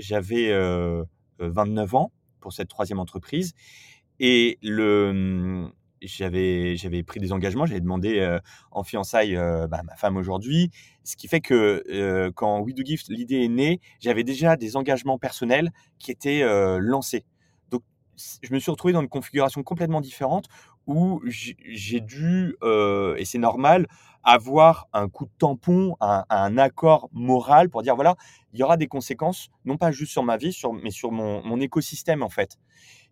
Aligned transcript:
j'avais 0.00 0.52
29 1.38 1.94
ans 1.94 2.12
pour 2.40 2.52
cette 2.52 2.68
troisième 2.68 2.98
entreprise. 2.98 3.54
Et 4.18 4.58
le, 4.62 5.12
mmh, 5.12 5.72
j'avais, 6.02 6.76
j'avais 6.76 7.02
pris 7.02 7.20
des 7.20 7.32
engagements, 7.32 7.66
j'avais 7.66 7.80
demandé 7.80 8.38
en 8.70 8.82
fiançailles 8.82 9.34
bah, 9.34 9.82
ma 9.84 9.96
femme 9.96 10.16
aujourd'hui. 10.16 10.70
Ce 11.04 11.16
qui 11.16 11.28
fait 11.28 11.40
que 11.40 12.30
quand 12.34 12.60
We 12.60 12.74
Do 12.74 12.82
Gift, 12.84 13.08
l'idée 13.08 13.44
est 13.44 13.48
née, 13.48 13.80
j'avais 14.00 14.24
déjà 14.24 14.56
des 14.56 14.76
engagements 14.76 15.18
personnels 15.18 15.70
qui 15.98 16.10
étaient 16.10 16.42
lancés. 16.78 17.24
Donc, 17.70 17.82
je 18.42 18.52
me 18.52 18.58
suis 18.58 18.70
retrouvé 18.70 18.92
dans 18.92 19.00
une 19.00 19.08
configuration 19.08 19.62
complètement 19.62 20.00
différente 20.00 20.48
où 20.90 21.22
j'ai 21.24 22.00
dû, 22.00 22.56
et 22.62 23.24
c'est 23.24 23.38
normal, 23.38 23.86
avoir 24.22 24.88
un 24.92 25.08
coup 25.08 25.24
de 25.24 25.30
tampon, 25.38 25.96
un, 26.00 26.58
accord 26.58 27.08
moral 27.12 27.70
pour 27.70 27.82
dire 27.82 27.94
voilà, 27.94 28.16
il 28.52 28.60
y 28.60 28.62
aura 28.62 28.76
des 28.76 28.86
conséquences, 28.86 29.48
non 29.64 29.76
pas 29.76 29.92
juste 29.92 30.12
sur 30.12 30.22
ma 30.22 30.36
vie, 30.36 30.56
mais 30.82 30.90
sur 30.90 31.10
mon, 31.12 31.60
écosystème 31.60 32.22
en 32.22 32.28
fait. 32.28 32.58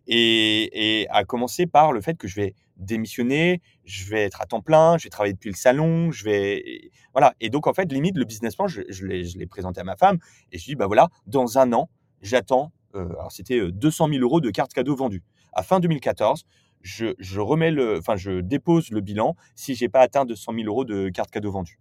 Et, 0.07 1.03
et, 1.03 1.09
à 1.11 1.25
commencer 1.25 1.67
par 1.67 1.93
le 1.93 2.01
fait 2.01 2.17
que 2.17 2.29
je 2.29 2.37
vais 2.37 2.55
démissionner, 2.77 3.61
je 3.85 4.09
vais 4.09 4.23
être 4.23 4.41
à 4.41 4.47
temps 4.47 4.63
plein, 4.63 4.97
je 4.97 5.05
vais 5.05 5.11
travailler 5.11 5.35
depuis 5.35 5.51
le 5.51 5.57
salon, 5.57 6.11
je 6.11 6.25
vais 6.25 6.91
voilà. 7.13 7.35
Et 7.41 7.51
donc 7.51 7.67
en 7.67 7.75
fait, 7.75 7.91
limite 7.93 8.17
le 8.17 8.25
business 8.25 8.57
plan, 8.57 8.69
je, 8.69 8.83
l'ai 9.05 9.47
présenté 9.47 9.81
à 9.81 9.85
ma 9.85 9.97
femme 9.97 10.19
et 10.53 10.59
je 10.59 10.65
dis 10.65 10.77
bah 10.77 10.87
voilà, 10.87 11.09
dans 11.27 11.59
un 11.59 11.73
an, 11.73 11.91
j'attends. 12.23 12.73
Euh, 12.95 13.09
alors 13.19 13.33
c'était 13.33 13.71
200 13.71 14.09
000 14.09 14.23
euros 14.23 14.41
de 14.41 14.51
cartes 14.51 14.73
cadeaux 14.73 14.97
vendues. 14.97 15.23
À 15.53 15.63
fin 15.63 15.81
2014, 15.81 16.45
je, 16.83 17.41
remets 17.41 17.71
le, 17.71 17.99
enfin 17.99 18.17
je 18.17 18.41
dépose 18.41 18.91
le 18.91 19.01
bilan 19.01 19.37
si 19.55 19.75
j'ai 19.75 19.89
pas 19.89 20.01
atteint 20.01 20.25
200 20.25 20.53
000 20.55 20.67
euros 20.67 20.85
de 20.85 21.09
cartes 21.09 21.31
cadeaux 21.31 21.53
vendues. 21.53 21.79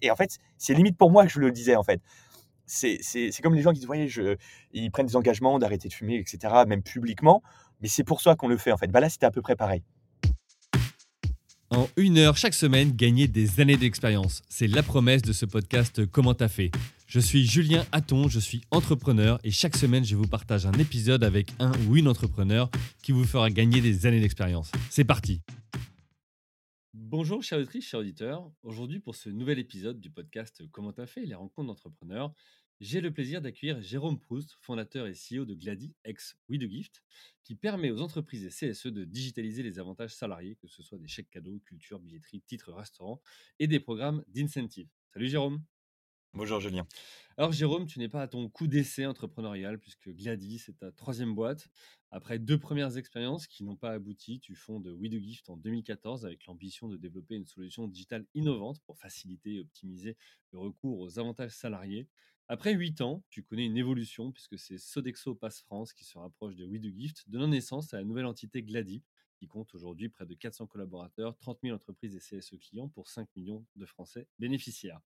Et 0.00 0.10
en 0.10 0.16
fait, 0.16 0.38
c'est 0.56 0.72
limite 0.74 0.96
pour 0.96 1.10
moi 1.10 1.26
que 1.26 1.32
je 1.32 1.38
le 1.38 1.50
disais 1.50 1.76
en 1.76 1.82
fait 1.82 2.00
c'est 2.66 3.42
comme 3.42 3.54
les 3.54 3.62
gens 3.62 3.70
qui 3.70 3.78
disent, 3.78 3.86
voyez, 3.86 4.08
je, 4.08 4.36
ils 4.72 4.90
prennent 4.90 5.06
des 5.06 5.16
engagements 5.16 5.58
d'arrêter 5.58 5.88
de 5.88 5.94
fumer, 5.94 6.16
etc., 6.16 6.54
même 6.66 6.82
publiquement, 6.82 7.42
mais 7.80 7.88
c'est 7.88 8.04
pour 8.04 8.20
ça 8.20 8.34
qu'on 8.34 8.48
le 8.48 8.56
fait 8.56 8.72
en 8.72 8.76
fait. 8.76 8.88
Bah 8.88 9.00
là, 9.00 9.08
c'était 9.08 9.26
à 9.26 9.30
peu 9.30 9.42
près 9.42 9.56
pareil. 9.56 9.82
En 11.70 11.88
une 11.96 12.18
heure 12.18 12.36
chaque 12.36 12.54
semaine, 12.54 12.92
gagner 12.92 13.28
des 13.28 13.60
années 13.60 13.76
d'expérience. 13.76 14.42
C'est 14.48 14.66
la 14.66 14.82
promesse 14.82 15.22
de 15.22 15.32
ce 15.32 15.46
podcast 15.46 16.04
Comment 16.06 16.34
t'as 16.34 16.48
fait? 16.48 16.70
Je 17.12 17.20
suis 17.20 17.44
Julien 17.44 17.84
Hatton, 17.92 18.28
je 18.28 18.40
suis 18.40 18.62
entrepreneur 18.70 19.38
et 19.44 19.50
chaque 19.50 19.76
semaine, 19.76 20.02
je 20.02 20.16
vous 20.16 20.26
partage 20.26 20.64
un 20.64 20.72
épisode 20.72 21.24
avec 21.24 21.52
un 21.58 21.70
ou 21.84 21.98
une 21.98 22.08
entrepreneur 22.08 22.70
qui 23.02 23.12
vous 23.12 23.24
fera 23.24 23.50
gagner 23.50 23.82
des 23.82 24.06
années 24.06 24.18
d'expérience. 24.18 24.72
C'est 24.88 25.04
parti 25.04 25.42
Bonjour 26.94 27.42
chers 27.42 27.58
auditrices, 27.58 27.86
chers 27.86 28.00
auditeurs. 28.00 28.50
Aujourd'hui 28.62 28.98
pour 28.98 29.14
ce 29.14 29.28
nouvel 29.28 29.58
épisode 29.58 30.00
du 30.00 30.08
podcast 30.08 30.62
Comment 30.70 30.94
t'as 30.94 31.04
fait 31.04 31.26
les 31.26 31.34
rencontres 31.34 31.66
d'entrepreneurs, 31.66 32.32
j'ai 32.80 33.02
le 33.02 33.12
plaisir 33.12 33.42
d'accueillir 33.42 33.82
Jérôme 33.82 34.18
Proust, 34.18 34.56
fondateur 34.62 35.06
et 35.06 35.12
CEO 35.12 35.44
de 35.44 35.54
Glady, 35.54 35.94
ex 36.04 36.38
We 36.48 36.58
Gift, 36.62 37.02
qui 37.44 37.56
permet 37.56 37.90
aux 37.90 38.00
entreprises 38.00 38.46
et 38.46 38.48
CSE 38.48 38.86
de 38.86 39.04
digitaliser 39.04 39.62
les 39.62 39.78
avantages 39.78 40.14
salariés, 40.14 40.56
que 40.56 40.66
ce 40.66 40.82
soit 40.82 40.96
des 40.96 41.08
chèques 41.08 41.28
cadeaux, 41.28 41.60
culture, 41.66 41.98
billetterie, 41.98 42.40
titres 42.40 42.72
restaurants 42.72 43.20
et 43.58 43.66
des 43.66 43.80
programmes 43.80 44.24
d'incentive. 44.28 44.88
Salut 45.12 45.28
Jérôme. 45.28 45.62
Bonjour 46.34 46.60
Julien. 46.60 46.86
Alors 47.36 47.52
Jérôme, 47.52 47.84
tu 47.84 47.98
n'es 47.98 48.08
pas 48.08 48.22
à 48.22 48.26
ton 48.26 48.48
coup 48.48 48.66
d'essai 48.66 49.04
entrepreneurial 49.04 49.78
puisque 49.78 50.08
Glady, 50.08 50.58
c'est 50.58 50.78
ta 50.78 50.90
troisième 50.90 51.34
boîte. 51.34 51.68
Après 52.10 52.38
deux 52.38 52.58
premières 52.58 52.96
expériences 52.96 53.46
qui 53.46 53.64
n'ont 53.64 53.76
pas 53.76 53.90
abouti, 53.90 54.40
tu 54.40 54.54
fondes 54.54 54.86
We 54.86 55.12
Gift 55.12 55.50
en 55.50 55.58
2014 55.58 56.24
avec 56.24 56.46
l'ambition 56.46 56.88
de 56.88 56.96
développer 56.96 57.34
une 57.34 57.44
solution 57.44 57.86
digitale 57.86 58.24
innovante 58.32 58.80
pour 58.86 58.98
faciliter 58.98 59.56
et 59.56 59.60
optimiser 59.60 60.16
le 60.52 60.58
recours 60.58 61.00
aux 61.00 61.18
avantages 61.18 61.52
salariés. 61.52 62.08
Après 62.48 62.72
huit 62.72 63.02
ans, 63.02 63.22
tu 63.28 63.42
connais 63.42 63.66
une 63.66 63.76
évolution 63.76 64.32
puisque 64.32 64.58
c'est 64.58 64.78
Sodexo 64.78 65.34
Pass 65.34 65.60
France 65.60 65.92
qui 65.92 66.04
se 66.04 66.16
rapproche 66.16 66.56
de 66.56 66.64
We 66.64 66.80
Gift, 66.96 67.28
donnant 67.28 67.48
naissance 67.48 67.92
à 67.92 67.98
la 67.98 68.04
nouvelle 68.04 68.26
entité 68.26 68.62
Glady 68.62 69.02
qui 69.36 69.48
compte 69.48 69.74
aujourd'hui 69.74 70.08
près 70.08 70.24
de 70.24 70.32
400 70.32 70.66
collaborateurs, 70.66 71.36
30 71.36 71.58
000 71.62 71.74
entreprises 71.74 72.16
et 72.16 72.20
CSE 72.20 72.56
clients 72.58 72.88
pour 72.88 73.10
5 73.10 73.28
millions 73.36 73.66
de 73.76 73.84
Français 73.84 74.26
bénéficiaires. 74.38 75.00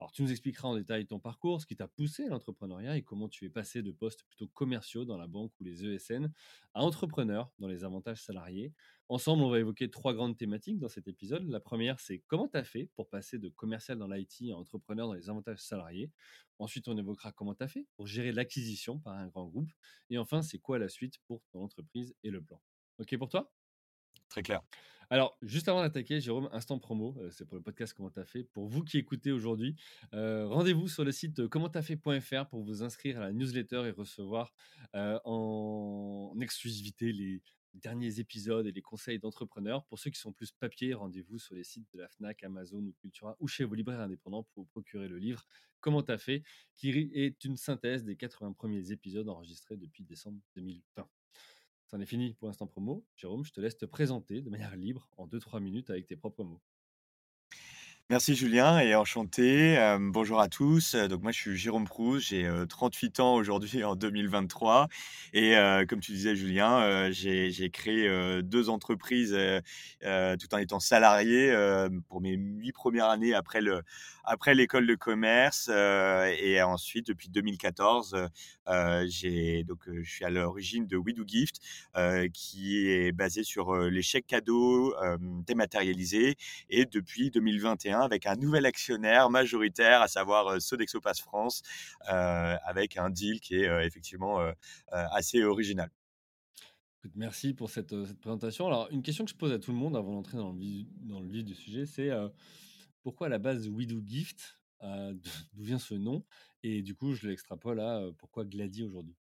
Alors, 0.00 0.12
tu 0.12 0.22
nous 0.22 0.30
expliqueras 0.30 0.68
en 0.68 0.76
détail 0.76 1.06
ton 1.06 1.18
parcours, 1.18 1.60
ce 1.60 1.66
qui 1.66 1.74
t'a 1.74 1.88
poussé 1.88 2.24
à 2.24 2.28
l'entrepreneuriat 2.28 2.96
et 2.96 3.02
comment 3.02 3.28
tu 3.28 3.44
es 3.46 3.50
passé 3.50 3.82
de 3.82 3.90
postes 3.90 4.22
plutôt 4.28 4.46
commerciaux 4.46 5.04
dans 5.04 5.16
la 5.16 5.26
banque 5.26 5.52
ou 5.58 5.64
les 5.64 5.84
ESN 5.84 6.32
à 6.72 6.82
entrepreneur 6.84 7.52
dans 7.58 7.66
les 7.66 7.82
avantages 7.82 8.22
salariés. 8.22 8.72
Ensemble, 9.08 9.42
on 9.42 9.50
va 9.50 9.58
évoquer 9.58 9.90
trois 9.90 10.14
grandes 10.14 10.36
thématiques 10.36 10.78
dans 10.78 10.88
cet 10.88 11.08
épisode. 11.08 11.48
La 11.48 11.58
première, 11.58 11.98
c'est 11.98 12.20
comment 12.28 12.46
tu 12.46 12.56
as 12.56 12.62
fait 12.64 12.90
pour 12.94 13.08
passer 13.08 13.38
de 13.40 13.48
commercial 13.48 13.98
dans 13.98 14.06
l'IT 14.06 14.52
à 14.52 14.56
entrepreneur 14.56 15.08
dans 15.08 15.14
les 15.14 15.30
avantages 15.30 15.58
salariés? 15.62 16.12
Ensuite, 16.60 16.86
on 16.86 16.96
évoquera 16.96 17.32
comment 17.32 17.54
tu 17.56 17.64
as 17.64 17.68
fait 17.68 17.86
pour 17.96 18.06
gérer 18.06 18.30
l'acquisition 18.30 19.00
par 19.00 19.14
un 19.14 19.26
grand 19.26 19.46
groupe. 19.46 19.70
Et 20.10 20.18
enfin, 20.18 20.42
c'est 20.42 20.58
quoi 20.58 20.78
la 20.78 20.88
suite 20.88 21.18
pour 21.26 21.42
ton 21.50 21.60
entreprise 21.62 22.14
et 22.22 22.30
le 22.30 22.40
plan. 22.42 22.60
OK 22.98 23.16
pour 23.18 23.28
toi? 23.28 23.52
Très 24.28 24.42
clair. 24.42 24.62
Alors, 25.10 25.38
juste 25.40 25.68
avant 25.68 25.80
d'attaquer, 25.80 26.20
Jérôme, 26.20 26.50
instant 26.52 26.78
promo, 26.78 27.16
euh, 27.18 27.30
c'est 27.30 27.46
pour 27.46 27.56
le 27.56 27.62
podcast 27.62 27.94
Comment 27.94 28.10
t'as 28.10 28.26
fait. 28.26 28.44
Pour 28.44 28.66
vous 28.66 28.84
qui 28.84 28.98
écoutez 28.98 29.32
aujourd'hui, 29.32 29.74
euh, 30.12 30.46
rendez-vous 30.46 30.86
sur 30.86 31.02
le 31.02 31.12
site 31.12 31.48
commenttafait.fr 31.48 32.46
pour 32.46 32.62
vous 32.62 32.82
inscrire 32.82 33.16
à 33.16 33.20
la 33.20 33.32
newsletter 33.32 33.84
et 33.86 33.90
recevoir 33.90 34.52
euh, 34.94 35.18
en 35.24 36.34
exclusivité 36.40 37.12
les 37.12 37.42
derniers 37.72 38.20
épisodes 38.20 38.66
et 38.66 38.72
les 38.72 38.82
conseils 38.82 39.18
d'entrepreneurs. 39.18 39.86
Pour 39.86 39.98
ceux 39.98 40.10
qui 40.10 40.20
sont 40.20 40.32
plus 40.32 40.52
papier, 40.52 40.92
rendez-vous 40.92 41.38
sur 41.38 41.54
les 41.54 41.64
sites 41.64 41.90
de 41.94 42.00
la 42.00 42.08
FNAC, 42.08 42.44
Amazon 42.44 42.80
ou 42.80 42.92
Cultura 43.00 43.34
ou 43.40 43.48
chez 43.48 43.64
vos 43.64 43.74
libraires 43.74 44.00
indépendants 44.00 44.42
pour 44.52 44.64
vous 44.64 44.68
procurer 44.68 45.08
le 45.08 45.16
livre 45.16 45.46
Comment 45.80 46.02
t'as 46.02 46.18
fait, 46.18 46.42
qui 46.76 46.90
est 46.90 47.44
une 47.44 47.56
synthèse 47.56 48.04
des 48.04 48.16
80 48.16 48.52
premiers 48.52 48.90
épisodes 48.90 49.28
enregistrés 49.28 49.76
depuis 49.76 50.04
décembre 50.04 50.40
2020. 50.56 51.08
C'en 51.90 52.00
est 52.00 52.06
fini 52.06 52.34
pour 52.34 52.48
l'instant 52.48 52.66
promo. 52.66 53.02
Jérôme, 53.16 53.46
je 53.46 53.50
te 53.50 53.62
laisse 53.62 53.78
te 53.78 53.86
présenter 53.86 54.42
de 54.42 54.50
manière 54.50 54.76
libre 54.76 55.08
en 55.16 55.26
2-3 55.26 55.60
minutes 55.60 55.88
avec 55.88 56.06
tes 56.06 56.16
propres 56.16 56.44
mots. 56.44 56.60
Merci 58.10 58.34
Julien 58.34 58.78
et 58.78 58.94
enchanté. 58.94 59.76
bonjour 60.00 60.40
à 60.40 60.48
tous. 60.48 60.94
Donc 60.94 61.22
moi 61.22 61.30
je 61.30 61.38
suis 61.38 61.56
Jérôme 61.58 61.84
Proust, 61.84 62.28
j'ai 62.28 62.50
38 62.66 63.20
ans 63.20 63.34
aujourd'hui 63.34 63.84
en 63.84 63.96
2023 63.96 64.88
et 65.34 65.54
comme 65.86 66.00
tu 66.00 66.12
disais 66.12 66.34
Julien, 66.34 67.10
j'ai 67.10 67.70
créé 67.70 68.42
deux 68.42 68.70
entreprises 68.70 69.36
tout 70.00 70.54
en 70.54 70.58
étant 70.58 70.80
salarié 70.80 71.54
pour 72.08 72.22
mes 72.22 72.32
huit 72.32 72.72
premières 72.72 73.10
années 73.10 73.34
après 73.34 73.60
le 73.60 73.82
après 74.24 74.54
l'école 74.54 74.86
de 74.86 74.94
commerce 74.94 75.68
et 75.68 76.62
ensuite 76.62 77.08
depuis 77.08 77.28
2014 77.28 78.16
j'ai 79.06 79.64
donc 79.64 79.80
je 79.86 80.10
suis 80.10 80.24
à 80.24 80.30
l'origine 80.30 80.86
de 80.86 80.96
We 80.96 81.14
Do 81.14 81.24
Gift 81.26 81.60
qui 82.32 82.88
est 82.88 83.12
basé 83.12 83.42
sur 83.44 83.74
les 83.76 84.02
chèques 84.02 84.26
cadeaux 84.26 84.94
dématérialisés 85.46 86.36
et 86.68 86.86
depuis 86.86 87.30
2021 87.30 88.00
avec 88.00 88.26
un 88.26 88.36
nouvel 88.36 88.66
actionnaire 88.66 89.30
majoritaire, 89.30 90.02
à 90.02 90.08
savoir 90.08 90.48
euh, 90.48 90.60
Sodexo 90.60 91.00
Pass 91.00 91.20
France, 91.20 91.62
euh, 92.10 92.56
avec 92.64 92.96
un 92.96 93.10
deal 93.10 93.40
qui 93.40 93.56
est 93.56 93.68
euh, 93.68 93.84
effectivement 93.84 94.38
assez 94.90 95.42
original. 95.42 95.90
Merci 97.14 97.54
pour 97.54 97.70
cette, 97.70 97.94
présentation. 98.20 98.66
Alors, 98.66 98.88
une 98.90 99.02
question 99.02 99.24
que 99.24 99.30
je 99.30 99.36
pose 99.36 99.52
à 99.52 99.58
tout 99.58 99.70
le 99.70 99.78
monde 99.78 99.96
avant 99.96 100.12
d'entrer 100.12 100.36
dans, 100.36 100.52
dans, 100.52 101.20
le 101.20 101.28
vif 101.28 101.44
du 101.44 101.54
sujet, 101.54 101.86
c'est 101.86 102.10
pourquoi 103.02 103.28
à 103.28 103.30
la 103.30 103.38
base 103.38 103.68
We 103.68 103.86
Do 103.86 104.00
Gift? 104.04 104.58
D'où 104.80 105.62
vient 105.64 105.78
ce 105.78 105.94
nom 105.94 106.24
Et 106.62 106.82
du 106.82 106.94
coup, 106.94 107.14
je 107.14 107.26
l'extrapole 107.26 107.80
à 107.80 108.02
pourquoi 108.18 108.44
Glady 108.44 108.84
aujourd'hui? 108.84 109.16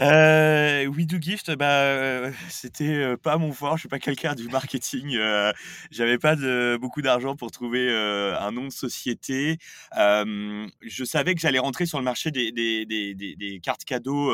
Euh, 0.00 0.86
We 0.86 1.06
Do 1.06 1.18
Gift, 1.20 1.54
bah, 1.56 1.82
euh, 1.82 2.32
c'était 2.48 2.88
euh, 2.88 3.16
pas 3.16 3.38
mon 3.38 3.52
fort. 3.52 3.76
Je 3.76 3.80
suis 3.82 3.88
pas 3.88 4.00
quelqu'un 4.00 4.34
du 4.34 4.48
marketing. 4.48 5.14
Euh, 5.16 5.52
J'avais 5.90 6.18
pas 6.18 6.34
de, 6.34 6.76
beaucoup 6.80 7.00
d'argent 7.00 7.36
pour 7.36 7.52
trouver 7.52 7.88
euh, 7.88 8.36
un 8.38 8.50
nom 8.50 8.64
de 8.64 8.72
société. 8.72 9.58
je 9.94 11.04
savais 11.04 11.34
que 11.34 11.40
j'allais 11.40 11.60
rentrer 11.60 11.86
sur 11.86 11.98
le 11.98 12.04
marché 12.04 12.30
des, 12.30 12.50
des, 12.50 12.84
des, 12.86 13.14
des 13.14 13.60
cartes 13.60 13.84
cadeaux. 13.84 14.32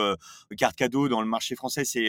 cartes 0.57 0.77
cadeaux 0.77 1.09
dans 1.09 1.21
le 1.21 1.29
marché 1.29 1.55
français, 1.57 1.85
c'est 1.85 2.09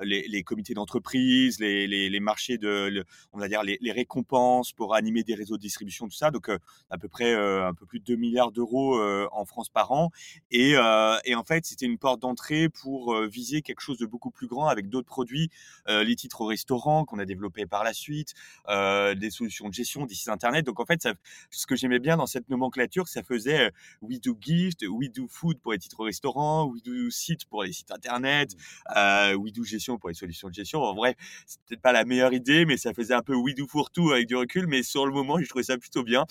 les, 0.00 0.26
les, 0.28 0.42
comités 0.42 0.74
d'entreprise, 0.74 1.60
les, 1.60 1.86
les, 1.86 2.08
les, 2.08 2.20
marchés 2.20 2.56
de, 2.58 3.04
on 3.32 3.38
va 3.38 3.48
dire 3.48 3.62
les, 3.62 3.78
récompenses 3.92 4.72
pour 4.72 4.94
animer 4.94 5.22
des 5.22 5.34
réseaux 5.34 5.56
de 5.56 5.62
distribution, 5.62 6.06
tout 6.08 6.16
ça. 6.16 6.30
Donc 6.30 6.48
à 6.90 6.98
peu 6.98 7.08
près 7.08 7.34
un 7.34 7.74
peu 7.74 7.84
plus 7.86 8.00
de 8.00 8.04
2 8.04 8.16
milliards 8.16 8.52
d'euros 8.52 8.98
en 9.32 9.44
France 9.44 9.68
par 9.68 9.92
an. 9.92 10.10
Et, 10.50 10.72
et 10.72 11.34
en 11.34 11.44
fait, 11.44 11.66
c'était 11.66 11.86
une 11.86 11.98
porte 11.98 12.20
d'entrée 12.20 12.68
pour 12.68 12.85
pour 12.86 13.14
euh, 13.14 13.26
viser 13.26 13.62
quelque 13.62 13.80
chose 13.80 13.98
de 13.98 14.06
beaucoup 14.06 14.30
plus 14.30 14.46
grand 14.46 14.68
avec 14.68 14.88
d'autres 14.88 15.08
produits, 15.08 15.50
euh, 15.88 16.04
les 16.04 16.14
titres 16.14 16.42
au 16.42 16.46
restaurant 16.46 17.04
qu'on 17.04 17.18
a 17.18 17.24
développés 17.24 17.66
par 17.66 17.82
la 17.82 17.92
suite, 17.92 18.32
euh, 18.68 19.16
des 19.16 19.30
solutions 19.30 19.68
de 19.68 19.74
gestion, 19.74 20.06
des 20.06 20.14
sites 20.14 20.28
internet. 20.28 20.64
Donc 20.64 20.78
en 20.78 20.86
fait, 20.86 21.02
ça, 21.02 21.14
ce 21.50 21.66
que 21.66 21.74
j'aimais 21.74 21.98
bien 21.98 22.16
dans 22.16 22.28
cette 22.28 22.48
nomenclature, 22.48 23.08
ça 23.08 23.24
faisait 23.24 23.72
We 24.02 24.20
Do 24.20 24.38
Gift, 24.40 24.84
We 24.88 25.10
Do 25.10 25.26
Food 25.28 25.58
pour 25.58 25.72
les 25.72 25.78
titres 25.78 25.98
au 25.98 26.04
restaurant, 26.04 26.66
We 26.66 26.80
Do 26.80 27.10
Site 27.10 27.46
pour 27.46 27.64
les 27.64 27.72
sites 27.72 27.90
internet, 27.90 28.54
We 28.94 29.52
Do 29.52 29.64
Gestion 29.64 29.98
pour 29.98 30.08
les 30.08 30.14
solutions 30.14 30.48
de 30.48 30.54
gestion. 30.54 30.80
En 30.80 30.94
vrai, 30.94 31.16
c'est 31.44 31.60
peut-être 31.62 31.82
pas 31.82 31.92
la 31.92 32.04
meilleure 32.04 32.34
idée, 32.34 32.66
mais 32.66 32.76
ça 32.76 32.94
faisait 32.94 33.14
un 33.14 33.22
peu 33.22 33.34
We 33.34 33.56
Do 33.56 33.66
pour 33.66 33.90
tout 33.90 34.12
avec 34.12 34.28
du 34.28 34.36
recul. 34.36 34.68
Mais 34.68 34.84
sur 34.84 35.06
le 35.06 35.12
moment, 35.12 35.40
j'ai 35.40 35.48
trouvé 35.48 35.64
ça 35.64 35.76
plutôt 35.76 36.04
bien. 36.04 36.24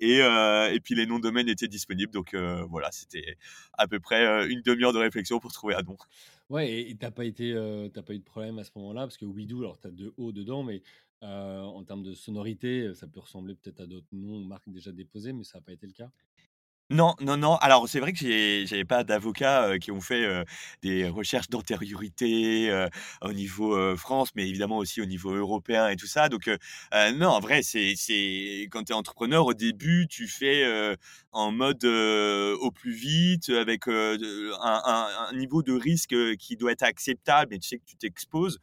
Et, 0.00 0.16
et 0.18 0.80
puis 0.82 0.96
les 0.96 1.06
noms 1.06 1.18
de 1.18 1.22
domaine 1.22 1.48
étaient 1.48 1.68
disponibles. 1.68 2.12
Donc 2.12 2.34
voilà, 2.68 2.90
c'était 2.90 3.36
à 3.78 3.86
peu 3.86 4.00
près 4.00 4.48
une 4.48 4.62
demi-heure 4.62 4.92
de 4.92 4.98
réflexion 4.98 5.38
pour 5.38 5.52
trouver 5.52 5.76
un 5.76 5.82
nom. 5.82 5.96
Ouais, 6.48 6.90
et 6.90 6.96
t'as 6.96 7.10
pas 7.10 7.24
pas 8.02 8.14
eu 8.14 8.18
de 8.18 8.24
problème 8.24 8.58
à 8.58 8.64
ce 8.64 8.70
moment-là? 8.76 9.02
Parce 9.02 9.16
que 9.16 9.24
WeDo, 9.24 9.58
alors 9.60 9.78
tu 9.80 9.86
as 9.88 9.90
deux 9.90 10.12
O 10.16 10.32
dedans, 10.32 10.62
mais 10.62 10.82
en 11.22 11.84
termes 11.84 12.02
de 12.02 12.12
sonorité, 12.14 12.94
ça 12.94 13.06
peut 13.08 13.20
ressembler 13.20 13.54
peut-être 13.54 13.80
à 13.80 13.86
d'autres 13.86 14.08
noms, 14.12 14.40
marques 14.44 14.68
déjà 14.70 14.92
déposées, 14.92 15.32
mais 15.32 15.44
ça 15.44 15.58
n'a 15.58 15.62
pas 15.62 15.72
été 15.72 15.86
le 15.86 15.92
cas? 15.92 16.10
Non, 16.92 17.14
non, 17.20 17.36
non. 17.36 17.54
Alors, 17.58 17.88
c'est 17.88 18.00
vrai 18.00 18.12
que 18.12 18.18
j'ai 18.18 18.66
j'avais 18.66 18.84
pas 18.84 19.04
d'avocats, 19.04 19.78
qui 19.78 19.92
ont 19.92 20.00
fait, 20.00 20.24
heu, 20.26 20.44
des 20.82 21.08
recherches 21.08 21.48
d'antériorité, 21.48 22.68
heu, 22.68 22.88
au 23.22 23.32
niveau, 23.32 23.96
France, 23.96 24.30
mais 24.34 24.48
évidemment 24.48 24.78
aussi 24.78 25.00
au 25.00 25.04
niveau 25.04 25.32
européen 25.32 25.88
et 25.88 25.94
tout 25.94 26.08
ça. 26.08 26.28
Donc, 26.28 26.50
non, 27.14 27.28
en 27.28 27.38
vrai, 27.38 27.62
c'est 27.62 27.94
c'est 27.96 28.66
quand 28.72 28.82
tu 28.84 28.92
es 28.92 28.94
entrepreneur, 28.96 29.46
au 29.46 29.54
début, 29.54 30.08
tu 30.10 30.26
fais, 30.26 30.96
en 31.30 31.52
mode, 31.52 31.84
au 31.84 32.70
plus 32.72 32.92
vite, 32.92 33.50
avec, 33.50 33.86
un 33.86 35.32
niveau 35.34 35.62
de 35.62 35.72
risque, 35.72 36.14
qui 36.38 36.56
doit 36.56 36.72
être 36.72 36.82
acceptable 36.82 37.54
et 37.54 37.60
tu 37.60 37.68
sais 37.68 37.78
que 37.78 37.84
tu 37.86 37.96
t'exposes. 37.98 38.58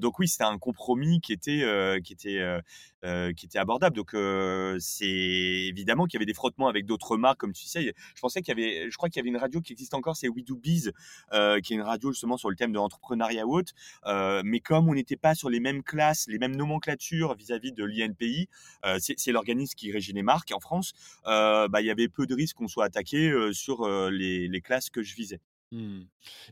Donc 0.00 0.20
oui, 0.20 0.28
c'était 0.28 0.44
un 0.44 0.58
compromis 0.58 1.20
qui 1.20 1.32
était, 1.32 1.98
qui 2.04 2.12
était, 2.12 2.58
heu, 3.04 3.32
qui 3.32 3.46
était 3.46 3.58
abordable. 3.58 3.96
Donc, 3.96 4.14
heu, 4.14 4.76
c'est 4.80 5.06
évidemment 5.06 6.06
qu'il 6.06 6.14
y 6.14 6.18
avait 6.18 6.26
des 6.26 6.34
frottements 6.34 6.68
avec 6.68 6.86
d'autres 6.86 7.16
marques, 7.16 7.38
comme 7.40 7.52
tu 7.52 7.62
je 7.72 8.20
pensais 8.20 8.42
qu'il 8.42 8.58
y 8.58 8.62
avait, 8.62 8.90
je 8.90 8.96
crois 8.96 9.08
qu'il 9.08 9.18
y 9.18 9.20
avait 9.20 9.28
une 9.28 9.36
radio 9.36 9.60
qui 9.60 9.72
existe 9.72 9.94
encore, 9.94 10.16
c'est 10.16 10.28
We 10.28 10.44
Do 10.44 10.56
Biz, 10.56 10.92
euh, 11.32 11.60
qui 11.60 11.72
est 11.72 11.76
une 11.76 11.82
radio 11.82 12.12
justement 12.12 12.36
sur 12.36 12.50
le 12.50 12.56
thème 12.56 12.72
de 12.72 12.76
l'entrepreneuriat 12.76 13.46
haute. 13.46 13.72
Euh, 14.06 14.42
mais 14.44 14.60
comme 14.60 14.88
on 14.88 14.94
n'était 14.94 15.16
pas 15.16 15.34
sur 15.34 15.50
les 15.50 15.60
mêmes 15.60 15.82
classes, 15.82 16.26
les 16.28 16.38
mêmes 16.38 16.56
nomenclatures 16.56 17.34
vis-à-vis 17.34 17.72
de 17.72 17.84
l'INPI, 17.84 18.48
euh, 18.84 18.98
c'est 19.00 19.32
l'organisme 19.32 19.74
qui 19.76 19.92
régit 19.92 20.12
les 20.12 20.22
marques 20.22 20.52
en 20.52 20.60
France, 20.60 20.92
bah, 21.24 21.80
il 21.80 21.86
y 21.86 21.90
avait 21.90 22.08
peu 22.08 22.26
de 22.26 22.34
risques 22.34 22.56
qu'on 22.56 22.68
soit 22.68 22.84
attaqué 22.84 23.32
sur 23.52 23.88
les, 24.10 24.60
classes 24.62 24.90
que 24.90 25.02
je 25.02 25.14
visais. 25.14 25.40
Mmh. 25.72 26.02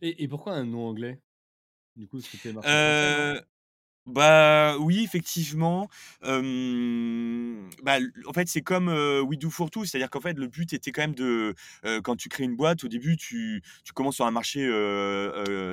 Et, 0.02 0.26
pourquoi 0.26 0.54
un 0.54 0.64
nom 0.64 0.88
anglais? 0.88 1.20
Du 1.96 2.08
coup, 2.08 2.20
c'était 2.20 2.52
bah, 4.06 4.76
oui, 4.78 5.02
effectivement. 5.04 5.88
bah, 6.22 7.98
en 8.26 8.32
fait, 8.32 8.48
c'est 8.48 8.62
comme, 8.62 8.88
We 8.88 9.38
Do 9.38 9.50
For 9.50 9.70
Tout, 9.70 9.84
c'est-à-dire 9.84 10.10
qu'en 10.10 10.20
fait, 10.20 10.38
le 10.38 10.46
but 10.48 10.72
était 10.72 10.90
quand 10.90 11.02
même 11.02 11.14
de, 11.14 11.54
quand 12.02 12.16
tu 12.16 12.28
crées 12.28 12.44
une 12.44 12.56
boîte, 12.56 12.82
au 12.84 12.88
début, 12.88 13.16
tu 13.16 13.62
tu 13.84 13.92
commences 13.92 14.16
sur 14.16 14.26
un 14.26 14.30
marché, 14.30 14.60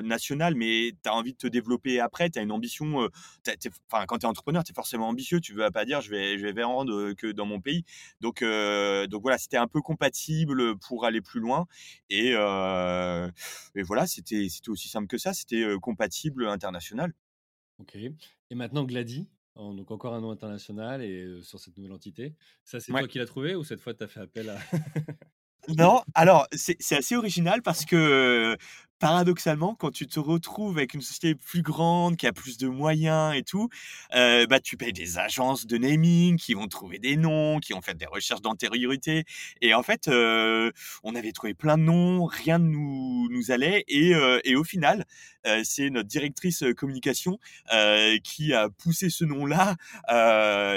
national, 0.03 0.55
mais 0.55 0.91
tu 1.03 1.09
as 1.09 1.13
envie 1.13 1.33
de 1.33 1.37
te 1.37 1.47
développer 1.47 1.99
après, 1.99 2.29
tu 2.29 2.39
as 2.39 2.41
une 2.41 2.51
ambition, 2.51 3.07
enfin, 3.91 4.05
quand 4.07 4.17
tu 4.19 4.25
es 4.25 4.29
entrepreneur, 4.29 4.63
tu 4.63 4.71
es 4.71 4.75
forcément 4.75 5.07
ambitieux, 5.09 5.39
tu 5.39 5.53
veux 5.53 5.69
pas 5.71 5.85
dire: 5.85 6.01
«Je 6.01 6.09
vais 6.11 6.37
je 6.37 6.45
vais 6.45 6.51
vendre, 6.61 7.13
que 7.13 7.31
dans 7.31 7.45
mon 7.45 7.61
pays». 7.61 7.83
Donc 8.21 8.43
donc 8.43 9.21
voilà, 9.21 9.37
c'était 9.37 9.57
un 9.57 9.67
peu 9.67 9.81
compatible, 9.81 10.77
pour 10.79 11.05
aller 11.05 11.21
plus 11.21 11.39
loin 11.39 11.65
et 12.09 12.31
et 13.75 13.83
voilà, 13.83 14.07
c'était 14.07 14.47
aussi 14.67 14.89
simple 14.89 15.07
que 15.07 15.17
ça, 15.17 15.33
c'était, 15.33 15.65
compatible 15.81 16.47
international. 16.47 17.13
OK. 17.79 17.95
Et 17.95 18.55
maintenant 18.55 18.83
Glady, 18.83 19.29
donc 19.55 19.91
encore 19.91 20.13
un 20.13 20.21
nom 20.21 20.31
international 20.31 21.01
et 21.01 21.41
sur 21.41 21.59
cette 21.59 21.77
nouvelle 21.77 21.93
entité. 21.93 22.35
Ça, 22.63 22.79
c'est 22.79 22.91
toi 22.91 23.07
qui 23.07 23.17
l'as 23.17 23.25
trouvé 23.25 23.55
ou 23.55 23.63
cette 23.63 23.79
fois 23.79 23.93
tu 23.93 24.03
as 24.03 24.07
fait 24.07 24.21
appel 24.21 24.49
à 24.49 24.57
Non, 25.77 26.01
alors 26.13 26.47
c'est 26.53 26.95
assez 26.95 27.15
original 27.15 27.61
parce 27.61 27.83
que, 27.83 28.55
paradoxalement, 28.99 29.75
quand 29.75 29.91
tu 29.91 30.07
te 30.07 30.19
retrouves 30.19 30.77
avec 30.77 30.93
une 30.93 31.01
société 31.01 31.35
plus 31.35 31.61
grande, 31.61 32.17
qui 32.17 32.27
a 32.27 32.33
plus 32.33 32.57
de 32.57 32.67
moyens 32.67 33.35
et 33.35 33.43
tout, 33.43 33.69
bah, 34.13 34.59
tu 34.63 34.77
payes 34.77 34.93
des 34.93 35.17
agences 35.17 35.65
de 35.67 35.77
naming 35.77 36.37
qui 36.37 36.53
vont 36.53 36.67
trouver 36.67 36.99
des 36.99 37.15
noms, 37.17 37.59
qui 37.59 37.73
ont 37.73 37.81
fait 37.81 37.95
des 37.95 38.05
recherches 38.05 38.41
d'antériorité. 38.41 39.23
Et 39.61 39.73
en 39.73 39.83
fait, 39.83 40.07
on 40.09 41.15
avait 41.15 41.31
trouvé 41.31 41.53
plein 41.53 41.77
de 41.77 41.83
noms, 41.83 42.25
rien 42.25 42.59
ne 42.59 42.67
nous 43.29 43.51
allait. 43.51 43.83
Et 43.87 44.13
et 44.43 44.55
au 44.55 44.63
final, 44.63 45.05
c'est 45.63 45.89
notre 45.89 46.07
directrice, 46.09 46.63
communication, 46.75 47.39
qui 48.23 48.53
a 48.53 48.69
poussé 48.69 49.09
ce 49.09 49.25
nom-là, 49.25 49.75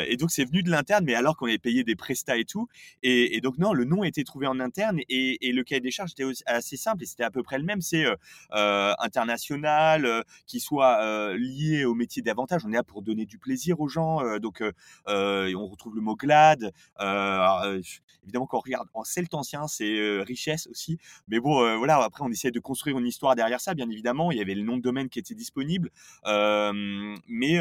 et 0.06 0.16
donc 0.16 0.30
c'est 0.30 0.44
venu 0.44 0.62
de 0.62 0.70
l'interne, 0.70 1.04
mais 1.04 1.14
alors 1.14 1.36
qu'on 1.36 1.46
avait 1.46 1.58
payé 1.58 1.84
des 1.84 1.96
prestats 1.96 2.36
et 2.36 2.44
tout. 2.44 2.68
Et 3.02 3.36
et 3.36 3.40
donc 3.40 3.58
non, 3.58 3.72
le 3.72 3.84
nom 3.84 4.02
a 4.02 4.08
été 4.08 4.24
trouvé 4.24 4.46
en 4.46 4.60
interne 4.60 4.98
et 5.08 5.48
et 5.48 5.52
le 5.52 5.62
cahier 5.64 5.80
des 5.80 5.90
charges 5.90 6.12
était 6.12 6.24
assez 6.46 6.76
simple 6.76 7.02
et 7.02 7.06
c'était 7.06 7.24
à 7.24 7.30
peu 7.30 7.42
près 7.42 7.58
le 7.58 7.64
même. 7.64 7.80
C'est, 7.80 8.04
international, 8.50 10.24
qui 10.46 10.60
soit 10.60 11.34
lié 11.36 11.84
au 11.84 11.94
métier 11.94 12.22
davantage. 12.22 12.64
On 12.64 12.72
est 12.72 12.76
là 12.76 12.82
pour 12.82 13.02
donner 13.02 13.26
du 13.26 13.38
plaisir 13.38 13.80
aux 13.80 13.88
gens, 13.88 14.20
donc 14.38 14.62
on 15.06 15.66
retrouve 15.66 15.94
le 15.94 16.00
mot 16.00 16.16
glad. 16.16 16.72
évidemment, 18.24 18.46
quand 18.46 18.58
on 18.58 18.60
regarde 18.60 18.88
en 18.94 19.04
celte 19.04 19.34
ancien, 19.34 19.66
c'est 19.66 20.20
richesse 20.22 20.66
aussi. 20.68 20.98
Mais 21.28 21.40
bon, 21.40 21.76
voilà, 21.78 21.96
après, 22.02 22.22
on 22.24 22.30
essaie 22.30 22.50
de 22.50 22.60
construire 22.60 22.98
une 22.98 23.06
histoire 23.06 23.34
derrière 23.34 23.60
ça, 23.60 23.74
bien 23.74 23.88
évidemment. 23.90 24.30
Il 24.32 24.38
y 24.38 24.40
avait 24.40 24.54
le 24.54 24.62
nom 24.62 24.76
de 24.76 24.82
domaine 24.82 25.08
qui 25.08 25.18
était 25.18 25.34
disponible. 25.34 25.90
mais 26.24 27.60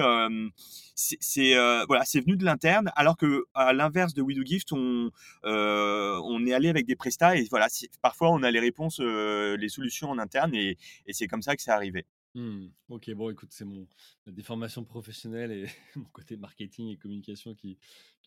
c'est 0.95 1.55
voilà, 1.87 2.03
c'est 2.05 2.19
venu 2.21 2.37
de 2.37 2.45
l'interne, 2.45 2.91
alors 2.95 3.17
que 3.17 3.45
à 3.53 3.73
l'inverse 3.73 4.13
de 4.13 4.21
We 4.21 4.35
Do 4.35 4.43
Gift, 4.43 4.71
on 4.71 5.11
est 5.43 6.53
allé 6.53 6.69
avec 6.69 6.85
des 6.85 6.95
prestats 6.95 7.35
et 7.35 7.47
voilà, 7.49 7.67
parfois 8.01 8.31
on 8.31 8.43
a 8.43 8.51
les 8.51 8.59
réponses, 8.59 8.99
les 8.99 9.69
solutions 9.69 10.09
en 10.09 10.17
interne 10.19 10.38
et, 10.53 10.77
c'est 11.11 11.27
comme 11.27 11.41
ça 11.41 11.55
que 11.55 11.61
c'est 11.61 11.71
arrivé. 11.71 12.05
Mmh. 12.35 12.67
Ok, 12.89 13.09
bon, 13.11 13.31
écoute, 13.31 13.49
c'est 13.51 13.65
mon 13.65 13.87
des 14.27 14.43
formations 14.43 14.85
professionnelles 14.85 15.51
et 15.51 15.65
mon 15.95 16.05
côté 16.05 16.37
marketing 16.37 16.89
et 16.89 16.97
communication 16.97 17.55
qui, 17.55 17.77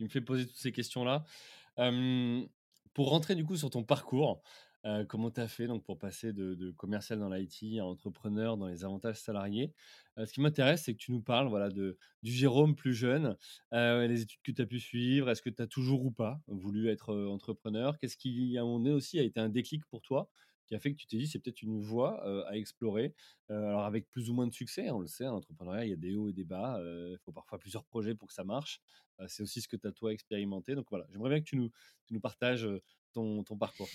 me 0.00 0.08
fait 0.08 0.20
poser 0.20 0.46
toutes 0.46 0.56
ces 0.56 0.72
questions-là. 0.72 1.24
pour 2.94 3.10
rentrer 3.10 3.34
du 3.34 3.44
coup 3.44 3.56
sur 3.56 3.70
ton 3.70 3.84
parcours, 3.84 4.42
comment 5.08 5.30
tu 5.30 5.40
as 5.40 5.46
fait 5.48 5.66
donc, 5.66 5.84
pour 5.84 5.98
passer 5.98 6.32
de, 6.32 6.72
commercial 6.72 7.20
dans 7.20 7.28
l'IT 7.28 7.78
à 7.78 7.84
entrepreneur 7.84 8.56
dans 8.56 8.66
les 8.66 8.84
avantages 8.84 9.20
salariés 9.20 9.72
Ce 10.16 10.32
qui 10.32 10.40
m'intéresse, 10.40 10.82
c'est 10.84 10.94
que 10.94 10.98
tu 10.98 11.12
nous 11.12 11.22
parles 11.22 11.48
voilà, 11.48 11.70
de, 11.70 11.96
du 12.22 12.32
Jérôme 12.32 12.74
plus 12.74 12.94
jeune, 12.94 13.36
les 13.70 14.22
études 14.22 14.42
que 14.42 14.52
tu 14.52 14.62
as 14.62 14.66
pu 14.66 14.80
suivre, 14.80 15.30
est-ce 15.30 15.42
que 15.42 15.50
tu 15.50 15.62
as 15.62 15.68
toujours 15.68 16.04
ou 16.04 16.10
pas 16.10 16.40
voulu 16.48 16.88
être 16.88 17.14
entrepreneur? 17.26 17.98
Qu'est-ce 17.98 18.16
qui, 18.16 18.58
à 18.58 18.62
un 18.62 18.64
moment 18.64 18.78
donné 18.78 18.92
aussi, 18.92 19.18
a 19.18 19.22
été 19.22 19.38
un 19.38 19.48
déclic 19.48 19.86
pour 19.86 20.02
toi 20.02 20.28
qui 20.72 20.76
a 20.76 20.80
fait 20.80 20.90
que 20.94 20.96
tu 20.96 21.06
t'es 21.06 21.18
dit 21.18 21.26
c'est 21.26 21.38
peut-être 21.38 21.60
une 21.60 21.82
voie 21.82 22.24
à 22.48 22.56
explorer. 22.56 23.12
alors 23.50 23.84
avec 23.84 24.08
plus 24.08 24.30
ou 24.30 24.32
moins 24.32 24.46
de 24.46 24.54
succès, 24.54 24.90
on 24.90 25.00
le 25.00 25.06
sait, 25.06 25.26
en 25.26 25.36
entrepreneuriat, 25.36 25.84
il 25.84 25.90
y 25.90 25.92
a 25.92 25.96
des 25.96 26.14
hauts 26.14 26.30
et 26.30 26.32
des 26.32 26.44
bas. 26.44 26.80
Il 26.82 27.18
faut 27.18 27.30
parfois 27.30 27.58
plusieurs 27.58 27.84
projets 27.84 28.14
pour 28.14 28.28
que 28.28 28.32
ça 28.32 28.42
marche. 28.42 28.80
c'est 29.26 29.42
aussi 29.42 29.60
ce 29.60 29.68
que 29.68 29.76
tu 29.76 29.86
as 29.86 29.92
toi 29.92 30.14
expérimenté. 30.14 30.74
Donc 30.74 30.86
voilà, 30.88 31.06
j'aimerais 31.10 31.28
bien 31.28 31.40
que 31.40 31.44
tu 31.44 31.56
nous, 31.56 31.70
tu 32.06 32.14
nous 32.14 32.20
partages 32.20 32.66
ton, 33.12 33.44
ton 33.44 33.58
parcours. 33.58 33.90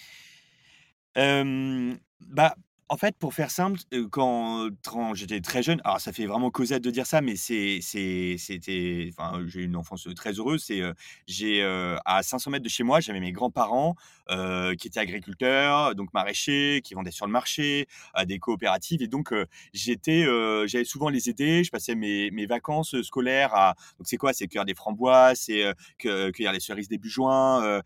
bah, 2.21 2.55
en 2.89 2.95
fait, 2.97 3.17
pour 3.17 3.33
faire 3.33 3.51
simple, 3.51 3.79
quand 4.11 4.69
j'étais 5.13 5.41
très 5.41 5.61
jeune, 5.61 5.81
alors 5.83 5.99
ça 5.99 6.13
fait 6.13 6.25
vraiment 6.25 6.49
causette 6.51 6.81
de 6.83 6.89
dire 6.89 7.05
ça, 7.05 7.19
mais 7.21 7.35
c'est 7.35 7.79
c'était 7.81 9.09
enfin, 9.17 9.43
j'ai 9.45 9.61
eu 9.61 9.65
une 9.65 9.75
enfance, 9.75 10.07
très 10.15 10.31
heureuse. 10.33 10.63
C'est, 10.63 10.81
j'ai, 11.27 11.63
à 12.05 12.23
500 12.23 12.49
mètres 12.51 12.63
de 12.63 12.69
chez 12.69 12.83
moi, 12.83 13.01
j'avais 13.01 13.19
mes 13.19 13.33
grands-parents, 13.33 13.95
qui 14.29 14.87
étaient 14.87 14.99
agriculteurs, 14.99 15.95
donc 15.95 16.13
maraîchers, 16.13 16.81
qui 16.83 16.93
vendaient 16.93 17.11
sur 17.11 17.25
le 17.25 17.31
marché, 17.31 17.87
à 18.13 18.25
des 18.25 18.39
coopératives 18.39 19.01
et 19.01 19.07
donc 19.07 19.33
j'étais, 19.73 20.23
j'allais 20.65 20.85
souvent 20.85 21.09
les 21.09 21.29
aider. 21.29 21.63
Je 21.65 21.71
passais 21.71 21.93
mes 21.95 22.31
mes 22.31 22.45
vacances, 22.45 23.01
scolaires 23.01 23.53
à 23.53 23.75
donc 23.99 24.07
c'est 24.07 24.17
quoi? 24.17 24.31
C'est 24.31 24.47
cueillir 24.47 24.65
des 24.65 24.75
framboises, 24.75 25.39
c'est, 25.41 25.65
cueillir 25.99 26.53
les 26.53 26.61
cerises 26.61 26.87
début 26.87 27.09
juin, 27.09 27.81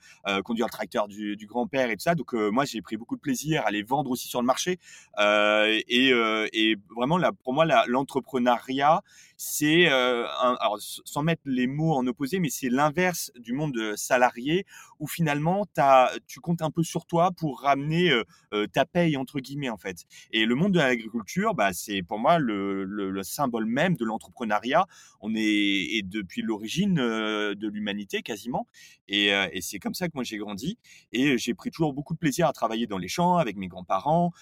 conduire 0.46 0.67
le 0.67 0.72
tracteur 0.72 1.08
du 1.08 1.36
du 1.38 1.48
grand-père 1.48 1.89
et 1.89 1.96
tout 1.96 2.03
ça. 2.03 2.13
Donc 2.13 2.34
moi, 2.34 2.65
j'ai 2.65 2.81
pris 2.84 2.98
beaucoup 2.98 3.15
de 3.15 3.22
plaisir 3.22 3.63
à 3.65 3.72
les 3.72 3.81
vendre 3.84 4.12
aussi 4.12 4.27
sur 4.27 4.41
le 4.41 4.46
marché. 4.46 4.77
Euh, 5.19 5.79
et, 5.88 6.13
euh, 6.13 6.48
et, 6.53 6.75
vraiment, 6.95 7.19
pour 7.43 7.53
moi, 7.53 7.65
l'entrepreneuriat, 7.88 9.01
c'est, 9.38 9.91
euh, 9.91 10.25
sans 10.77 11.24
mettre 11.24 11.41
les 11.45 11.67
mots 11.67 11.93
en 11.93 12.05
opposé, 12.05 12.39
mais 12.39 12.50
c'est 12.50 12.69
l'inverse 12.69 13.31
du 13.39 13.53
monde 13.53 13.95
salarié 13.95 14.65
où 15.00 15.07
finalement 15.07 15.65
tu 16.27 16.39
comptes 16.39 16.62
un 16.62 16.69
peu 16.69 16.83
sur 16.83 17.07
toi 17.07 17.31
pour 17.31 17.62
ramener 17.62 18.12
ta 18.71 18.86
paye 18.86 19.17
entre 19.17 19.39
guillemets 19.39 19.69
en 19.69 19.77
fait. 19.77 20.05
Et 20.31 20.45
le 20.45 20.53
monde 20.53 20.74
de 20.74 20.77
l'agriculture, 20.77 21.55
bah, 21.55 21.74
c'est 21.74 22.03
pour 22.03 22.19
moi 22.19 22.38
le, 22.38 22.83
le, 22.83 23.24
symbole 23.24 23.65
même 23.65 23.95
de 23.95 24.05
l'entrepreneuriat. 24.05 24.86
On 25.21 25.33
est 25.36 26.03
depuis 26.03 26.43
l'origine 26.43 26.95
de 26.95 27.67
l'humanité 27.67 28.21
quasiment. 28.21 28.67
Et 29.07 29.31
c'est 29.62 29.79
comme 29.79 29.95
ça 29.95 30.07
que 30.07 30.13
moi 30.13 30.24
j'ai 30.24 30.38
grandi 30.38 30.77
et 31.13 31.39
j'ai 31.39 31.55
pris 31.55 31.71
toujours 31.71 31.93
beaucoup 31.93 32.13
de 32.13 32.19
plaisir 32.19 32.48
à 32.48 32.53
travailler 32.53 32.86
dans 32.86 33.00
les 33.00 33.07
champs 33.07 33.38
avec 33.38 33.57
mes 33.57 33.67
grands-parents. 33.67 34.33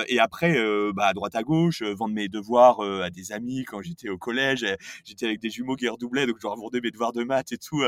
Heu 0.00 0.04
et 0.08 0.18
après, 0.18 0.56
heu, 0.58 0.92
bah, 0.94 1.06
à 1.08 1.12
droite 1.14 1.34
à 1.34 1.42
gauche, 1.42 1.82
heu, 1.82 1.92
vendre 1.94 2.14
mes 2.14 2.28
devoirs, 2.28 2.80
à 2.80 3.10
des 3.10 3.32
amis 3.32 3.64
quand 3.64 3.82
j'étais 3.82 4.08
au 4.08 4.18
collège. 4.18 4.66
J'étais 5.04 5.26
avec 5.26 5.40
des 5.40 5.50
jumeaux 5.50 5.76
qui 5.76 5.88
redoublaient, 5.88 6.26
donc 6.26 6.36
je 6.40 6.46
vendais 6.46 6.80
mes 6.80 6.90
devoirs 6.90 7.12
de 7.12 7.24
maths 7.24 7.52
et 7.52 7.58
tout, 7.58 7.82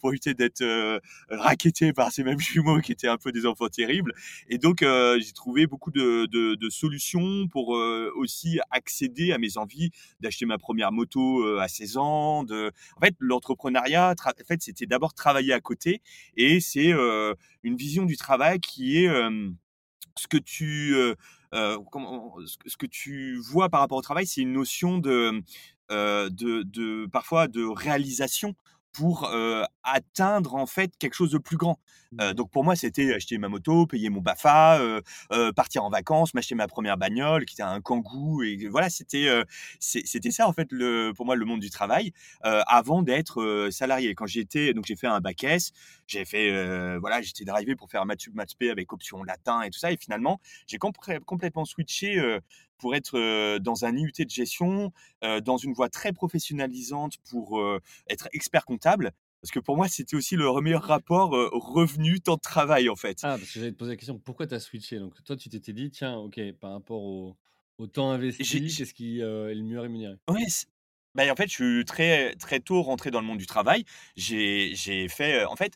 pour 0.00 0.10
éviter 0.10 0.34
d'être, 0.34 0.62
heu, 0.62 1.00
racketté 1.30 1.92
par 1.92 2.10
ces 2.12 2.24
mêmes 2.24 2.38
jumeaux 2.40 2.80
qui 2.80 2.92
étaient 2.92 3.08
un 3.08 3.16
peu 3.18 3.32
des 3.32 3.46
enfants 3.46 3.68
terribles. 3.68 4.12
Et 4.48 4.58
donc, 4.58 4.78
j'ai 4.82 5.32
trouvé 5.32 5.66
beaucoup 5.66 5.90
de 5.90 6.26
de 6.26 6.54
de 6.54 6.70
solutions 6.70 7.46
pour, 7.48 7.70
aussi 8.16 8.58
accéder 8.70 9.32
à 9.32 9.38
mes 9.38 9.56
envies 9.58 9.90
d'acheter 10.20 10.46
ma 10.46 10.58
première 10.58 10.92
moto, 10.92 11.58
à 11.58 11.68
16 11.68 11.96
ans, 11.96 12.44
de 12.44 12.70
en 12.96 13.00
fait, 13.04 13.14
l'entrepreneuriat, 13.18 14.14
en 14.24 14.44
fait, 14.46 14.62
c'était 14.62 14.86
d'abord 14.86 15.14
travailler 15.14 15.52
à 15.52 15.60
côté 15.60 16.02
et 16.36 16.60
c'est, 16.60 16.92
heu, 16.92 17.34
une 17.62 17.76
vision 17.76 18.04
du 18.04 18.16
travail 18.16 18.60
qui 18.60 18.98
est, 18.98 19.04
hem, 19.06 19.56
ce 20.16 20.26
que 20.26 20.36
tu, 22.86 23.36
vois 23.40 23.68
par 23.68 23.80
rapport 23.80 23.98
au 23.98 24.02
travail, 24.02 24.26
c'est 24.26 24.42
une 24.42 24.52
notion 24.52 24.98
de 24.98 25.42
parfois 27.06 27.48
de 27.48 27.64
réalisation 27.64 28.54
pour, 28.94 29.30
atteindre 29.82 30.54
en 30.54 30.66
fait 30.66 30.92
quelque 30.98 31.14
chose 31.14 31.30
de 31.30 31.38
plus 31.38 31.58
grand. 31.58 31.78
Mmh 32.12 32.32
donc 32.34 32.50
pour 32.50 32.62
moi, 32.62 32.76
c'était 32.76 33.12
acheter 33.12 33.38
ma 33.38 33.48
moto, 33.48 33.86
payer 33.86 34.08
mon 34.08 34.20
BAFA, 34.20 34.80
partir 35.56 35.82
en 35.84 35.90
vacances, 35.90 36.32
m'acheter 36.32 36.54
ma 36.54 36.68
première 36.68 36.96
bagnole 36.96 37.44
qui 37.44 37.56
était 37.56 37.64
un 37.64 37.80
Kangoo 37.80 38.42
et 38.42 38.68
voilà, 38.70 38.88
c'était, 38.88 39.28
c'était 39.80 40.30
ça 40.30 40.46
en 40.46 40.52
fait 40.52 40.68
le 40.70 41.12
pour 41.14 41.26
moi 41.26 41.34
le 41.34 41.44
monde 41.44 41.58
du 41.58 41.70
travail, 41.70 42.12
avant 42.42 43.02
d'être, 43.02 43.68
salarié. 43.72 44.14
Quand 44.14 44.26
j'étais 44.26 44.72
donc 44.74 44.84
j'ai 44.86 44.94
fait 44.94 45.08
un 45.08 45.20
bac 45.20 45.42
S, 45.42 45.72
j'ai 46.06 46.24
fait, 46.24 46.98
voilà, 46.98 47.20
j'étais 47.20 47.44
drivé 47.44 47.74
pour 47.74 47.90
faire 47.90 48.06
maths 48.06 48.20
sup, 48.20 48.34
maths 48.34 48.54
avec 48.70 48.92
option 48.92 49.24
latin 49.24 49.62
et 49.62 49.70
tout 49.70 49.78
ça 49.80 49.90
et 49.90 49.96
finalement, 49.96 50.40
j'ai 50.68 50.78
complètement 50.78 51.64
switché, 51.64 52.40
pour 52.78 52.94
être, 52.94 53.58
dans 53.58 53.84
un 53.84 53.96
IUT 53.96 54.12
de 54.18 54.30
gestion, 54.30 54.92
dans 55.22 55.56
une 55.56 55.72
voie 55.72 55.88
très 55.88 56.12
professionnalisante 56.12 57.14
pour, 57.28 57.62
être 58.08 58.28
expert 58.32 58.64
comptable. 58.64 59.12
Parce 59.40 59.50
que 59.50 59.60
pour 59.60 59.76
moi, 59.76 59.88
c'était 59.88 60.16
aussi 60.16 60.36
le 60.36 60.60
meilleur 60.62 60.82
rapport, 60.82 61.30
revenu 61.52 62.20
temps 62.20 62.36
de 62.36 62.40
travail, 62.40 62.88
en 62.88 62.96
fait. 62.96 63.18
Ah, 63.22 63.36
parce 63.38 63.52
que 63.52 63.58
j'allais 63.58 63.72
te 63.72 63.76
poser 63.76 63.90
la 63.90 63.96
question, 63.96 64.18
pourquoi 64.18 64.46
tu 64.46 64.54
as 64.54 64.60
switché? 64.60 64.98
Donc 64.98 65.22
toi, 65.24 65.36
tu 65.36 65.50
t'étais 65.50 65.72
dit: 65.72 65.90
«Tiens, 65.90 66.16
OK, 66.16 66.40
par 66.60 66.72
rapport 66.72 67.02
au 67.02 67.36
au 67.78 67.86
temps 67.86 68.12
J'ai 68.12 68.26
investi, 68.26 68.76
qu'est-ce 68.76 68.94
qui, 68.94 69.20
est 69.20 69.54
le 69.54 69.62
mieux 69.62 69.80
rémunéré?» 69.80 70.16
ouais, 70.28 70.48
c 70.48 70.66
bah, 71.14 71.30
en 71.30 71.36
fait, 71.36 71.46
je 71.48 71.54
suis 71.54 71.84
très 71.84 72.34
très 72.34 72.58
tôt 72.58 72.82
rentré 72.82 73.12
dans 73.12 73.20
le 73.20 73.26
monde 73.26 73.38
du 73.38 73.46
travail. 73.46 73.84
J'ai 74.16 75.08
fait, 75.08 75.44
en 75.44 75.54
fait, 75.54 75.72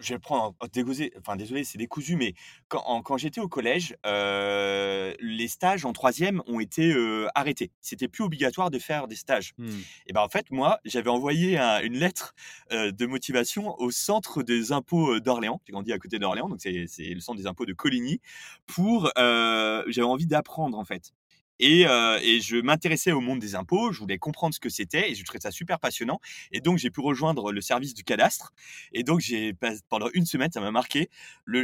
Je 0.00 0.14
vais 0.14 0.18
prendre 0.18 0.54
un 0.60 0.66
dégoûté 0.68 1.12
enfin 1.18 1.36
désolé, 1.36 1.64
c'est 1.64 1.78
décousu, 1.78 2.16
mais 2.16 2.34
quand 2.68 2.82
en 2.86 3.02
quand 3.02 3.16
j'étais 3.18 3.40
au 3.40 3.48
collège, 3.48 3.96
heu, 4.06 5.14
les 5.20 5.48
stages 5.48 5.84
en 5.84 5.92
troisième 5.92 6.42
ont 6.46 6.60
été, 6.60 6.92
heu, 6.92 7.28
arrêtés. 7.34 7.72
C'était 7.80 8.08
plus 8.08 8.24
obligatoire 8.24 8.70
de 8.70 8.78
faire 8.78 9.08
des 9.08 9.16
stages 9.16 9.52
Mmh. 9.58 9.84
et 10.06 10.12
ben, 10.12 10.22
en 10.22 10.28
fait, 10.28 10.50
moi, 10.50 10.78
j'avais 10.84 11.10
envoyé 11.10 11.58
un 11.58 11.80
une 11.82 11.98
lettre, 11.98 12.34
heu, 12.72 12.92
de 12.92 13.06
motivation 13.06 13.74
au 13.80 13.90
centre 13.90 14.42
des 14.42 14.72
impôts, 14.72 15.14
heu, 15.16 15.20
d'Orléans. 15.20 15.60
J'ai 15.66 15.72
grandi 15.72 15.92
à 15.92 15.98
côté 15.98 16.18
d'Orléans, 16.18 16.48
donc 16.48 16.60
c'est 16.60 16.72
le 17.14 17.20
centre 17.20 17.38
des 17.38 17.46
impôts 17.46 17.66
de 17.66 17.72
Coligny 17.74 18.20
pour, 18.66 19.10
j'avais 19.16 20.02
envie 20.02 20.26
d'apprendre, 20.26 20.78
en 20.78 20.84
fait 20.84 21.12
et 21.62 21.86
heu 21.86 22.18
et 22.22 22.40
je 22.40 22.56
m'intéressais 22.58 23.12
au 23.12 23.20
monde 23.20 23.38
des 23.40 23.54
impôts, 23.54 23.92
je 23.92 24.00
voulais 24.00 24.18
comprendre 24.18 24.54
ce 24.54 24.60
que 24.60 24.68
c'était 24.68 25.10
et 25.10 25.14
je 25.14 25.24
trouvais 25.24 25.40
ça 25.40 25.50
super 25.50 25.78
passionnant. 25.80 26.20
Et 26.52 26.60
donc 26.60 26.78
j'ai 26.78 26.90
pu 26.90 27.00
rejoindre 27.00 27.52
le 27.52 27.60
service 27.60 27.94
du 27.94 28.04
cadastre. 28.04 28.52
Et 28.92 29.04
donc 29.04 29.20
j'ai 29.20 29.54
pendant 29.88 30.08
une 30.14 30.26
semaine, 30.26 30.50
ça 30.52 30.60
m'a 30.60 30.70
marqué. 30.70 31.08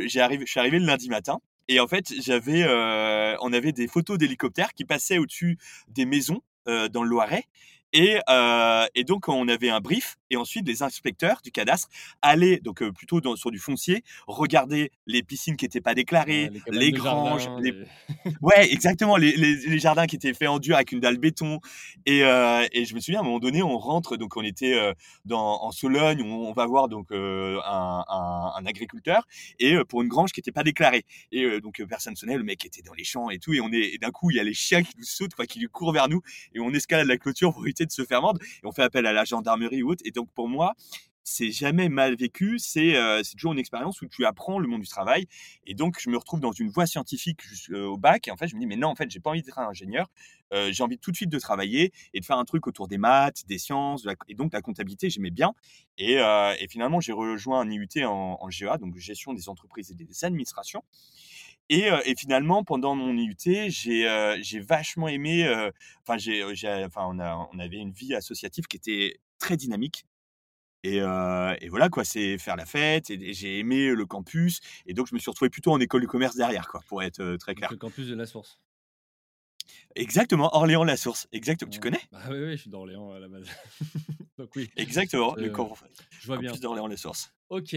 J'ai 0.07 0.21
arrivé 0.21 0.45
je 0.47 0.51
suis 0.51 0.61
arrivé 0.61 0.79
le 0.79 0.87
lundi 0.87 1.09
matin 1.09 1.41
et 1.69 1.81
en 1.81 1.87
fait, 1.89 2.11
heu, 2.65 3.37
on 3.43 3.53
avait 3.53 3.73
des 3.73 3.89
photos 3.89 4.19
d'hélicoptères 4.19 4.73
qui 4.73 4.85
passaient 4.85 5.19
au-dessus 5.19 5.59
des 5.89 6.07
maisons, 6.07 6.41
heu, 6.69 6.89
dans 6.89 7.03
le 7.03 7.11
Loiret 7.11 7.45
et 7.93 8.19
heu 8.29 8.87
et 8.95 9.05
donc 9.05 9.29
on 9.29 9.49
avait 9.49 9.71
un 9.71 9.81
brief 9.81 10.17
et 10.31 10.37
ensuite 10.37 10.65
des 10.65 10.83
inspecteurs 10.83 11.41
du 11.43 11.51
cadastre 11.53 11.89
allaient 12.23 12.59
donc 12.61 12.83
heu, 12.83 12.93
plutôt 12.93 13.21
dans 13.21 13.37
sur 13.37 13.51
du 13.51 13.59
foncier, 13.59 14.03
regarder 14.27 14.91
les 15.07 15.23
piscines 15.23 15.57
qui 15.57 15.65
étaient 15.65 15.81
pas 15.81 15.95
Ouais, 16.27 16.51
déclarées, 16.51 16.51
les 16.51 16.61
les 16.71 16.93
granges, 16.93 17.49
jardin, 17.51 17.61
les 17.61 17.73
les 17.73 17.87
Ouais, 18.43 18.73
exactement, 18.73 19.17
les 19.17 19.37
les 19.37 19.57
les 19.57 19.79
jardins 19.81 20.07
qui 20.07 20.17
étaient 20.17 20.35
faits 20.35 20.49
en 20.49 20.59
dur 20.61 20.77
avec 20.77 20.93
une 20.93 21.01
dalle 21.01 21.19
béton. 21.19 21.61
Et 22.07 22.23
heu 22.25 22.67
et 22.73 22.85
je 22.85 22.95
me 22.95 23.01
souviens 23.01 23.21
à 23.21 23.23
un 23.23 23.27
moment 23.27 23.39
donné, 23.41 23.63
on 23.63 23.79
rentre 23.79 24.17
donc 24.17 24.37
on 24.37 24.43
était, 24.43 24.75
dans 25.25 25.63
en 25.63 25.73
Sologne, 25.73 26.23
on 26.23 26.49
on 26.49 26.53
va 26.53 26.67
voir 26.67 26.89
donc 26.89 27.09
un 27.13 27.59
un 28.09 28.53
un 28.57 28.67
agriculteur 28.67 29.27
et 29.59 29.77
pour 29.89 30.03
une 30.03 30.09
grange 30.09 30.33
qui 30.33 30.41
était 30.41 30.53
pas 30.53 30.63
déclarée. 30.65 31.05
Et 31.33 31.61
donc 31.61 31.83
personne 31.89 32.17
sonnait, 32.17 32.37
le 32.37 32.45
mec 32.45 32.65
était 32.65 32.83
dans 32.83 32.95
les 32.95 33.05
champs 33.05 33.31
et 33.31 33.39
tout 33.39 33.53
et 33.55 33.61
on 33.61 33.71
est 33.73 33.99
d'un 34.01 34.11
coup, 34.11 34.31
il 34.31 34.37
y 34.37 34.41
a 34.41 34.45
les 34.45 34.55
chiens 34.55 34.83
qui 34.83 34.93
nous 34.99 35.05
sautent, 35.05 35.35
quoi, 35.35 35.47
qui 35.47 35.65
courent 35.67 35.93
vers 35.93 36.09
nous 36.09 36.21
et 36.55 36.61
on 36.61 36.71
escalade 36.73 37.07
la 37.07 37.19
clôture 37.19 37.53
pour 37.53 37.67
de 37.87 37.93
se 37.93 38.05
faire 38.05 38.23
mordre 38.23 38.41
et 38.43 38.67
on 38.67 38.73
fait 38.73 38.83
appel 38.83 39.07
à 39.07 39.13
la 39.13 39.25
gendarmerie 39.25 39.83
ou 39.83 39.95
et 40.05 40.11
donc 40.11 40.31
pour 40.35 40.49
moi, 40.49 40.75
c'est 41.29 41.51
jamais 41.51 41.89
mal 41.89 42.17
vécu, 42.17 42.59
c'est, 42.59 42.97
heu, 42.97 43.23
c'est 43.25 43.35
toujours 43.35 43.53
une 43.53 43.59
expérience 43.59 44.01
où 44.03 44.07
tu 44.07 44.25
apprends 44.25 44.59
le 44.59 44.69
monde 44.69 44.81
du 44.83 44.89
travail 44.89 45.27
et 45.65 45.75
donc, 45.75 45.99
je 46.01 46.11
me 46.11 46.17
retrouve 46.17 46.41
dans 46.41 46.53
une 46.53 46.69
voie 46.71 46.87
scientifique 46.87 47.43
jusqu'au 47.43 47.97
bac. 47.97 48.27
Et 48.29 48.31
en 48.31 48.37
fait, 48.37 48.49
je 48.49 48.55
me 48.55 48.61
dis, 48.61 48.67
mais 48.67 48.77
non, 48.77 48.89
en 48.89 48.95
fait, 48.95 49.11
j'ai 49.11 49.21
pas 49.21 49.31
envie 49.31 49.43
d'être 49.43 49.59
ingénieur. 49.59 50.11
Euh, 50.55 50.73
j'ai 50.73 50.83
envie 50.83 50.99
tout 50.99 51.11
de 51.11 51.17
suite 51.17 51.29
de 51.29 51.39
travailler 51.39 51.93
et 52.15 52.21
de 52.21 52.25
faire 52.25 52.39
un 52.39 52.45
truc 52.45 52.67
autour 52.67 52.89
des 52.89 52.97
maths, 52.97 53.45
des 53.47 53.59
sciences, 53.59 54.07
et 54.29 54.35
donc 54.35 54.53
la 54.55 54.63
comptabilité, 54.63 55.11
j'aimais 55.11 55.31
bien. 55.31 55.53
Et, 55.99 56.19
euh, 56.19 56.55
finalement, 56.71 57.01
j'ai 57.01 57.13
rejoint 57.13 57.61
un 57.61 57.71
IUT 57.71 58.05
en, 58.07 58.49
GEA, 58.51 58.79
donc 58.79 58.97
gestion 58.97 59.35
des 59.35 59.49
entreprises 59.49 59.91
et 59.91 59.95
des 59.95 60.25
administrations. 60.25 60.83
Et, 61.69 61.91
euh, 61.91 61.99
finalement, 62.19 62.65
pendant 62.65 62.95
mon 62.95 63.15
IUT, 63.17 63.69
j'ai 63.69 64.09
euh, 64.09 64.37
vachement 64.67 65.09
aimé. 65.09 65.47
euh, 65.47 65.71
Enfin, 66.09 66.17
on 67.53 67.59
avait 67.59 67.77
une 67.77 67.93
vie 67.93 68.15
associative 68.15 68.67
qui 68.67 68.79
était 68.79 69.21
très 69.39 69.57
dynamique. 69.59 70.07
Et, 70.85 71.01
voilà 71.69 71.89
quoi, 71.91 72.05
c'est 72.05 72.39
faire 72.39 72.57
la 72.57 72.67
fête 72.67 73.11
et 73.11 73.19
et 73.29 73.35
j'ai 73.35 73.59
aimé 73.59 73.95
le 73.95 74.07
campus 74.07 74.61
et 74.87 74.95
donc 74.95 75.09
je 75.09 75.15
me 75.15 75.19
suis 75.19 75.31
retrouvé 75.31 75.51
plutôt 75.51 75.73
en 75.73 75.81
école 75.81 76.03
de 76.03 76.07
commerce 76.07 76.37
derrière 76.37 76.69
quoi, 76.69 76.81
pour 76.89 77.03
être, 77.03 77.37
très 77.37 77.53
donc 77.53 77.59
clair. 77.59 77.71
le 77.73 77.77
campus 77.77 78.07
de 78.07 78.15
la 78.15 78.27
Source. 78.27 78.59
Exactement, 79.97 80.55
Orléans-la-Source, 80.55 81.27
exact 81.33 81.69
tu 81.71 81.81
connais? 81.81 82.01
Bah, 82.11 82.21
oui, 82.31 82.39
oui, 82.39 82.53
je 82.53 82.63
suis 82.63 82.71
d'Orléans 82.71 83.13
à 83.13 83.19
la 83.19 83.29
base. 83.29 83.49
Donc 84.39 84.55
oui, 84.57 84.71
Exactement, 84.77 85.37
le 85.37 85.51
je 86.19 86.27
vois 86.27 86.39
bien. 86.39 86.61
d'Orléans-la-Source. 86.61 87.33
OK, 87.51 87.75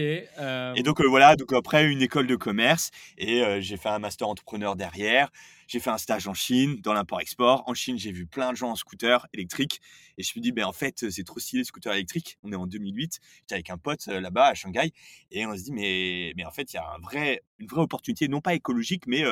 Et 0.74 0.82
hem, 0.82 0.82
donc, 0.82 1.00
heu, 1.02 1.06
voilà, 1.06 1.36
donc 1.36 1.52
après 1.52 1.84
une 1.90 2.00
école 2.00 2.26
de 2.26 2.34
commerce 2.36 2.90
et 3.18 3.42
heu, 3.42 3.60
j'ai 3.60 3.76
fait 3.76 3.90
un 3.90 3.98
master 3.98 4.26
entrepreneur 4.28 4.74
derrière. 4.74 5.30
J'ai 5.68 5.80
fait 5.80 5.90
un 5.90 5.98
stage 5.98 6.26
en 6.28 6.34
Chine, 6.34 6.80
dans 6.82 6.92
l'import-export. 6.94 7.62
En 7.66 7.74
Chine, 7.74 7.98
j'ai 7.98 8.10
vu 8.12 8.26
plein 8.26 8.52
de 8.52 8.56
gens 8.56 8.70
en 8.70 8.74
scooter 8.76 9.26
électrique 9.34 9.80
et 10.18 10.22
je 10.22 10.28
me 10.28 10.32
suis 10.32 10.40
dit: 10.40 10.52
«Beh, 10.52 10.64
en 10.64 10.72
fait, 10.72 11.10
c'est 11.10 11.24
trop 11.24 11.40
stylé, 11.40 11.60
le 11.60 11.64
scooter 11.64 11.92
électrique». 11.92 12.38
On 12.42 12.52
est 12.52 12.56
en 12.56 12.66
2008. 12.66 13.20
J'étais 13.40 13.54
avec 13.54 13.70
un 13.70 13.78
pote, 13.78 14.06
là-bas 14.06 14.46
à 14.48 14.54
Shanghai 14.54 14.92
et 15.30 15.46
on 15.46 15.56
se 15.56 15.62
dit: 15.62 15.72
«Mais 15.72 16.32
mais 16.36 16.44
en 16.44 16.50
fait, 16.50 16.72
il 16.72 16.76
y 16.76 16.78
a 16.78 16.86
un 16.90 16.98
vrai 17.00 17.42
une 17.58 17.66
vraie 17.68 17.82
opportunité, 17.82 18.28
non 18.28 18.40
pas 18.40 18.54
écologique, 18.54 19.06
mais 19.06 19.22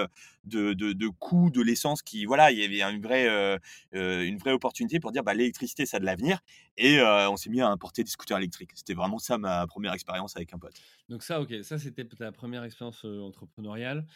de 0.45 0.73
de 0.75 0.93
de 0.93 1.09
coût 1.09 1.51
de 1.51 1.63
l'essence 1.63 2.03
qui» 2.03 2.25
voilà, 2.27 2.53
il 2.53 2.59
y 2.59 2.65
avait 2.83 2.95
une 2.95 3.03
vraie, 3.03 3.27
heu 3.29 3.59
heu, 3.95 4.25
une 4.25 4.39
vraie 4.39 4.53
opportunité 4.53 5.01
pour 5.01 5.13
dire: 5.13 5.23
«Bah, 5.25 5.35
l'électricité, 5.35 5.87
ça 5.87 5.97
a 5.99 6.01
de 6.01 6.05
l'avenir» 6.07 6.41
et 6.77 6.99
heu, 6.99 7.05
on 7.29 7.37
s'est 7.37 7.51
mis 7.51 7.61
à 7.61 7.69
importer 7.69 8.05
des 8.05 8.11
scooters 8.11 8.39
électriques. 8.39 8.73
C'était 8.75 8.95
vraiment 8.95 9.19
ça 9.19 9.39
ma 9.39 9.67
première 9.67 9.93
expérience 9.95 10.37
avec 10.37 10.53
un 10.55 10.59
pote. 10.59 10.83
donc 11.09 11.23
ça, 11.23 11.41
OK, 11.41 11.53
ça, 11.63 11.79
c'était 11.79 12.05
ta 12.07 12.33
première 12.33 12.65
expérience, 12.65 13.05
entrepreneuriale. 13.05 14.07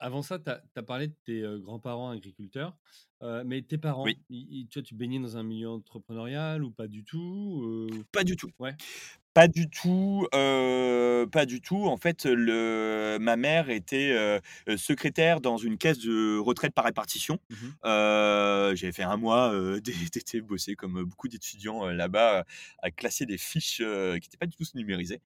Avant 0.00 0.22
ça, 0.22 0.38
tu 0.38 0.50
as 0.50 0.82
parlé 0.82 1.08
de 1.08 1.14
tes, 1.24 1.42
grands-parents 1.60 2.10
agriculteurs, 2.10 2.76
mais 3.44 3.62
tes 3.62 3.78
Oui. 4.02 4.16
parents, 4.18 4.22
ils 4.28 4.60
ils 4.62 4.68
toi, 4.68 4.82
tu 4.82 4.94
baignais 4.94 5.20
dans 5.20 5.36
un 5.36 5.42
milieu 5.42 5.70
entrepreneurial 5.70 6.64
ou 6.64 6.70
pas 6.72 6.88
du 6.88 7.04
tout? 7.04 8.06
Pas 8.12 8.24
du 8.24 8.36
tout. 8.36 8.50
Ouais. 8.58 8.76
Pas 9.34 9.48
du 9.48 9.70
tout, 9.70 10.26
heu, 11.22 11.26
pas 11.28 11.46
du 11.46 11.60
tout. 11.60 11.86
En 11.86 11.96
fait, 11.96 12.24
le 12.26 13.18
ma 13.20 13.36
mère 13.36 13.70
était, 13.70 14.12
heu, 14.12 14.76
secrétaire 14.76 15.40
dans 15.40 15.56
une 15.56 15.78
caisse 15.78 15.98
de 15.98 16.38
retraite 16.38 16.72
par 16.74 16.84
répartition. 16.84 17.38
Mmh 17.48 17.76
Heu, 17.84 18.72
j'avais 18.74 18.92
fait 18.92 19.02
un 19.02 19.16
mois, 19.16 19.52
d'été 20.12 20.40
bosser 20.40 20.74
comme, 20.76 21.04
beaucoup 21.04 21.28
d'étudiants, 21.28 21.86
là-bas, 21.86 22.44
à 22.82 22.90
classer 22.90 23.26
des 23.26 23.38
fiches, 23.38 23.78
qui 23.78 24.26
étaient 24.26 24.36
pas 24.38 24.46
du 24.46 24.56
tout 24.56 24.64
numérisées, 24.74 25.20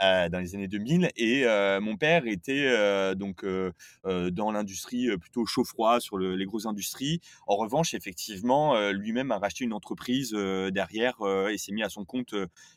dans 0.00 0.38
les 0.40 0.54
années 0.54 0.68
2000 0.68 1.10
et 1.16 1.44
heu, 1.44 1.80
mon 1.80 1.96
père 1.96 2.26
était, 2.26 2.66
heu, 2.68 3.14
donc 3.14 3.44
heu, 3.44 3.72
dans 4.30 4.52
l'industrie, 4.52 5.08
plutôt 5.18 5.46
chaud-froid 5.46 6.00
sur 6.00 6.18
le 6.18 6.36
les 6.36 6.44
grosses 6.44 6.66
industries. 6.66 7.20
En 7.46 7.56
revanche, 7.56 7.94
effectivement, 7.94 8.90
lui-même 8.90 9.30
a 9.32 9.38
racheté 9.38 9.64
une 9.64 9.72
entreprise, 9.72 10.32
derrière, 10.32 11.16
et 11.50 11.58
s'est 11.58 11.72
mis 11.72 11.82
à 11.82 11.88
son 11.88 12.04
compte, 12.04 12.34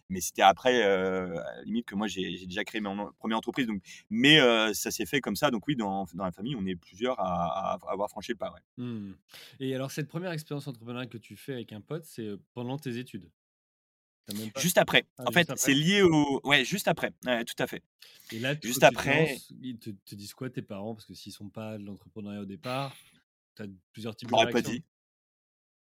mais 0.09 0.21
c'était 0.21 0.41
après, 0.41 0.81
à 0.83 1.27
la 1.57 1.63
limite 1.63 1.85
que 1.85 1.95
moi 1.95 2.07
j'ai 2.07 2.45
déjà 2.45 2.63
créé 2.63 2.81
mon 2.81 3.11
1 3.19 3.31
entreprise 3.35 3.67
donc 3.67 3.81
mais 4.09 4.39
ça 4.73 4.91
s'est 4.91 5.05
fait 5.05 5.21
comme 5.21 5.35
ça 5.35 5.51
donc 5.51 5.67
oui, 5.67 5.75
dans 5.75 6.05
la 6.17 6.31
famille, 6.31 6.55
on 6.55 6.65
est 6.65 6.75
plusieurs 6.75 7.19
à 7.19 7.77
avoir 7.87 8.09
franchi 8.09 8.31
le 8.31 8.37
pas, 8.37 8.51
ouais. 8.51 8.61
Mmh 8.77 9.13
et 9.59 9.75
alors 9.75 9.91
cette 9.91 10.07
première 10.07 10.31
expérience 10.31 10.67
entrepreneuriale 10.67 11.09
que 11.09 11.17
tu 11.17 11.35
fais 11.35 11.53
avec 11.53 11.73
un 11.73 11.81
pote, 11.81 12.05
c'est, 12.05 12.29
pendant 12.53 12.77
tes 12.77 12.97
études? 12.97 13.31
Tu 14.29 14.35
même 14.35 14.51
pas 14.51 14.61
Juste 14.61 14.77
après. 14.77 15.03
ah, 15.17 15.23
En 15.27 15.31
fait, 15.31 15.47
c'est 15.55 15.73
lié 15.73 16.01
au 16.01 16.41
ouais, 16.43 16.63
juste 16.63 16.87
après. 16.87 17.11
Ouais, 17.25 17.43
tout 17.43 17.55
à 17.61 17.67
fait. 17.67 17.81
Et 18.31 18.39
là, 18.39 18.55
Juste 18.63 18.83
après 18.83 19.27
lances, 19.27 19.51
ils 19.61 19.77
te 19.77 19.89
te 19.89 20.15
disent 20.15 20.33
quoi 20.33 20.49
tes 20.49 20.61
parents? 20.61 20.95
Parce 20.95 21.05
que 21.05 21.13
s'ils 21.13 21.33
sont 21.33 21.49
pas 21.49 21.77
de 21.77 21.83
l'entrepreneuriat 21.83 22.41
au 22.41 22.45
départ, 22.45 22.95
tu 23.55 23.63
as 23.63 23.65
plusieurs 23.91 24.15
types 24.15 24.29
je 24.29 24.35
de 24.35 24.47
ai 24.47 24.51
pas 24.51 24.61
dit. 24.61 24.83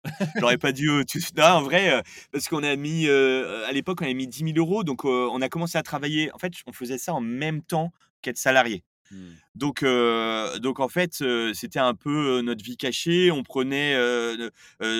Je 0.36 0.41
leur 0.41 0.51
ai 0.51 0.58
pas 0.58 0.72
dit, 0.72 0.86
heu, 0.88 1.03
tout 1.05 1.19
non, 1.36 1.43
en 1.43 1.62
vrai, 1.62 2.01
parce 2.31 2.48
qu'on 2.48 2.63
a 2.63 2.75
mis, 2.75 3.08
à 3.10 3.72
l'époque, 3.72 4.00
on 4.01 4.05
avait 4.05 4.13
mis 4.13 4.27
10 4.27 4.43
000 4.43 4.81
€, 4.81 4.84
donc 4.84 5.05
heu, 5.05 5.27
on 5.31 5.41
a 5.41 5.50
commencé 5.50 5.77
à 5.77 5.84
travailler. 5.84 6.31
En 6.34 6.38
fait, 6.38 6.53
on 6.67 6.74
faisait 6.74 6.98
ça 6.98 7.13
en 7.13 7.22
même 7.22 7.62
temps 7.62 7.91
qu'être 8.22 8.38
salarié. 8.38 8.84
Mmh. 9.12 9.16
Donc 9.56 9.84
donc 9.84 10.80
en 10.80 10.88
fait, 10.88 11.24
c'était 11.54 11.80
un 11.80 11.96
peu, 11.96 12.42
notre 12.42 12.63
vie 12.63 12.78
cachée. 12.78 13.32
On 13.32 13.44
prenait, 13.44 13.98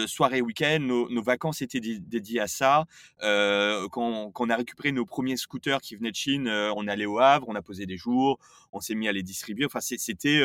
soirée, 0.08 0.42
week-end, 0.42 0.80
nos 0.80 1.22
vacances 1.22 1.62
étaient 1.62 1.80
dé 1.80 2.00
dédiées 2.00 2.40
à 2.40 2.48
ça. 2.48 2.86
Quand 3.20 4.32
on 4.36 4.50
a 4.50 4.56
récupéré 4.56 4.92
nos 4.92 5.06
premiers 5.06 5.38
scooters 5.38 5.82
qui 5.82 5.96
venaient 5.96 6.12
de 6.12 6.16
Chine, 6.16 6.50
on 6.50 6.88
allait 6.88 7.06
au 7.06 7.20
Havre, 7.20 7.48
on 7.50 7.56
a 7.56 7.62
posé 7.62 7.86
des 7.86 7.98
jours, 7.98 8.40
on 8.72 8.80
s'est 8.80 8.96
mis 8.96 9.08
à 9.08 9.12
les 9.12 9.24
distribuer. 9.24 9.66
Enfin, 9.66 9.80
c'était, 9.82 10.42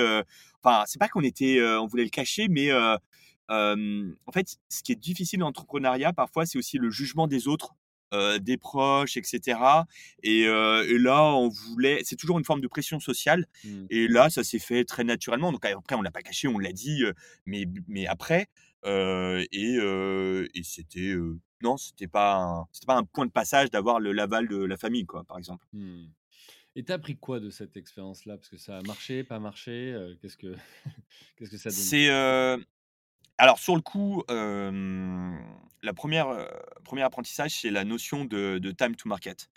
enfin, 0.63 0.85
c'est 0.87 0.99
pas 0.99 1.09
qu'on 1.09 1.23
était, 1.23 1.63
on 1.63 1.87
voulait 1.87 2.05
le 2.05 2.11
cacher, 2.11 2.49
mais 2.49 2.73
en 3.49 4.33
fait, 4.33 4.57
ce 4.69 4.83
qui 4.83 4.93
est 4.93 5.01
difficile 5.01 5.41
dans 5.41 5.47
l'entrepreneuriat, 5.47 6.13
parfois, 6.13 6.47
c'est 6.47 6.59
aussi 6.59 6.79
le 6.79 6.91
jugement 6.91 7.27
des 7.27 7.49
autres, 7.49 7.75
heu, 8.15 8.39
des 8.41 8.57
proches 8.57 9.17
et 9.17 9.23
cetera 9.25 9.87
et 10.23 10.47
heu 10.47 10.85
et 10.89 10.99
là, 10.99 11.23
on 11.25 11.49
voulait 11.49 12.01
c'est 12.05 12.17
toujours 12.17 12.39
une 12.39 12.45
forme 12.45 12.61
de 12.61 12.69
pression 12.69 13.01
sociale 13.01 13.47
Mmh. 13.65 13.87
et 13.91 14.09
là, 14.09 14.31
ça 14.31 14.45
s'est 14.45 14.59
fait 14.59 14.85
très 14.85 15.05
naturellement. 15.05 15.51
Donc 15.53 15.65
après, 15.65 15.97
on 15.97 16.03
l'a 16.03 16.11
pas 16.11 16.23
caché, 16.23 16.49
on 16.49 16.59
l'a 16.59 16.73
dit, 16.73 17.03
heu, 17.05 17.15
mais 17.47 17.67
mais 17.89 18.07
après, 18.07 18.49
et 18.85 19.79
et 20.55 20.63
c'était, 20.63 21.15
non, 21.63 21.77
c'était 21.77 22.07
pas 22.09 22.37
un 22.37 22.65
c'était 22.73 22.87
pas 22.87 22.97
un 22.97 23.05
point 23.05 23.27
de 23.27 23.31
passage 23.31 23.71
d'avoir 23.71 24.01
le 24.01 24.13
l'aval 24.13 24.49
de 24.49 24.57
la 24.57 24.77
famille, 24.77 25.07
quoi, 25.07 25.25
par 25.25 25.39
exemple. 25.39 25.67
Mmh. 25.73 26.05
Et 26.77 26.85
tu 26.85 26.91
as 26.91 26.97
appris 26.97 27.17
quoi 27.17 27.39
de 27.41 27.51
cette 27.51 27.77
expérience-là? 27.77 28.37
Parce 28.37 28.49
que 28.49 28.57
ça 28.57 28.79
a 28.79 28.83
marché, 28.83 29.23
pas 29.23 29.39
marché, 29.39 29.97
qu'est-ce 30.21 30.37
que 30.37 30.57
qu'est-ce 31.37 31.51
que 31.51 31.57
ça 31.57 31.71
donne? 31.71 31.79
C'est, 31.79 32.09
alors 33.39 33.59
sur 33.59 33.75
le 33.77 33.83
coup, 33.83 34.23
hem, 34.29 35.39
la 35.83 35.93
première 35.93 36.29
re 36.29 36.99
heu, 36.99 37.03
apprentissage, 37.03 37.61
c'est 37.61 37.71
la 37.71 37.85
notion 37.85 38.25
de 38.25 38.59
time 38.77 38.97
to 38.97 39.09
market. 39.09 39.49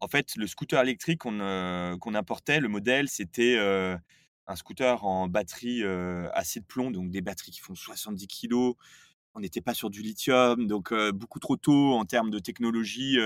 En 0.00 0.08
fait, 0.08 0.36
le 0.36 0.46
scooter 0.46 0.80
électrique 0.82 1.20
qu'on, 1.20 1.98
qu'on 2.00 2.14
importait, 2.14 2.60
le 2.60 2.68
modèle, 2.68 3.08
c'était, 3.08 3.58
un 4.48 4.56
scooter 4.56 5.04
en 5.04 5.28
batterie, 5.28 5.82
acide 6.34 6.66
plomb, 6.66 6.90
donc 6.90 7.10
des 7.10 7.22
batteries 7.22 7.52
qui 7.52 7.60
font 7.60 7.74
70 7.74 8.26
kilogrammes. 8.28 8.74
On 9.34 9.40
n'était 9.40 9.60
pas 9.62 9.74
sur 9.74 9.90
du 9.90 10.02
lithium, 10.02 10.66
donc 10.66 10.94
beaucoup 11.14 11.40
trop 11.40 11.56
tôt 11.56 11.94
en 11.94 12.04
termes 12.06 12.30
de 12.30 12.38
technologie, 12.38 13.18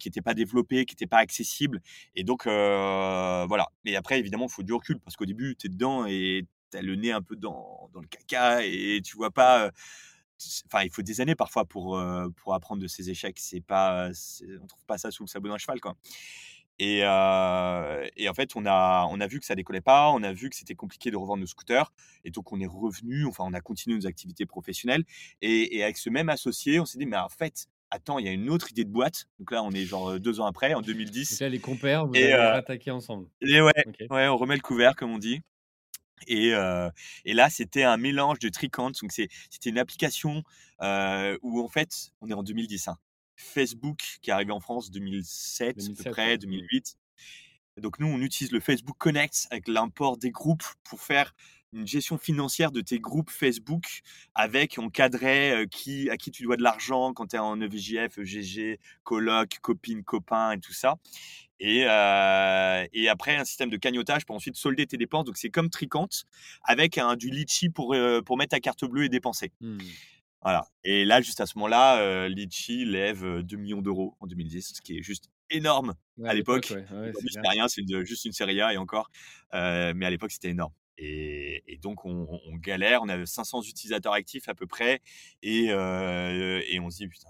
qui 0.00 0.08
n'était 0.08 0.22
pas 0.22 0.34
développée, 0.34 0.84
qui 0.86 0.94
n'était 0.94 1.06
pas 1.06 1.18
accessible 1.18 1.80
et 2.14 2.24
donc 2.24 2.44
voilà. 2.46 3.68
Mais 3.84 3.96
après 3.96 4.18
évidemment, 4.18 4.46
il 4.46 4.52
faut 4.52 4.62
du 4.62 4.72
recul 4.74 5.00
parce 5.00 5.16
qu'au 5.16 5.26
début, 5.26 5.56
tu 5.56 5.66
es 5.68 5.70
dedans 5.70 6.06
et 6.06 6.46
tu 6.70 6.76
as 6.78 6.82
le 6.82 6.96
nez 6.96 7.12
un 7.12 7.22
peu 7.22 7.36
dans 7.36 7.90
dans 7.92 8.00
le 8.00 8.06
caca 8.08 8.64
et 8.64 9.00
tu 9.04 9.16
vois 9.16 9.30
pas, 9.30 9.68
heu, 9.68 9.70
enfin, 10.66 10.84
il 10.84 10.90
faut 10.90 11.02
des 11.02 11.20
années 11.20 11.34
parfois 11.34 11.64
pour, 11.64 11.96
heu, 11.98 12.30
pour 12.36 12.54
apprendre 12.54 12.82
de 12.82 12.88
ses 12.88 13.10
échecs. 13.10 13.38
C'est 13.40 13.60
pas, 13.60 14.10
on 14.62 14.66
trouve 14.66 14.84
pas 14.86 14.98
ça 14.98 15.10
sous 15.10 15.24
le 15.24 15.28
sabot 15.28 15.48
d'un 15.48 15.58
cheval, 15.58 15.80
quoi. 15.80 15.96
Et 16.78 17.02
heu 17.04 18.08
et 18.16 18.28
en 18.28 18.34
fait, 18.34 18.54
on 18.56 18.64
a 18.66 19.06
on 19.10 19.20
a 19.20 19.26
vu 19.26 19.40
que 19.40 19.46
ça 19.46 19.54
décollait 19.56 19.80
pas, 19.80 20.10
on 20.12 20.22
a 20.22 20.32
vu 20.32 20.48
que 20.50 20.56
c'était 20.56 20.74
compliqué 20.76 21.10
de 21.10 21.16
revendre 21.16 21.40
nos 21.40 21.46
scooters 21.46 21.92
et 22.24 22.30
donc 22.30 22.52
on 22.52 22.60
est 22.60 22.66
revenu, 22.66 23.26
enfin, 23.26 23.44
on 23.46 23.52
a 23.54 23.60
continué 23.60 23.96
nos 23.96 24.06
activités 24.06 24.46
professionnelles 24.46 25.04
et 25.42 25.76
et 25.78 25.82
avec 25.84 25.96
ce 25.98 26.10
même 26.10 26.28
associé, 26.28 26.78
on 26.80 26.84
s'est 26.86 26.98
dit: 26.98 27.06
«Mais 27.06 27.16
en 27.16 27.28
fait, 27.28 27.66
attends, 27.90 28.18
il 28.20 28.26
y 28.26 28.28
a 28.28 28.32
une 28.32 28.48
autre 28.50 28.70
idée 28.70 28.84
de 28.84 28.90
boîte». 28.90 29.26
Donc 29.40 29.50
là, 29.52 29.62
on 29.64 29.72
est 29.72 29.86
genre, 29.86 30.10
heu, 30.12 30.20
2 30.20 30.40
ans 30.40 30.46
après, 30.46 30.74
en 30.74 30.82
Donc 31.30 31.40
2010 31.40 31.42
là, 31.42 31.48
les 31.48 31.60
compères, 31.60 32.06
vous 32.06 32.14
et 32.14 32.32
allez 32.32 32.34
heu 32.34 32.40
rattaquer 32.46 32.90
ensemble? 32.90 33.30
et 33.42 33.60
ouais, 33.62 33.72
ouais, 34.10 34.28
on 34.28 34.36
remet 34.36 34.56
le 34.56 34.62
couvert 34.62 34.96
comme 34.96 35.12
on 35.12 35.18
dit 35.18 35.40
et 36.26 36.50
là, 37.34 37.50
c'était 37.50 37.84
un 37.84 37.96
mélange 37.96 38.38
de 38.38 38.48
Tricant, 38.48 38.90
donc 38.90 39.12
c'était 39.12 39.70
une 39.70 39.78
application, 39.78 40.42
où 40.80 41.62
en 41.62 41.68
fait, 41.68 42.10
on 42.20 42.28
est 42.28 42.34
en 42.34 42.42
2010, 42.42 42.88
hein. 42.88 42.98
Facebook 43.40 44.18
qui 44.20 44.30
est 44.30 44.32
arrivé 44.32 44.50
en 44.50 44.58
France 44.58 44.90
2007 44.90 45.68
à 45.68 45.72
peu 45.74 45.80
2007, 45.80 46.12
près, 46.12 46.26
ouais. 46.26 46.34
Mmh. 46.34 46.40
2008 46.40 46.98
donc 47.80 48.00
nous, 48.00 48.08
on 48.08 48.20
utilise 48.20 48.52
le 48.52 48.60
Facebook 48.60 48.96
Connect 48.98 49.46
avec 49.50 49.68
l'import 49.68 50.16
des 50.16 50.30
groupes 50.30 50.64
pour 50.82 51.00
faire 51.00 51.34
une 51.72 51.86
gestion 51.86 52.16
financière 52.16 52.72
de 52.72 52.80
tes 52.80 52.98
groupes 52.98 53.30
Facebook 53.30 54.00
avec 54.34 54.78
on 54.78 54.88
cadrait, 54.88 55.66
qui 55.70 56.08
à 56.10 56.16
qui 56.16 56.30
tu 56.30 56.42
dois 56.42 56.56
de 56.56 56.62
l'argent 56.62 57.12
quand 57.12 57.28
tu 57.28 57.36
es 57.36 57.38
en 57.38 57.60
EVJF, 57.60 58.18
EGG, 58.18 58.78
coloc, 59.04 59.58
copine, 59.60 60.02
copain 60.02 60.52
et 60.52 60.60
tout 60.60 60.72
ça 60.72 60.96
et 61.60 61.84
heu 61.86 62.88
et 62.92 63.08
après 63.08 63.36
un 63.36 63.44
système 63.44 63.70
de 63.70 63.76
cagnotage 63.76 64.24
pour 64.26 64.36
ensuite 64.36 64.56
solder 64.56 64.86
tes 64.86 64.96
dépenses. 64.96 65.24
Donc 65.26 65.36
c'est 65.38 65.50
comme 65.50 65.70
Tricant 65.70 66.08
avec 66.64 66.98
un 66.98 67.16
du 67.16 67.30
litchi 67.30 67.70
pour, 67.70 67.94
heu, 67.94 68.22
pour 68.24 68.36
mettre 68.38 68.50
ta 68.50 68.60
carte 68.60 68.84
bleue 68.84 69.04
et 69.04 69.08
dépenser. 69.08 69.52
Mmh. 69.60 69.98
Voilà 70.42 70.66
et 70.84 71.04
là, 71.04 71.20
juste 71.22 71.40
à 71.40 71.46
ce 71.46 71.58
moment-là, 71.58 72.02
heu, 72.02 72.28
Litchi 72.28 72.84
lève, 72.86 73.24
heu, 73.24 73.42
2 73.42 73.56
000 73.58 73.82
000 73.82 74.16
en 74.20 74.26
2010, 74.26 74.72
ce 74.76 74.80
qui 74.82 74.98
est 74.98 75.02
juste 75.02 75.30
énorme 75.50 75.94
Ouais, 76.16 76.28
à 76.28 76.34
l'époque, 76.34 76.74
ouais. 76.74 76.86
Ouais, 76.90 77.12
c'est 77.14 77.48
rien, 77.48 77.68
c'est 77.68 77.82
juste 78.04 78.24
une 78.26 78.32
série 78.32 78.60
A 78.60 78.74
et 78.74 78.76
encore, 78.78 79.10
mais 79.52 80.06
à 80.06 80.10
l'époque, 80.10 80.32
c'était 80.32 80.50
énorme 80.50 80.72
et 80.98 81.62
et 81.72 81.78
donc 81.78 82.04
on 82.06 82.26
galère, 82.56 83.02
on 83.02 83.08
avait 83.08 83.26
500 83.26 83.62
utilisateurs 83.62 84.12
actifs 84.14 84.48
à 84.48 84.54
peu 84.54 84.66
près 84.66 85.00
et 85.42 85.66
et 85.66 86.80
on 86.80 86.90
se 86.90 86.98
dit: 86.98 87.08
«Putain, 87.08 87.28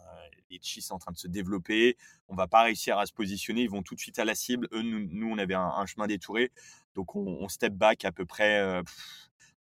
Litchi, 0.51 0.83
c'est 0.83 0.93
en 0.93 0.99
train 0.99 1.13
de 1.13 1.19
se 1.19 1.29
développer, 1.29 1.97
on 2.29 2.35
va 2.37 2.47
pas 2.49 2.63
réussir 2.63 2.99
à 2.99 3.07
se 3.07 3.13
positionner, 3.13 3.63
ils 3.63 3.71
vont 3.71 3.83
tout 3.83 3.95
de 3.95 4.01
suite 4.01 4.19
à 4.19 4.25
la 4.25 4.35
cible». 4.35 4.69
Eux, 4.73 4.83
nous 4.83 5.07
nous, 5.11 5.29
on 5.31 5.39
avait 5.39 5.55
un 5.55 5.63
un 5.69 5.87
chemin 5.87 6.07
détouré, 6.07 6.53
donc 6.97 7.15
on 7.17 7.27
on 7.41 7.49
step 7.49 7.75
back 7.75 8.05
à 8.05 8.13
peu 8.13 8.27
près, 8.27 8.61
heu, 8.63 8.83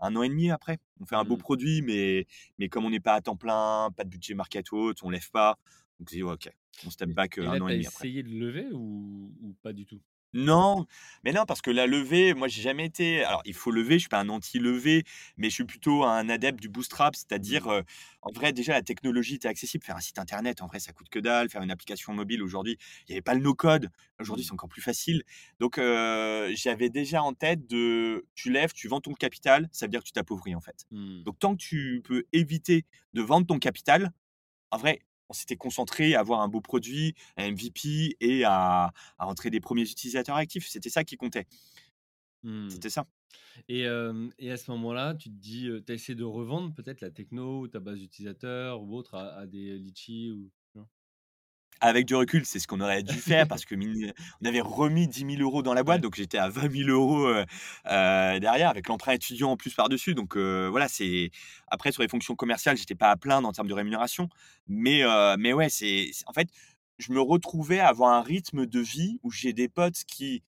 1 0.01 0.17
an 0.17 0.23
et 0.23 0.29
demi 0.31 0.51
après. 0.51 0.79
On 1.01 1.07
fait 1.07 1.17
un 1.17 1.25
beau 1.25 1.37
Mmh. 1.37 1.39
produit, 1.39 1.83
mais 1.83 2.27
mais 2.59 2.69
comme 2.71 2.85
on 2.87 2.91
n'est 2.91 3.01
pas 3.01 3.15
à 3.15 3.21
temps 3.23 3.37
plein, 3.37 3.91
pas 3.97 4.05
de 4.05 4.11
budget 4.11 4.35
market 4.35 4.73
haute, 4.73 5.03
on 5.05 5.11
lève 5.11 5.31
pas. 5.31 5.59
Donc 6.01 6.09
j'ai 6.11 6.17
dit: 6.19 6.23
«Ouais, 6.25 6.33
OK, 6.35 6.51
on 6.87 6.91
step 6.91 7.11
back, 7.11 7.39
heu, 7.39 7.45
et 7.45 7.49
1 7.49 7.61
là, 7.61 7.61
an 7.63 7.69
et 7.69 7.73
demi 7.75 7.87
après». 7.87 8.07
essayé 8.07 8.23
de 8.23 8.31
lever 8.31 8.73
ou 8.73 9.33
ou 9.41 9.55
pas 9.63 9.73
du 9.73 9.87
tout? 9.87 10.01
Non, 10.35 10.85
mais 11.25 11.33
non, 11.33 11.47
parce 11.47 11.63
que 11.63 11.71
la 11.71 11.87
levée, 11.87 12.35
moi, 12.35 12.49
j'ai 12.49 12.61
jamais 12.61 12.85
été 12.85 13.25
alors 13.25 13.41
il 13.47 13.55
faut 13.55 13.71
lever, 13.71 13.95
je 13.95 14.01
suis 14.01 14.09
pas 14.11 14.21
un 14.21 14.29
anti-levée, 14.29 15.05
mais 15.39 15.49
je 15.49 15.55
suis 15.55 15.65
plutôt 15.65 16.05
un 16.05 16.29
adepte 16.29 16.61
du 16.61 16.69
bootstrap, 16.69 17.17
c'est-à-dire, 17.17 17.67
Mmh. 17.67 17.73
heu, 17.73 17.83
en 18.21 18.31
vrai, 18.31 18.53
déjà, 18.53 18.75
la 18.75 18.83
technologie 18.83 19.37
était 19.37 19.49
accessible. 19.49 19.85
Faire 19.85 19.97
un 19.97 20.01
site 20.01 20.19
internet, 20.19 20.61
en 20.61 20.67
vrai, 20.67 20.81
ça 20.81 20.93
coûte 20.93 21.09
que 21.09 21.19
dalle. 21.19 21.49
Faire 21.49 21.63
une 21.63 21.71
application 21.71 22.13
mobile, 22.13 22.43
aujourd'hui, 22.43 22.77
il 23.09 23.13
y 23.13 23.15
avait 23.15 23.23
pas 23.23 23.33
le 23.35 23.41
no-code. 23.41 23.89
Aujourd'hui, 24.21 24.45
Mmh. 24.45 24.49
c'est 24.49 24.53
encore 24.53 24.69
plus 24.69 24.83
facile. 24.83 25.23
Donc, 25.61 25.77
j'avais 26.55 26.91
déjà 26.91 27.23
en 27.23 27.33
tête 27.33 27.67
de 27.67 28.27
tu 28.35 28.51
lèves, 28.51 28.73
tu 28.75 28.87
vends 28.89 29.01
ton 29.01 29.15
capital, 29.15 29.69
ça 29.73 29.87
veut 29.87 29.91
dire 29.91 30.01
que 30.01 30.07
tu 30.07 30.13
t'appauvris, 30.13 30.55
en 30.55 30.61
fait. 30.61 30.85
Mmh. 30.91 31.25
Donc 31.25 31.39
tant 31.39 31.53
que 31.57 31.63
tu 31.63 32.01
peux 32.05 32.25
éviter 32.33 32.85
de 33.15 33.23
vendre 33.23 33.47
ton 33.47 33.59
capital, 33.59 34.13
en 34.71 34.79
vrai, 34.79 35.01
on 35.29 35.35
s'était 35.35 35.57
concentré 35.57 36.15
à 36.15 36.21
avoir 36.21 36.41
un 36.41 36.49
beau 36.49 36.61
produit, 36.61 37.15
un 37.37 37.51
MVP 37.53 38.17
et 38.21 38.45
à 38.45 38.93
à 39.19 39.25
rentrer 39.25 39.51
des 39.51 39.61
premiers 39.61 39.83
utilisateurs 39.83 40.37
actifs. 40.37 40.69
C'était 40.69 40.91
ça 40.91 41.05
qui 41.05 41.17
comptait. 41.17 41.47
Mmh. 42.43 42.69
C'était 42.69 42.91
ça. 42.91 43.07
Et 43.69 43.83
et 44.39 44.51
à 44.51 44.57
ce 44.57 44.71
moment-là, 44.73 45.15
tu 45.15 45.29
te 45.31 45.35
dis, 45.35 45.69
tu 45.87 45.93
as 45.93 45.95
essayé 45.95 46.15
de 46.17 46.25
revendre 46.25 46.75
peut-être 46.75 47.01
la 47.01 47.11
techno 47.11 47.61
ou 47.63 47.69
ta 47.69 47.81
base 47.81 47.99
d'utilisateurs 47.99 48.83
ou 48.83 48.95
autre 48.97 49.15
à 49.15 49.29
à 49.37 49.47
des 49.47 49.79
litchis 49.79 50.31
ou? 50.33 50.51
Avec 51.81 52.07
du 52.07 52.17
recul, 52.17 52.45
c'est 52.45 52.59
ce 52.59 52.67
qu'on 52.67 52.81
aurait 52.81 53.05
dû 53.05 53.21
faire 53.21 53.47
parce 53.47 53.65
que 53.65 53.77
on 54.43 54.47
avait 54.49 54.61
remis 54.61 55.07
10 55.07 55.25
000 55.25 55.43
€ 55.43 55.63
dans 55.63 55.75
la 55.75 55.85
boîte, 55.85 56.01
donc 56.01 56.17
j'étais 56.17 56.39
à 56.39 56.49
20 56.49 56.69
000 56.69 56.91
€, 56.91 57.29
heu 57.29 57.45
heu, 57.87 58.41
derrière 58.41 58.69
avec 58.71 58.89
l'emprunt 58.89 59.13
étudiant 59.13 59.51
en 59.53 59.57
plus 59.57 59.75
par-dessus. 59.75 60.15
Donc 60.15 60.37
heu, 60.37 60.67
voilà, 60.69 60.89
c'est 60.89 61.31
après 61.69 61.93
sur 61.93 62.03
les 62.03 62.09
fonctions 62.09 62.35
commerciales, 62.35 62.77
j'étais 62.77 62.97
pas 62.97 63.11
à 63.11 63.17
plaindre 63.17 63.47
en 63.47 63.53
termes 63.53 63.69
de 63.69 63.75
rémunération. 63.75 64.29
Mais 64.67 65.03
heu, 65.05 65.37
mais 65.39 65.53
ouais, 65.53 65.69
c'est 65.69 66.11
c'est 66.13 66.25
en 66.27 66.33
fait, 66.33 66.49
je 66.99 67.13
me 67.13 67.21
retrouvais 67.21 67.79
à 67.79 67.89
avoir 67.89 68.13
un 68.13 68.23
rythme 68.23 68.67
de 68.67 68.81
vie 68.81 69.21
où 69.23 69.31
j'ai 69.31 69.53
des 69.53 69.69
potes 69.69 70.03
qui 70.07 70.43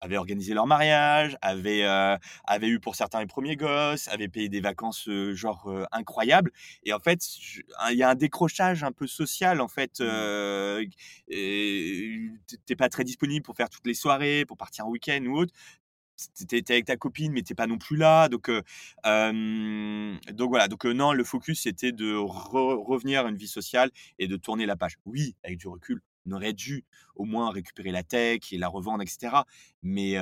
avaient 0.00 0.16
organisé 0.18 0.54
leur 0.54 0.66
mariage, 0.66 1.36
avaient, 1.42 1.84
heu, 1.84 2.16
avaient 2.44 2.68
eu 2.68 2.80
pour 2.80 2.96
certains 2.96 3.20
les 3.20 3.26
premiers 3.26 3.56
gosses, 3.56 4.08
avaient 4.08 4.28
payé 4.28 4.48
des 4.48 4.60
vacances, 4.60 5.08
genre, 5.32 5.70
incroyables 5.92 6.52
et 6.84 6.92
en 6.92 7.00
fait, 7.00 7.20
il 7.90 7.96
y 7.96 8.02
a 8.02 8.10
un 8.10 8.14
décrochage 8.14 8.84
un 8.84 8.92
peu 8.92 9.06
social 9.06 9.60
en 9.60 9.68
fait, 9.68 10.00
Mmh. 10.00 10.30
heu 10.80 10.84
et 11.28 12.30
tu 12.48 12.56
es 12.72 12.76
pas 12.76 12.88
très 12.88 13.04
disponible 13.04 13.42
pour 13.44 13.56
faire 13.56 13.68
toutes 13.70 13.86
les 13.86 13.94
soirées, 13.94 14.44
pour 14.46 14.56
partir 14.56 14.86
en 14.86 14.90
week-end 14.90 15.22
ou 15.26 15.38
autre. 15.38 15.52
Tu 16.36 16.46
es 16.56 16.70
avec 16.72 16.86
ta 16.86 16.96
copine, 16.96 17.32
mais 17.32 17.42
tu 17.42 17.52
es 17.52 17.56
pas 17.56 17.66
non 17.66 17.78
plus 17.78 17.96
là 17.98 18.28
donc 18.30 18.50
donc 19.04 20.48
voilà, 20.50 20.68
donc 20.68 20.84
non, 20.86 21.12
le 21.12 21.24
focus 21.24 21.62
c'était 21.62 21.92
de 21.92 22.14
re 22.16 22.78
revenir 22.86 23.26
à 23.26 23.28
une 23.28 23.36
vie 23.36 23.48
sociale 23.48 23.90
et 24.18 24.28
de 24.28 24.36
tourner 24.36 24.66
la 24.66 24.76
page. 24.76 24.96
Oui, 25.06 25.36
avec 25.44 25.58
du 25.58 25.68
recul, 25.68 26.02
on 26.26 26.32
aurait 26.32 26.52
dû 26.52 26.84
au 27.14 27.24
moins 27.24 27.50
récupérer 27.50 27.90
la 27.92 28.02
tech 28.02 28.52
et 28.52 28.58
la 28.58 28.68
revendre 28.68 29.02
et 29.02 29.06
cetera. 29.06 29.46
Mais 29.82 30.16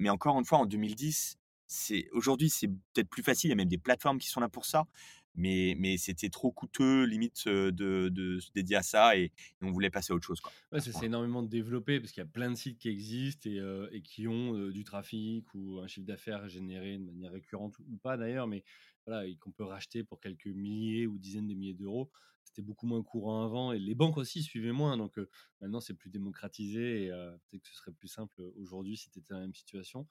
mais 0.00 0.10
encore 0.10 0.38
une 0.38 0.44
fois 0.44 0.58
en 0.58 0.66
2010, 0.66 1.36
c'est 1.66 2.08
aujourd'hui, 2.12 2.50
c'est 2.50 2.68
peut-être 2.68 3.08
plus 3.08 3.22
facile, 3.22 3.48
il 3.48 3.50
y 3.50 3.54
a 3.54 3.56
même 3.56 3.68
des 3.68 3.78
plateformes 3.78 4.18
qui 4.18 4.28
sont 4.28 4.40
là 4.40 4.48
pour 4.48 4.64
ça. 4.66 4.86
Mais 5.36 5.74
mais 5.78 5.96
c'était 5.98 6.30
trop 6.30 6.52
coûteux, 6.52 7.04
limite, 7.04 7.46
heu, 7.46 7.72
de 7.72 8.08
de 8.10 8.38
se 8.40 8.50
dédier 8.52 8.76
à 8.76 8.82
ça 8.82 9.16
et 9.16 9.32
on 9.62 9.70
voulait 9.72 9.90
passer 9.90 10.12
à 10.12 10.16
autre 10.16 10.26
chose, 10.26 10.40
quoi, 10.40 10.54
Ouais, 10.72 10.80
ça 10.80 10.92
s'est 10.92 11.06
énormément 11.06 11.42
développé 11.42 12.00
parce 12.00 12.12
qu'il 12.12 12.20
y 12.20 12.26
a 12.26 12.28
plein 12.28 12.50
de 12.50 12.56
sites 12.56 12.78
qui 12.78 12.88
existent 12.88 13.48
et 13.48 13.58
heu 13.60 13.88
et 13.92 14.02
qui 14.02 14.26
ont, 14.28 14.54
heu, 14.56 14.72
du 14.72 14.84
trafic 14.84 15.52
ou 15.54 15.78
un 15.80 15.86
chiffre 15.86 16.06
d'affaires 16.06 16.48
généré 16.48 16.98
de 16.98 17.04
manière 17.04 17.32
récurrente 17.32 17.78
ou 17.78 17.96
pas 17.98 18.16
d'ailleurs, 18.16 18.46
mais 18.46 18.64
voilà 19.06 19.26
et 19.26 19.36
qu'on 19.36 19.52
peut 19.52 19.64
racheter 19.64 20.04
pour 20.04 20.20
quelques 20.20 20.46
milliers 20.46 21.06
ou 21.06 21.18
dizaines 21.18 21.48
de 21.48 21.54
milliers 21.54 21.74
d'euros. 21.74 22.10
C'était 22.44 22.62
beaucoup 22.62 22.86
moins 22.86 23.02
courant 23.02 23.44
avant 23.44 23.72
et 23.72 23.78
les 23.78 23.94
banques 23.94 24.16
aussi 24.18 24.42
suivaient 24.42 24.72
moins 24.72 24.96
donc 24.96 25.18
maintenant 25.60 25.80
c'est 25.80 25.94
plus 25.94 26.10
démocratisé 26.10 27.06
et 27.06 27.10
peut-être 27.50 27.62
que 27.62 27.68
ce 27.68 27.74
serait 27.76 27.92
plus 27.92 28.08
simple, 28.08 28.40
aujourd'hui 28.56 28.96
si 28.96 29.10
tu 29.10 29.18
étais 29.18 29.30
dans 29.34 29.36
la 29.40 29.42
même 29.42 29.54
situation. 29.54 30.08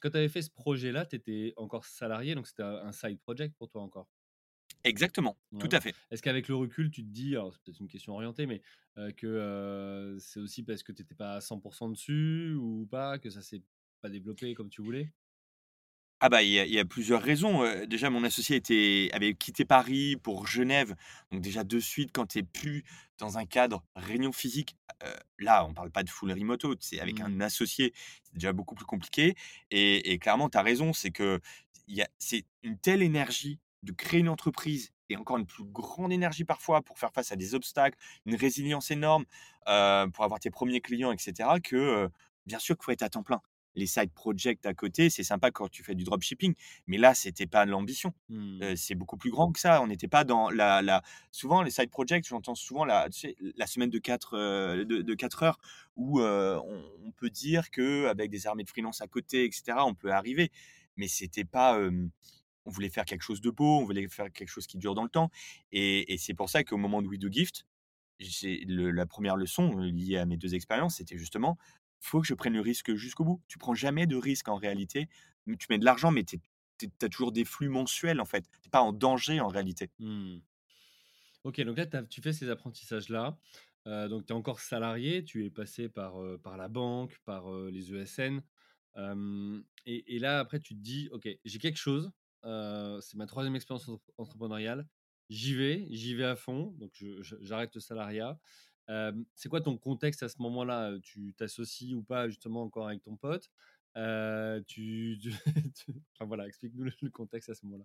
Quand 0.00 0.10
tu 0.10 0.16
avais 0.18 0.28
fait 0.28 0.42
ce 0.42 0.50
projet-là, 0.50 1.06
tu 1.06 1.16
étais 1.16 1.54
encore 1.56 1.86
salarié 1.86 2.34
donc 2.34 2.46
c'était 2.48 2.62
un 2.64 2.92
side 2.92 3.20
project 3.20 3.56
pour 3.58 3.68
toi 3.68 3.82
encore? 3.82 4.08
Exactement, 4.86 5.36
tout 5.58 5.68
à 5.72 5.80
fait. 5.80 5.96
Est-ce 6.10 6.22
qu'avec 6.22 6.48
le 6.48 6.54
recul, 6.56 6.90
tu 6.90 7.02
te 7.02 7.08
dis, 7.10 7.34
alors 7.34 7.52
c'est 7.52 7.62
peut-être 7.62 7.80
une 7.80 7.88
question 7.88 8.14
orientée, 8.14 8.46
mais 8.46 8.62
que, 9.16 10.16
c'est 10.20 10.40
aussi 10.40 10.62
parce 10.62 10.82
que 10.82 10.92
tu 10.92 11.02
étais 11.02 11.14
pas 11.14 11.34
à 11.34 11.40
100% 11.40 11.88
dessus 11.88 12.54
ou 12.54 12.86
pas, 12.86 13.18
que 13.18 13.30
ça 13.30 13.42
s'est 13.42 13.62
pas 14.00 14.08
développé 14.10 14.54
comme 14.54 14.70
tu 14.70 14.82
voulais? 14.82 15.12
Ah 16.20 16.30
bah, 16.30 16.42
il 16.42 16.48
y 16.50 16.58
a 16.58 16.64
il 16.64 16.72
y 16.72 16.78
a 16.78 16.84
plusieurs 16.86 17.20
raisons, 17.22 17.62
déjà 17.86 18.08
mon 18.08 18.24
associé 18.24 18.56
était 18.56 19.10
avait 19.12 19.34
quitté 19.34 19.66
Paris 19.66 20.16
pour 20.16 20.46
Genève, 20.46 20.96
donc 21.30 21.42
déjà 21.42 21.62
de 21.62 21.78
suite 21.78 22.08
quand 22.10 22.24
tu 22.26 22.38
es 22.38 22.42
plus 22.42 22.84
dans 23.18 23.36
un 23.36 23.44
cadre 23.44 23.84
réunion 23.94 24.32
physique, 24.32 24.76
là 25.38 25.66
on 25.66 25.74
parle 25.74 25.90
pas 25.90 26.02
de 26.04 26.08
full 26.08 26.32
remoto, 26.32 26.74
c'est 26.80 27.00
avec 27.00 27.20
Mmh. 27.20 27.30
un 27.30 27.40
associé, 27.42 27.92
c'est 28.24 28.32
déjà 28.34 28.54
beaucoup 28.54 28.74
plus 28.74 28.86
compliqué 28.86 29.34
et 29.70 30.10
et 30.12 30.18
clairement 30.18 30.48
tu 30.48 30.56
as 30.56 30.62
raison, 30.62 30.94
c'est 30.94 31.10
que 31.10 31.38
il 31.86 31.96
y 31.96 32.02
a 32.02 32.08
c'est 32.18 32.46
une 32.62 32.78
telle 32.78 33.02
énergie 33.02 33.60
de 33.82 33.92
créer 33.92 34.20
une 34.20 34.28
entreprise 34.28 34.92
et 35.08 35.16
encore 35.16 35.38
une 35.38 35.46
plus 35.46 35.64
grande 35.64 36.12
énergie 36.12 36.44
parfois 36.44 36.82
pour 36.82 36.98
faire 36.98 37.12
face 37.12 37.32
à 37.32 37.36
des 37.36 37.54
obstacles, 37.54 37.98
une 38.26 38.34
résilience 38.36 38.90
énorme, 38.90 39.24
pour 39.64 40.24
avoir 40.24 40.40
tes 40.40 40.50
premiers 40.50 40.80
clients 40.80 41.12
et 41.12 41.18
cetera 41.18 41.60
que, 41.60 42.08
bien 42.46 42.58
sûr 42.58 42.76
qu'il 42.76 42.84
faut 42.84 42.92
être 42.92 43.02
à 43.02 43.08
temps 43.08 43.22
plein 43.22 43.40
les 43.76 43.86
side 43.86 44.10
projects 44.12 44.64
à 44.66 44.74
côté, 44.74 45.10
c'est 45.10 45.22
sympa 45.22 45.50
quand 45.50 45.68
tu 45.68 45.84
fais 45.84 45.94
du 45.94 46.02
dropshipping, 46.04 46.54
mais 46.86 46.96
là, 46.96 47.14
c'était 47.14 47.46
pas 47.46 47.66
l'ambition. 47.66 48.14
Mmh. 48.30 48.74
C'est 48.74 48.94
beaucoup 48.94 49.18
plus 49.18 49.30
grand 49.30 49.52
que 49.52 49.60
ça. 49.60 49.82
On 49.82 49.86
n'était 49.86 50.08
pas 50.08 50.24
dans 50.24 50.50
la 50.50 50.82
la 50.82 51.02
souvent 51.30 51.62
les 51.62 51.70
side 51.70 51.90
projects, 51.90 52.26
j'entends 52.26 52.54
souvent 52.54 52.84
la 52.84 53.08
tu 53.10 53.20
sais, 53.20 53.36
la 53.56 53.66
semaine 53.66 53.90
de 53.90 53.98
4 53.98 54.36
heu, 54.38 54.84
de 54.86 55.02
de 55.02 55.14
4 55.14 55.42
heures 55.42 55.58
où, 55.96 56.20
on 56.22 56.82
on 57.04 57.12
peut 57.12 57.30
dire 57.30 57.70
qu'avec 57.70 58.30
des 58.30 58.46
armées 58.46 58.64
de 58.64 58.70
freelance 58.70 59.00
à 59.02 59.06
côté 59.06 59.44
et 59.44 59.52
cetera, 59.52 59.84
on 59.86 59.94
peut 59.94 60.10
arriver. 60.10 60.50
Mais 60.96 61.08
c'était 61.08 61.44
pas, 61.44 61.78
on 62.66 62.70
voulait 62.70 62.90
faire 62.90 63.04
quelque 63.04 63.22
chose 63.22 63.40
de 63.40 63.50
beau, 63.50 63.80
on 63.80 63.84
voulait 63.84 64.08
faire 64.08 64.30
quelque 64.32 64.48
chose 64.48 64.66
qui 64.66 64.76
dure 64.76 64.94
dans 64.94 65.04
le 65.04 65.08
temps 65.08 65.30
et 65.72 66.16
c'est 66.18 66.34
pour 66.34 66.50
ça 66.50 66.64
qu'au 66.64 66.76
moment 66.76 67.00
de 67.02 67.08
We 67.08 67.18
Do 67.18 67.28
Gift, 67.30 67.64
la 68.66 69.06
première 69.06 69.36
leçon, 69.36 69.78
heu, 69.78 69.90
liée 69.90 70.18
à 70.18 70.26
mes 70.26 70.36
2 70.36 70.54
expériences, 70.54 70.96
c'était 70.96 71.18
justement, 71.18 71.58
faut 72.00 72.20
que 72.20 72.26
je 72.26 72.34
prenne 72.34 72.54
le 72.54 72.60
risque 72.60 72.94
jusqu'au 72.94 73.24
bout. 73.24 73.42
Tu 73.48 73.58
prends 73.58 73.74
jamais 73.74 74.06
de 74.06 74.16
risque 74.16 74.48
en 74.48 74.56
réalité, 74.56 75.08
tu 75.46 75.66
mets 75.70 75.78
de 75.78 75.84
l'argent, 75.84 76.10
mais 76.10 76.24
tu 76.24 76.40
as 77.02 77.08
toujours 77.08 77.32
des 77.32 77.44
flux 77.44 77.68
mensuels 77.68 78.20
en 78.20 78.24
fait. 78.24 78.44
Tu 78.62 78.68
es 78.68 78.70
pas 78.70 78.80
en 78.80 78.92
danger 78.92 79.40
en 79.40 79.48
réalité. 79.48 79.90
Mmh. 79.98 80.38
OK, 81.44 81.60
donc 81.60 81.76
là, 81.76 81.86
tu 82.04 82.20
fais 82.20 82.32
ces 82.32 82.50
apprentissages-là, 82.50 83.38
donc 84.08 84.26
tu 84.26 84.32
es 84.32 84.36
encore 84.36 84.60
salarié, 84.60 85.24
tu 85.24 85.44
es 85.44 85.50
passé 85.50 85.88
par, 85.88 86.14
par 86.42 86.56
la 86.56 86.68
banque, 86.68 87.18
par, 87.24 87.50
les 87.68 87.94
ESN, 87.94 88.42
et 89.86 90.18
là, 90.18 90.40
après, 90.40 90.60
tu 90.60 90.74
te 90.74 90.80
dis: 90.80 91.08
«OK, 91.12 91.28
j'ai 91.44 91.58
quelque 91.58 91.78
chose, 91.78 92.10
c'est 92.42 93.16
ma 93.16 93.26
troisième 93.26 93.56
expérience 93.56 93.88
entre 93.88 94.02
entrepreneuriale, 94.18 94.86
j'y 95.30 95.54
vais, 95.54 95.86
j'y 95.90 96.14
vais 96.14 96.24
à 96.24 96.36
fond, 96.36 96.74
donc 96.78 96.92
j'arrête 97.20 97.74
le 97.74 97.80
salariat». 97.80 98.38
C'est 99.34 99.48
quoi 99.48 99.60
ton 99.60 99.76
contexte 99.76 100.22
à 100.22 100.28
ce 100.28 100.40
moment-là? 100.42 100.92
Tu 101.02 101.34
t'associes 101.36 101.94
ou 101.94 102.02
pas 102.02 102.28
justement 102.28 102.62
encore 102.62 102.86
avec 102.86 103.02
ton 103.02 103.16
pote? 103.16 103.50
Enfin 103.96 104.60
voilà, 106.26 106.46
explique-nous 106.46 106.90
le 107.02 107.10
contexte 107.10 107.48
à 107.48 107.54
ce 107.54 107.64
moment-là. 107.66 107.84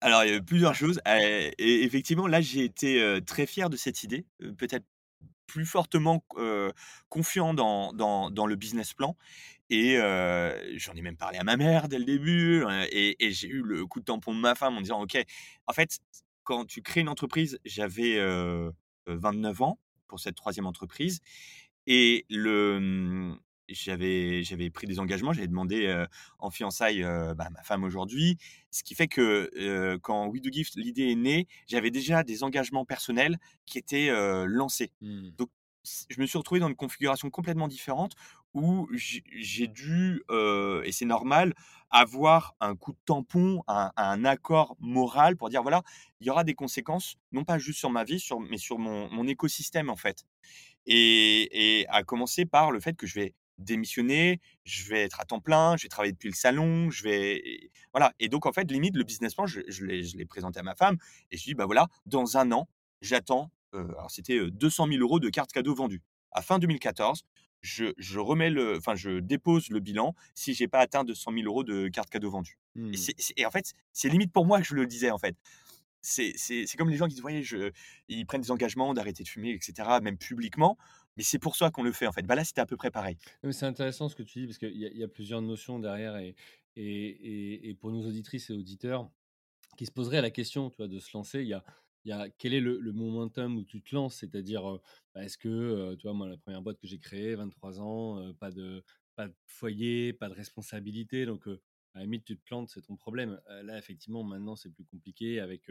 Alors 0.00 0.24
il 0.24 0.30
y 0.30 0.32
a 0.32 0.36
eu 0.36 0.42
plusieurs 0.42 0.74
choses, 0.74 1.00
et 1.06 1.84
effectivement 1.84 2.26
là 2.26 2.40
j'ai 2.40 2.64
été, 2.64 3.20
très 3.24 3.46
fier 3.46 3.70
de 3.70 3.76
cette 3.76 4.02
idée, 4.02 4.26
peut-être 4.58 4.84
plus 5.46 5.66
fortement, 5.66 6.24
confiant 7.08 7.54
dans 7.54 7.92
dans 7.92 8.46
le 8.46 8.56
business 8.56 8.94
plan 8.94 9.16
et 9.70 9.96
j'en 10.76 10.94
ai 10.94 11.02
même 11.02 11.16
parlé 11.16 11.38
à 11.38 11.44
ma 11.44 11.56
mère 11.56 11.88
dès 11.88 11.98
le 11.98 12.04
début, 12.04 12.64
et 12.92 13.16
j'ai 13.32 13.48
eu 13.48 13.62
le 13.62 13.86
coup 13.86 14.00
de 14.00 14.04
tampon 14.06 14.34
de 14.34 14.40
ma 14.40 14.54
femme 14.54 14.76
en 14.78 14.80
disant: 14.82 15.02
«OK». 15.02 15.16
En 15.66 15.72
fait, 15.72 15.98
quand 16.44 16.66
tu 16.66 16.82
crées 16.82 17.00
une 17.02 17.08
entreprise, 17.08 17.58
j'avais, 17.64 18.18
heu 18.18 18.72
heu, 19.08 19.16
29 19.16 19.62
ans 19.62 19.78
pour 20.08 20.20
cette 20.20 20.36
troisième 20.36 20.66
entreprise 20.66 21.20
et 21.86 22.26
le, 22.30 22.78
mmh, 22.80 23.38
j'avais 23.68 24.42
j'avais 24.44 24.70
pris 24.70 24.86
des 24.86 24.98
engagements, 24.98 25.32
j'avais 25.32 25.48
demandé, 25.48 26.04
en 26.38 26.50
fiançailles, 26.50 27.02
bah, 27.02 27.48
ma 27.50 27.62
femme 27.62 27.84
aujourd'hui. 27.84 28.38
Ce 28.70 28.82
qui 28.82 28.94
fait 28.94 29.08
que, 29.08 29.98
quand 30.02 30.26
We 30.28 30.40
Do 30.42 30.50
Gift, 30.50 30.74
l'idée 30.76 31.10
est 31.10 31.14
née, 31.16 31.46
j'avais 31.68 31.90
déjà 31.90 32.22
des 32.24 32.42
engagements 32.44 32.84
personnels 32.84 33.38
qui 33.66 33.78
étaient, 33.78 34.10
lancés. 34.46 34.92
Mmh. 35.00 35.30
Donc 35.36 35.50
je 36.10 36.20
me 36.20 36.26
suis 36.26 36.38
retrouvé 36.38 36.60
dans 36.60 36.68
une 36.68 36.76
configuration 36.76 37.28
complètement 37.30 37.66
différente 37.66 38.12
où 38.54 38.88
j'ai 38.92 39.66
dû, 39.68 40.22
et 40.84 40.92
c'est 40.92 41.04
normal, 41.06 41.54
avoir 41.90 42.54
un 42.60 42.76
coup 42.76 42.92
de 42.92 42.98
tampon, 43.04 43.62
un 43.68 43.90
un 43.96 44.24
accord 44.24 44.76
moral 44.80 45.36
pour 45.36 45.48
dire: 45.50 45.62
«Voilà, 45.62 45.82
il 46.20 46.26
y 46.26 46.30
aura 46.30 46.44
des 46.44 46.54
conséquences, 46.54 47.16
non 47.32 47.44
pas 47.44 47.58
juste 47.58 47.78
sur 47.80 47.90
ma 47.90 48.04
vie, 48.04 48.20
sur 48.20 48.40
mais 48.40 48.58
sur 48.58 48.78
mon 48.78 49.10
mon 49.10 49.26
écosystème, 49.26 49.90
en 49.90 49.96
fait». 49.96 50.24
Et 50.86 51.80
et 51.80 51.88
à 51.88 52.04
commencer 52.04 52.46
par 52.46 52.70
le 52.72 52.80
fait 52.80 52.94
que 52.96 53.06
je 53.06 53.14
vais 53.20 53.34
démissionner, 53.62 54.40
je 54.64 54.88
vais 54.88 55.02
être 55.02 55.20
à 55.20 55.24
temps 55.24 55.40
plein, 55.40 55.76
je 55.76 55.84
vais 55.84 55.88
travailler 55.88 56.12
depuis 56.12 56.28
le 56.28 56.34
salon, 56.34 56.90
je 56.90 57.02
vais 57.04 57.70
voilà 57.92 58.12
et 58.20 58.28
donc 58.28 58.46
en 58.46 58.52
fait, 58.52 58.70
limite 58.70 58.96
le 58.96 59.04
business 59.04 59.34
plan, 59.34 59.46
je 59.46 59.60
je 59.68 59.84
l'ai 59.84 60.26
présenté 60.26 60.60
à 60.60 60.62
ma 60.62 60.74
femme 60.76 60.96
et 61.30 61.36
je 61.36 61.42
lui 61.44 61.50
dis: 61.50 61.54
«Bah, 61.54 61.66
voilà, 61.66 61.88
dans 62.06 62.36
un 62.36 62.52
an, 62.52 62.68
j'attends», 63.00 63.50
alors 63.72 64.10
c'était, 64.10 64.36
heu, 64.36 64.50
200 64.50 64.86
000 64.86 65.02
€ 65.02 65.20
de 65.20 65.30
cartes 65.30 65.52
cadeaux 65.52 65.74
vendues. 65.74 66.02
À 66.32 66.42
fin 66.42 66.58
2014, 66.58 67.22
je 67.60 67.86
je 67.98 68.18
remets 68.18 68.50
le 68.50 68.76
enfin, 68.78 68.94
je 68.94 69.20
dépose 69.20 69.70
le 69.70 69.80
bilan 69.80 70.14
si 70.34 70.54
j'ai 70.54 70.68
pas 70.68 70.80
atteint 70.80 71.04
200 71.04 71.30
000 71.32 71.46
€ 71.48 71.64
de 71.64 71.88
cartes 71.88 72.10
cadeaux 72.10 72.30
vendues 72.30 72.58
et 72.92 72.96
Mmh. 72.96 73.12
et 73.36 73.46
en 73.46 73.50
fait, 73.50 73.72
c'est 73.92 74.08
limite 74.10 74.32
pour 74.32 74.44
moi 74.46 74.60
que 74.60 74.66
je 74.66 74.74
le 74.74 74.86
disais, 74.86 75.10
en 75.10 75.18
fait. 75.18 75.36
C'est 76.02 76.34
comme 76.76 76.90
les 76.90 76.96
gens 76.96 77.06
qui 77.06 77.14
disent: 77.14 77.24
«Ouais, 77.24 77.42
je» 77.42 77.70
ils 78.08 78.26
prennent 78.26 78.40
des 78.40 78.50
engagements 78.50 78.92
d'arrêter 78.94 79.22
de 79.22 79.28
fumer 79.28 79.50
et 79.50 79.58
cetera, 79.60 80.00
même 80.00 80.18
publiquement, 80.18 80.76
mais 81.16 81.22
c'est 81.22 81.38
pour 81.38 81.56
ça 81.56 81.70
qu'on 81.70 81.82
le 81.82 81.92
fait, 81.92 82.06
en 82.06 82.12
fait. 82.12 82.22
Bah, 82.22 82.34
là, 82.34 82.44
c'était 82.44 82.60
à 82.60 82.66
peu 82.66 82.76
près 82.76 82.90
pareil. 82.90 83.18
C'est 83.50 83.66
intéressant 83.66 84.08
ce 84.08 84.16
que 84.16 84.22
tu 84.22 84.40
dis 84.40 84.46
parce 84.46 84.58
qu'il 84.58 84.76
y 84.76 84.98
y 84.98 85.02
a 85.02 85.08
plusieurs 85.08 85.42
notions 85.42 85.78
derrière 85.78 86.16
et 86.16 86.34
et 86.76 87.68
et 87.70 87.74
pour 87.74 87.90
nos 87.90 88.06
auditrices 88.06 88.50
et 88.50 88.52
auditeurs 88.54 89.10
qui 89.78 89.86
se 89.86 89.92
poseraient 89.92 90.22
la 90.22 90.30
question, 90.32 90.70
tu 90.70 90.78
vois, 90.78 90.88
de 90.88 90.98
se 91.00 91.16
lancer, 91.16 91.42
il 91.42 91.48
y 91.48 91.54
a 91.54 91.64
il 92.04 92.10
y 92.10 92.12
a 92.12 92.30
quel 92.30 92.54
est 92.54 92.60
le 92.60 92.78
le 92.80 92.92
momentum 92.92 93.58
où 93.58 93.64
tu 93.64 93.82
te 93.82 93.94
lances? 93.94 94.16
C'est-à-dire, 94.16 94.80
bah, 95.14 95.24
est-ce 95.24 95.38
que, 95.38 95.94
tu 95.96 96.04
vois, 96.08 96.14
moi, 96.14 96.28
la 96.28 96.38
première 96.38 96.62
boîte 96.62 96.78
que 96.80 96.86
j'ai 96.88 96.98
créée, 97.00 97.34
23 97.36 97.80
ans, 97.80 98.34
pas 98.34 98.50
de 98.52 98.84
pas 99.16 99.28
de 99.28 99.34
foyer, 99.46 100.12
pas 100.14 100.28
de 100.30 100.34
responsabilité, 100.34 101.26
donc 101.26 101.46
à 101.48 101.98
la 102.00 102.04
limite, 102.04 102.24
tu 102.26 102.36
te 102.38 102.44
plantes, 102.44 102.70
c'est 102.70 102.82
ton 102.82 102.96
problème. 102.96 103.40
Là, 103.48 103.78
effectivement, 103.78 104.24
maintenant, 104.24 104.56
c'est 104.56 104.70
plus 104.70 104.84
compliqué 104.86 105.40
avec, 105.40 105.70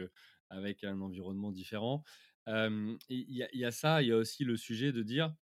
avec 0.50 0.84
un 0.84 1.00
environnement 1.00 1.52
différent. 1.52 2.04
Il 2.46 2.98
y 3.08 3.64
a 3.64 3.70
ça, 3.70 4.02
il 4.02 4.08
y 4.08 4.12
a 4.12 4.16
aussi 4.16 4.44
le 4.44 4.56
sujet 4.56 4.92
de 4.92 5.02
dire 5.02 5.34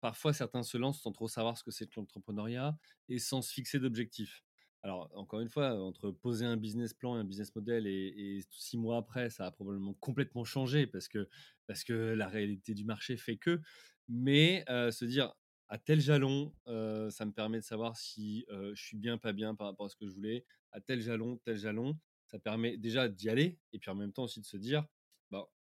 parfois, 0.00 0.32
certains 0.32 0.62
se 0.62 0.76
lancent 0.76 1.02
sans 1.02 1.12
trop 1.12 1.28
savoir 1.28 1.56
ce 1.56 1.64
que 1.64 1.70
c'est 1.70 1.86
que 1.86 1.94
l'entrepreneuriat 1.96 2.76
et 3.08 3.18
sans 3.18 3.42
se 3.42 3.52
fixer 3.52 3.78
d'objectifs. 3.78 4.42
Alors, 4.82 5.10
encore 5.14 5.40
une 5.40 5.48
fois, 5.48 5.74
entre 5.82 6.10
poser 6.12 6.44
un 6.46 6.56
business 6.56 6.94
plan 6.94 7.16
et 7.16 7.20
un 7.20 7.24
business 7.24 7.54
model 7.54 7.86
et, 7.86 8.40
six 8.50 8.78
mois 8.78 8.98
après, 8.98 9.28
ça 9.28 9.46
a 9.46 9.50
probablement 9.50 9.94
complètement 9.94 10.44
changé 10.44 10.86
parce 10.86 11.08
que, 11.08 11.28
parce 11.66 11.82
que 11.84 11.92
la 11.92 12.28
réalité 12.28 12.74
du 12.74 12.84
marché 12.84 13.16
fait 13.16 13.36
que. 13.36 13.60
Mais 14.08 14.64
se 14.68 15.04
dire, 15.04 15.32
à 15.68 15.78
tel 15.78 16.00
jalon, 16.00 16.54
ça 16.66 17.24
me 17.26 17.32
permet 17.32 17.58
de 17.58 17.64
savoir 17.64 17.96
si 17.96 18.46
je 18.50 18.80
suis 18.80 18.96
bien, 18.96 19.18
pas 19.18 19.32
bien 19.32 19.54
par 19.54 19.66
rapport 19.66 19.86
à 19.86 19.88
ce 19.88 19.96
que 19.96 20.06
je 20.06 20.14
voulais. 20.14 20.46
À 20.72 20.80
tel 20.80 21.00
jalon, 21.00 21.38
tel 21.38 21.56
jalon, 21.56 21.98
ça 22.26 22.38
permet 22.38 22.76
déjà 22.76 23.08
d'y 23.08 23.30
aller 23.30 23.58
et 23.72 23.78
puis 23.78 23.90
en 23.90 23.94
même 23.94 24.12
temps 24.12 24.24
aussi 24.24 24.40
de 24.40 24.46
se 24.46 24.58
dire, 24.58 24.86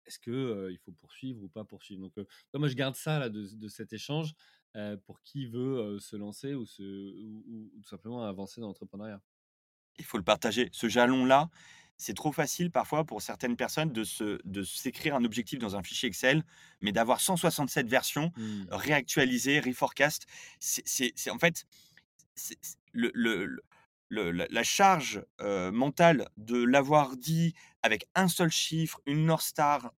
est-ce 0.06 0.18
que 0.18 0.30
euh, 0.30 0.72
il 0.72 0.78
faut 0.78 0.92
poursuivre 0.92 1.42
ou 1.42 1.48
pas 1.48 1.64
poursuivre? 1.64 2.02
Donc, 2.02 2.18
euh, 2.18 2.26
moi, 2.54 2.68
je 2.68 2.74
garde 2.74 2.94
ça 2.96 3.18
là, 3.18 3.28
de, 3.28 3.46
de 3.54 3.68
cet 3.68 3.92
échange 3.92 4.34
euh, 4.76 4.96
pour 4.96 5.22
qui 5.22 5.46
veut 5.46 5.98
se 6.00 6.16
lancer 6.16 6.54
ou, 6.54 6.66
se, 6.66 6.82
ou, 6.82 7.44
ou- 7.46 7.70
ou 7.76 7.80
tout 7.82 7.88
simplement 7.88 8.22
avancer 8.24 8.60
dans 8.60 8.68
l'entrepreneuriat. 8.68 9.22
Il 9.98 10.04
faut 10.04 10.16
le 10.16 10.24
partager. 10.24 10.68
Ce 10.72 10.88
jalon-là, 10.88 11.50
c'est 11.98 12.14
trop 12.14 12.32
facile 12.32 12.70
parfois 12.70 13.04
pour 13.04 13.20
certaines 13.22 13.56
personnes 13.56 13.92
de 13.92 14.04
se 14.04 14.40
de 14.44 14.62
s'écrire 14.62 15.14
un 15.14 15.24
objectif 15.24 15.58
dans 15.58 15.76
un 15.76 15.82
fichier 15.82 16.08
Excel, 16.08 16.42
mais 16.80 16.92
d'avoir 16.92 17.20
167 17.20 17.86
versions 17.88 18.32
Hmm. 18.36 18.64
réactualisées, 18.70 19.60
reforecast. 19.60 20.26
C'est 20.60 20.82
c'est 20.86 21.12
c'est 21.16 21.30
en 21.30 21.38
fait, 21.38 21.64
c'est 22.36 22.58
le 22.92 23.12
le 23.14 23.60
le 24.08 24.32
la 24.32 24.64
charge, 24.64 25.24
mentale 25.40 26.28
de 26.36 26.62
l'avoir 26.64 27.16
dit 27.16 27.54
avec 27.82 28.06
un 28.14 28.28
seul 28.28 28.50
chiffre, 28.50 29.00
une 29.06 29.26
North 29.26 29.44
Star, 29.44 29.92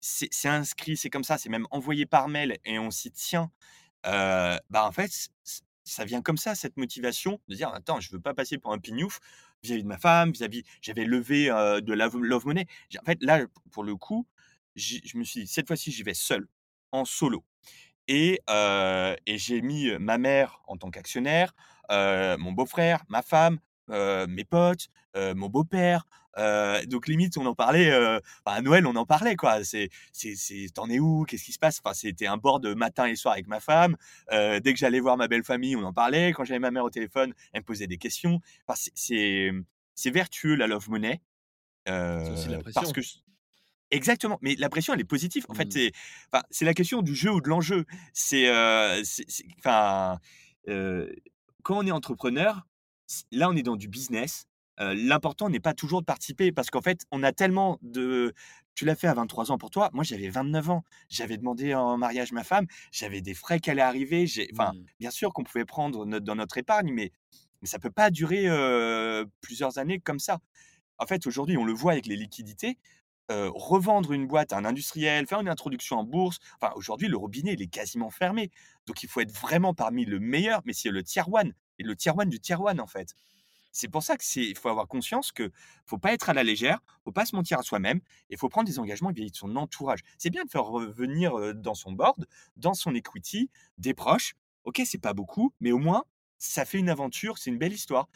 c'est 0.00 0.48
inscrit, 0.48 0.96
c'est 0.96 1.10
comme 1.10 1.24
ça, 1.24 1.38
c'est 1.38 1.48
même 1.50 1.66
envoyé 1.70 2.06
par 2.06 2.28
mail 2.28 2.58
et 2.64 2.78
on 2.78 2.90
s'y 2.90 3.10
tient. 3.12 3.50
Bah, 4.04 4.60
en 4.72 4.92
fait, 4.92 5.10
ça 5.84 6.04
vient 6.04 6.22
comme 6.22 6.36
ça, 6.38 6.54
cette 6.54 6.76
motivation 6.76 7.40
de 7.48 7.54
dire: 7.54 7.68
«Attends, 7.70 8.00
je 8.00 8.10
veux 8.12 8.20
pas 8.20 8.34
passer 8.34 8.58
pour 8.58 8.72
un 8.72 8.78
pignouf 8.78 9.20
vis-à-vis 9.62 9.82
de 9.84 9.88
ma 9.88 9.98
femme, 9.98 10.32
vis-à-vis» 10.32 10.64
j'avais 10.82 11.04
levé, 11.04 11.46
de 11.46 11.92
la 11.92 12.08
Love 12.08 12.46
Money. 12.46 12.66
En 13.00 13.04
fait, 13.04 13.18
là, 13.22 13.46
pour 13.72 13.84
le 13.84 13.96
coup, 13.96 14.26
je 14.74 15.16
me 15.18 15.24
suis 15.24 15.42
dit: 15.42 15.46
«Cette 15.46 15.66
fois-ci, 15.68 15.92
j'y 15.92 16.02
vais 16.02 16.14
seul, 16.14 16.48
en 16.92 17.04
solo» 17.04 17.44
et 18.08 18.40
j'ai 19.26 19.62
mis, 19.62 19.90
ma 19.98 20.18
mère 20.18 20.60
en 20.68 20.76
tant 20.76 20.90
qu'actionnaire, 20.90 21.54
mon 21.90 22.52
beau-frère, 22.52 23.04
ma 23.08 23.22
femme, 23.22 23.58
mes 23.88 24.44
potes, 24.44 24.88
mon 25.16 25.48
beau-père, 25.48 26.06
heu, 26.38 26.86
donc 26.86 27.08
limite 27.08 27.36
on 27.38 27.46
en 27.46 27.54
parlait, 27.54 27.90
heu, 27.92 28.20
bah, 28.44 28.52
à 28.52 28.62
Noël 28.62 28.86
on 28.86 28.96
en 28.96 29.06
parlait 29.06 29.36
quoi. 29.36 29.64
C'est 29.64 29.88
c'est 30.12 30.34
c'est: 30.36 30.66
«Tu 30.74 30.80
en 30.80 30.88
es 30.90 30.98
où? 31.00 31.24
Qu'est-ce 31.24 31.44
qui 31.44 31.52
se 31.52 31.58
passe?» 31.58 31.80
enfin, 31.84 31.94
c'était 31.94 32.26
un 32.26 32.36
board, 32.36 32.64
heu, 32.66 32.74
matin 32.74 33.06
et 33.06 33.16
soir 33.16 33.34
avec 33.34 33.46
ma 33.48 33.60
femme. 33.60 33.96
Heu, 34.32 34.60
dès 34.60 34.72
que 34.72 34.78
j'allais 34.78 35.00
voir 35.00 35.16
ma 35.16 35.28
belle 35.28 35.44
famille, 35.44 35.76
on 35.76 35.84
en 35.84 35.92
parlait. 35.92 36.32
Quand 36.32 36.44
j'avais 36.44 36.60
ma 36.60 36.70
mère 36.70 36.84
au 36.84 36.90
téléphone, 36.90 37.32
elle 37.52 37.60
me 37.62 37.64
posait 37.66 37.86
des 37.86 37.98
questions. 37.98 38.40
Enfin, 38.66 38.80
c'est 38.94 39.50
c'est, 39.94 40.10
vertueux 40.10 40.54
la 40.56 40.66
Love 40.66 40.90
Money, 40.90 41.20
aussi 42.28 42.48
de 42.48 42.52
la 42.52 42.60
parce 42.74 42.92
que 42.92 43.00
exactement, 43.90 44.38
mais 44.42 44.56
la 44.56 44.68
pression 44.68 44.94
elle 44.94 45.00
est 45.00 45.04
positive. 45.04 45.46
En 45.48 45.54
fait, 45.54 45.68
Mmh. 45.68 45.72
c'est 45.72 45.92
enfin, 46.32 46.44
c'est 46.50 46.64
la 46.64 46.74
question 46.74 47.02
du 47.02 47.14
jeu 47.14 47.32
ou 47.32 47.40
de 47.40 47.48
l'enjeu. 47.48 47.84
C'est, 48.14 48.50
enfin, 49.58 50.18
quand 51.62 51.78
on 51.78 51.86
est 51.86 51.90
entrepreneur, 51.90 52.66
là, 53.32 53.48
on 53.50 53.56
est 53.56 53.62
dans 53.62 53.76
du 53.76 53.88
business, 53.88 54.46
l'important 54.78 55.48
n'est 55.48 55.60
pas 55.60 55.74
toujours 55.74 56.00
de 56.00 56.06
participer 56.06 56.52
parce 56.52 56.70
qu'en 56.70 56.82
fait, 56.82 57.02
on 57.10 57.22
a 57.22 57.32
tellement 57.32 57.78
de 57.82 58.34
tu 58.74 58.84
l'as 58.84 58.94
fait 58.94 59.06
à 59.08 59.14
23 59.14 59.50
ans 59.52 59.58
pour 59.58 59.70
toi, 59.70 59.88
moi 59.94 60.04
j'avais 60.04 60.28
29 60.28 60.68
ans. 60.70 60.84
J'avais 61.08 61.38
demandé 61.38 61.74
en 61.74 61.96
mariage 61.96 62.32
ma 62.32 62.44
femme, 62.44 62.66
j'avais 62.92 63.22
des 63.22 63.32
frais 63.34 63.58
qui 63.58 63.70
allaient 63.70 63.80
arriver, 63.82 64.26
enfin, 64.52 64.72
Mmh. 64.74 64.84
bien 65.00 65.10
sûr 65.10 65.32
qu'on 65.32 65.44
pouvait 65.44 65.64
prendre 65.64 66.04
notre 66.06 66.24
dans 66.26 66.34
notre 66.34 66.58
épargne, 66.58 66.90
mais 66.92 67.10
mais 67.62 67.68
ça 67.68 67.78
peut 67.78 67.90
pas 67.90 68.10
durer, 68.10 68.46
plusieurs 69.40 69.78
années 69.78 69.98
comme 70.00 70.18
ça. 70.18 70.40
En 70.98 71.06
fait, 71.06 71.26
aujourd'hui, 71.26 71.56
on 71.56 71.64
le 71.64 71.72
voit 71.72 71.92
avec 71.92 72.06
les 72.06 72.16
liquidités, 72.16 72.78
revendre 73.30 74.12
une 74.12 74.26
boîte 74.26 74.52
à 74.52 74.58
un 74.58 74.64
industriel, 74.64 75.26
faire 75.26 75.40
une 75.40 75.48
introduction 75.48 75.98
en 75.98 76.04
bourse, 76.04 76.38
enfin, 76.60 76.72
aujourd'hui, 76.76 77.08
le 77.08 77.16
robinet, 77.16 77.54
il 77.54 77.62
est 77.62 77.66
quasiment 77.68 78.10
fermé. 78.10 78.50
Donc 78.86 79.02
il 79.02 79.08
faut 79.08 79.20
être 79.20 79.32
vraiment 79.32 79.74
parmi 79.74 80.04
le 80.04 80.20
meilleur, 80.20 80.60
mais 80.64 80.72
c'est 80.74 80.90
le 80.90 81.02
tier 81.02 81.22
one 81.30 81.52
et 81.78 81.82
le 81.82 81.96
tier 81.96 82.12
one 82.16 82.28
du 82.28 82.40
tier 82.40 82.56
one, 82.56 82.80
en 82.80 82.86
fait. 82.86 83.14
C'est 83.76 83.88
pour 83.88 84.02
ça 84.02 84.16
que 84.16 84.24
c'est 84.24 84.54
faut 84.54 84.70
avoir 84.70 84.88
conscience 84.88 85.32
que 85.32 85.50
faut 85.84 85.98
pas 85.98 86.14
être 86.14 86.30
à 86.30 86.34
la 86.34 86.42
légère, 86.42 86.80
faut 87.04 87.12
pas 87.12 87.26
se 87.26 87.36
mentir 87.36 87.58
à 87.58 87.62
soi-même 87.62 88.00
et 88.30 88.36
faut 88.36 88.48
prendre 88.48 88.66
des 88.66 88.78
engagements 88.78 89.10
vis-à-vis 89.10 89.32
de 89.32 89.36
son 89.36 89.54
entourage. 89.56 90.00
C'est 90.16 90.30
bien 90.30 90.44
de 90.44 90.50
faire 90.50 90.64
revenir, 90.64 91.54
dans 91.54 91.74
son 91.74 91.92
board, 91.92 92.26
dans 92.56 92.72
son 92.72 92.94
equity, 92.94 93.50
des 93.76 93.92
proches. 93.92 94.34
OK, 94.64 94.80
c'est 94.86 95.00
pas 95.00 95.12
beaucoup, 95.12 95.52
mais 95.60 95.72
au 95.72 95.78
moins, 95.78 96.04
ça 96.38 96.64
fait 96.64 96.78
une 96.78 96.88
aventure, 96.88 97.36
c'est 97.36 97.50
une 97.50 97.58
belle 97.58 97.74
histoire. 97.74 98.08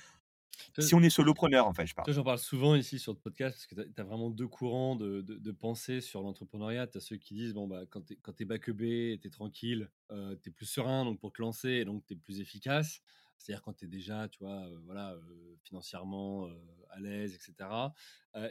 Si 0.79 0.95
on 0.95 1.03
est 1.03 1.11
solopreneur, 1.11 1.67
en 1.67 1.73
fait, 1.73 1.87
je 1.87 1.95
parle. 1.95 2.13
J'en 2.13 2.25
parle 2.25 2.39
souvent 2.39 2.75
ici 2.75 2.99
sur 2.99 3.13
le 3.13 3.19
podcast 3.19 3.57
parce 3.57 3.67
que 3.67 3.93
tu 3.93 4.01
as, 4.01 4.05
vraiment 4.05 4.31
deux 4.31 4.49
courants 4.49 4.97
de, 4.97 5.21
de, 5.21 5.37
de 5.37 5.53
pensée 5.53 6.01
sur 6.01 6.23
l'entrepreneuriat. 6.23 6.87
Tu 6.87 6.99
as 6.99 7.01
ceux 7.01 7.17
qui 7.17 7.35
disent 7.35 7.55
bon, 7.55 7.67
bah, 7.67 7.83
quand 7.89 8.03
tu 8.03 8.15
es, 8.15 8.17
quand 8.17 8.41
es 8.41 8.45
backupé, 8.45 9.19
tu 9.21 9.29
es 9.29 9.31
tranquille, 9.31 9.91
euh, 10.11 10.37
tu 10.43 10.51
es 10.51 10.53
plus 10.53 10.67
serein 10.67 11.05
donc 11.05 11.19
pour 11.21 11.33
te 11.33 11.41
lancer 11.41 11.69
et 11.69 11.85
donc 11.85 12.05
tu 12.07 12.15
es 12.15 12.17
plus 12.17 12.41
efficace. 12.41 13.01
C'est-à-dire 13.41 13.63
quand 13.63 13.73
tu 13.73 13.87
es 13.87 13.89
déjà, 13.89 14.29
tu 14.29 14.45
vois, 14.45 14.69
voilà, 14.85 15.17
financièrement 15.63 16.47
à 16.91 17.01
l'aise, 17.01 17.35
etc. 17.35 17.71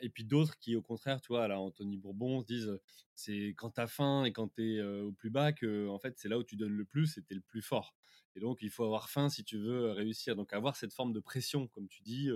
Et 0.02 0.10
puis 0.10 0.24
d'autres 0.24 0.58
qui, 0.58 0.76
au 0.76 0.82
contraire, 0.82 1.22
tu 1.22 1.28
vois, 1.28 1.48
là, 1.48 1.60
Anthony 1.60 1.96
Bourbon, 1.96 2.42
se 2.42 2.46
disent 2.48 2.80
c'est 3.14 3.54
quand 3.56 3.70
tu 3.70 3.82
as 3.82 3.88
faim 3.88 4.26
et 4.26 4.34
quand 4.34 4.48
tu 4.56 4.78
es 4.78 4.82
au 4.82 5.12
plus 5.12 5.30
bas 5.30 5.54
que, 5.54 5.88
en 5.88 6.00
fait, 6.00 6.18
c'est 6.18 6.28
là 6.28 6.40
où 6.40 6.44
tu 6.44 6.56
donnes 6.56 6.74
le 6.74 6.86
plus 6.86 7.18
et 7.18 7.24
tu 7.24 7.34
es 7.34 7.36
le 7.36 7.42
plus 7.42 7.62
fort. 7.62 7.96
Et 8.36 8.40
donc, 8.40 8.64
il 8.64 8.72
faut 8.72 8.84
avoir 8.84 9.10
faim 9.10 9.30
si 9.30 9.44
tu 9.44 9.60
veux 9.60 9.92
réussir. 9.92 10.36
Donc, 10.36 10.54
avoir 10.54 10.76
cette 10.76 10.94
forme 10.94 11.14
de 11.14 11.20
pression, 11.20 11.68
comme 11.68 11.88
tu 11.88 12.02
dis, 12.02 12.30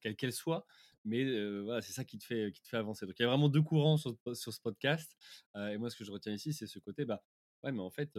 quelle 0.00 0.16
qu'elle 0.16 0.32
soit. 0.32 0.66
Mais 1.04 1.24
voilà, 1.62 1.80
c'est 1.80 1.92
ça 1.92 2.04
qui 2.04 2.18
te, 2.18 2.24
fait, 2.24 2.50
qui 2.52 2.60
te 2.60 2.68
fait 2.68 2.76
avancer. 2.76 3.06
Donc, 3.06 3.14
il 3.20 3.22
y 3.22 3.24
a 3.24 3.28
vraiment 3.28 3.48
deux 3.48 3.62
courants 3.62 3.98
sur, 3.98 4.16
sur 4.34 4.52
ce 4.52 4.60
podcast. 4.60 5.16
Et 5.56 5.78
moi, 5.78 5.90
ce 5.90 5.96
que 5.96 6.04
je 6.04 6.10
retiens 6.10 6.32
ici, 6.32 6.52
c'est 6.52 6.66
ce 6.66 6.80
côté, 6.80 7.04
bah, 7.04 7.22
ouais, 7.62 7.70
mais 7.70 7.82
en 7.82 7.90
fait, 7.90 8.18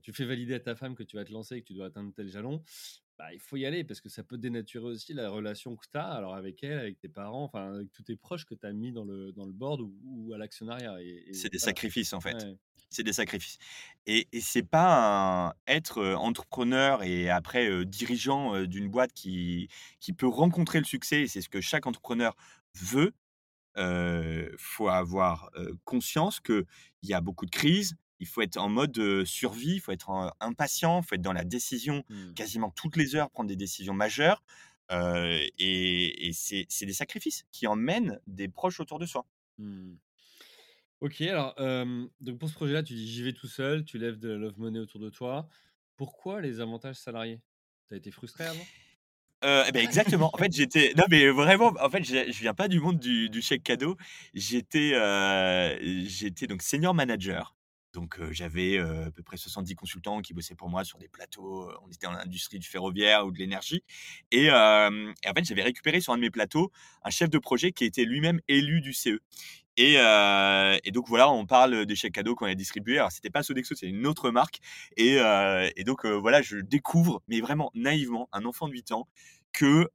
quand 0.00 0.12
tu 0.12 0.12
fais 0.12 0.24
valider 0.24 0.54
à 0.54 0.60
ta 0.60 0.74
femme 0.76 0.94
que 0.94 1.02
tu 1.02 1.16
vas 1.16 1.24
te 1.24 1.32
lancer 1.32 1.56
et 1.56 1.60
que 1.62 1.66
tu 1.68 1.74
dois 1.74 1.86
atteindre 1.86 2.12
tel 2.14 2.28
jalon, 2.28 2.62
bah, 3.18 3.32
il 3.34 3.40
faut 3.40 3.56
y 3.56 3.66
aller 3.66 3.84
parce 3.84 4.00
que 4.00 4.08
ça 4.08 4.24
peut 4.24 4.38
dénaturer 4.38 4.86
aussi 4.86 5.14
la 5.14 5.30
relation 5.30 5.76
que 5.76 5.86
tu 5.92 5.98
as 5.98 6.08
alors 6.08 6.34
avec 6.34 6.62
elle, 6.64 6.78
avec 6.78 6.98
tes 7.00 7.08
parents, 7.08 7.44
enfin 7.44 7.74
avec 7.74 7.92
tous 7.92 8.02
tes 8.04 8.16
proches 8.16 8.46
que 8.46 8.54
tu 8.54 8.66
as 8.66 8.72
mis 8.72 8.92
dans 8.92 9.04
le, 9.04 9.32
dans 9.32 9.46
le 9.46 9.52
board 9.52 9.80
ou, 9.82 9.94
ou 10.04 10.32
à 10.34 10.38
l'actionnariat. 10.38 11.00
Et, 11.02 11.24
C'est 11.32 11.52
des 11.52 11.58
voilà. 11.60 11.78
sacrifices, 11.78 12.12
en 12.12 12.20
fait. 12.20 12.48
Ouais. 12.48 12.56
C'est 12.92 13.04
des 13.04 13.12
sacrifices 13.12 13.58
et 14.06 14.26
et 14.32 14.40
c'est 14.40 14.64
pas 14.64 15.48
un 15.50 15.54
être, 15.68 15.98
heu, 16.00 16.16
entrepreneur 16.16 17.04
et 17.04 17.30
après, 17.30 17.68
heu, 17.68 17.84
dirigeant, 17.84 18.56
heu, 18.56 18.66
d'une 18.66 18.88
boîte 18.88 19.12
qui 19.12 19.68
qui 20.00 20.12
peut 20.12 20.26
rencontrer 20.26 20.78
le 20.80 20.84
succès 20.84 21.26
c'est 21.28 21.40
ce 21.40 21.48
que 21.48 21.60
chaque 21.60 21.86
entrepreneur 21.86 22.34
veut. 22.74 23.12
Heu, 23.78 24.54
faut 24.58 24.88
avoir, 24.88 25.50
conscience 25.84 26.40
qu'il 26.40 26.66
y 27.04 27.14
a 27.14 27.20
beaucoup 27.22 27.46
de 27.46 27.50
crises. 27.52 27.96
Il 28.20 28.26
faut 28.28 28.42
être 28.42 28.56
en 28.58 28.68
mode, 28.68 29.24
survie, 29.24 29.74
il 29.76 29.80
faut 29.80 29.92
être 29.92 30.10
en 30.10 30.30
impatient, 30.40 31.00
il 31.02 31.06
faut 31.06 31.14
être 31.16 31.22
dans 31.22 31.32
la 31.32 31.44
décision 31.44 32.04
Hmm. 32.08 32.32
quasiment 32.34 32.70
toutes 32.70 32.96
les 32.96 33.16
heures, 33.16 33.30
prendre 33.30 33.48
des 33.48 33.56
décisions 33.56 33.94
majeures, 33.94 34.42
et 34.90 36.28
et 36.28 36.32
c'est 36.32 36.86
des 36.86 36.92
sacrifices 36.92 37.44
qui 37.52 37.66
emmènent 37.66 38.20
des 38.26 38.48
proches 38.48 38.80
autour 38.80 38.98
de 38.98 39.06
soi. 39.06 39.26
Hmm. 39.58 40.00
OK, 41.00 41.22
alors, 41.22 41.54
donc 42.20 42.38
pour 42.38 42.48
ce 42.48 42.54
projet-là, 42.54 42.82
tu 42.82 42.94
dis: 42.94 43.08
«J'y 43.08 43.22
vais 43.22 43.32
tout 43.32 43.46
seul», 43.48 43.84
tu 43.84 43.98
lèves 43.98 44.18
de 44.18 44.28
la 44.30 44.36
love 44.36 44.58
money 44.58 44.78
autour 44.78 45.00
de 45.00 45.08
toi. 45.10 45.48
Pourquoi 45.96 46.40
les 46.40 46.60
avantages 46.60 46.96
salariés? 46.96 47.40
Tu 47.88 47.94
as 47.94 47.96
été 47.96 48.10
frustré 48.10 48.44
avant? 48.44 48.70
Heu, 49.42 49.64
et 49.68 49.72
beh, 49.72 49.80
exactement. 49.80 50.30
En 50.34 50.38
fait, 50.38 50.52
j'étais 50.52 50.92
non, 50.96 51.04
mais 51.10 51.28
vraiment, 51.30 51.72
en 51.80 51.88
fait, 51.90 52.04
je 52.04 52.30
je 52.30 52.40
viens 52.40 52.52
pas 52.54 52.68
du 52.68 52.78
monde 52.80 52.98
du 52.98 53.30
du 53.30 53.40
chèque 53.42 53.62
cadeau. 53.62 53.96
J'étais 54.34 54.92
donc 56.46 56.62
senior 56.62 56.94
manager. 56.94 57.56
Donc, 57.92 58.20
j'avais, 58.30 58.78
à 58.78 59.10
peu 59.10 59.22
près 59.22 59.36
70 59.36 59.74
consultants 59.74 60.20
qui 60.20 60.34
bossaient 60.34 60.54
pour 60.54 60.68
moi 60.68 60.84
sur 60.84 60.98
des 60.98 61.08
plateaux, 61.08 61.70
on 61.84 61.88
était 61.88 62.06
dans 62.06 62.12
l'industrie 62.12 62.58
du 62.58 62.68
ferroviaire 62.68 63.26
ou 63.26 63.32
de 63.32 63.38
l'énergie 63.38 63.82
et 64.30 64.50
en 64.50 65.34
fait, 65.36 65.44
j'avais 65.44 65.62
récupéré 65.62 66.00
sur 66.00 66.12
un 66.12 66.16
de 66.16 66.22
mes 66.22 66.30
plateaux 66.30 66.70
un 67.02 67.10
chef 67.10 67.30
de 67.30 67.38
projet 67.38 67.72
qui 67.72 67.84
était 67.84 68.04
lui-même 68.04 68.40
élu 68.48 68.80
du 68.80 68.92
CE 68.92 69.18
et 69.76 69.96
donc 70.92 71.08
voilà, 71.08 71.30
on 71.30 71.46
parle 71.46 71.86
des 71.86 71.96
chèques 71.96 72.14
cadeaux 72.14 72.34
qu'on 72.34 72.46
a 72.46 72.54
distribués. 72.54 72.98
Alors 72.98 73.12
c'était 73.12 73.30
pas 73.30 73.42
Sodexo, 73.42 73.74
c'est 73.74 73.86
une 73.88 74.06
autre 74.06 74.30
marque 74.30 74.58
et 74.96 75.18
donc 75.84 76.06
voilà, 76.06 76.42
je 76.42 76.58
découvre, 76.58 77.22
mais 77.28 77.40
vraiment 77.40 77.70
naïvement, 77.74 78.28
un 78.32 78.44
enfant 78.44 78.68
de 78.68 78.72
8 78.72 78.92
ans 78.92 79.08
que, 79.52 79.88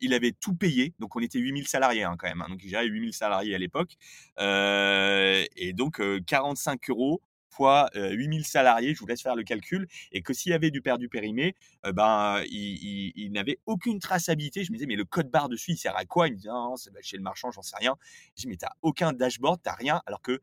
il 0.00 0.14
avait 0.14 0.32
tout 0.32 0.54
payé. 0.54 0.94
Donc 1.00 1.16
on 1.16 1.20
était 1.20 1.38
8000 1.38 1.66
salariés, 1.66 2.04
hein, 2.04 2.14
quand 2.18 2.28
même, 2.28 2.42
hein, 2.42 2.48
donc 2.48 2.60
gérait 2.60 2.86
8000 2.86 3.12
salariés 3.12 3.54
à 3.54 3.58
l'époque, 3.58 3.96
et 4.38 5.72
donc 5.74 6.00
heu, 6.00 6.20
45 6.26 6.88
€ 6.88 7.20
fois, 7.50 7.90
heu, 7.96 8.12
8000 8.12 8.44
salariés, 8.46 8.94
je 8.94 9.00
vous 9.00 9.06
laisse 9.06 9.22
faire 9.22 9.36
le 9.36 9.42
calcul 9.44 9.86
et 10.12 10.22
que 10.22 10.32
s'il 10.32 10.50
y 10.52 10.54
avait 10.54 10.70
du 10.70 10.82
perdu 10.82 11.08
périmé, 11.08 11.54
heu, 11.86 11.92
ben, 11.92 12.42
il 12.48 12.52
il 12.82 13.12
il 13.16 13.32
n'avait 13.32 13.58
aucune 13.66 13.98
traçabilité. 13.98 14.64
Je 14.64 14.72
me 14.72 14.76
disais: 14.76 14.86
«Mais 14.86 14.96
le 14.96 15.04
code 15.04 15.30
barre 15.30 15.48
dessus, 15.48 15.72
il 15.72 15.76
sert 15.78 15.96
à 15.96 16.04
quoi?» 16.04 16.28
il 16.28 16.34
me 16.34 16.38
dit: 16.38 16.46
«Non, 16.48 16.70
non, 16.70 16.76
c'est 16.76 16.90
chez 17.02 17.16
le 17.16 17.22
marchand, 17.22 17.50
j'en 17.50 17.62
sais 17.62 17.76
rien». 17.78 17.96
Je 18.36 18.42
dis: 18.42 18.48
«Mais 18.48 18.56
tu 18.56 18.64
as 18.66 18.76
aucun 18.82 19.12
dashboard, 19.12 19.60
tu 19.62 19.68
as 19.70 19.74
rien». 19.74 20.02
Alors 20.06 20.22
que 20.22 20.40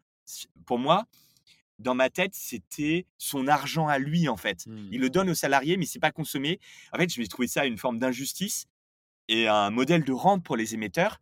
pour 0.65 0.79
moi, 0.79 1.05
dans 1.79 1.95
ma 1.95 2.09
tête, 2.09 2.33
c'était 2.33 3.05
son 3.17 3.47
argent 3.47 3.87
à 3.87 3.99
lui, 3.99 4.27
en 4.29 4.37
fait. 4.37 4.65
Mmh. 4.67 4.89
Il 4.91 5.01
le 5.01 5.09
donne 5.09 5.29
aux 5.29 5.35
salariés, 5.35 5.77
mais 5.77 5.85
c'est 5.85 5.99
pas 5.99 6.11
consommé. 6.11 6.59
En 6.93 6.97
fait, 6.97 7.09
je 7.13 7.21
vais 7.21 7.27
trouver 7.27 7.47
ça 7.47 7.65
une 7.65 7.77
forme 7.77 7.99
d'injustice 7.99 8.65
et 9.29 9.47
un 9.47 9.71
modèle 9.71 10.03
de 10.03 10.13
rente 10.13 10.43
pour 10.43 10.57
les 10.57 10.73
émetteurs 10.75 11.19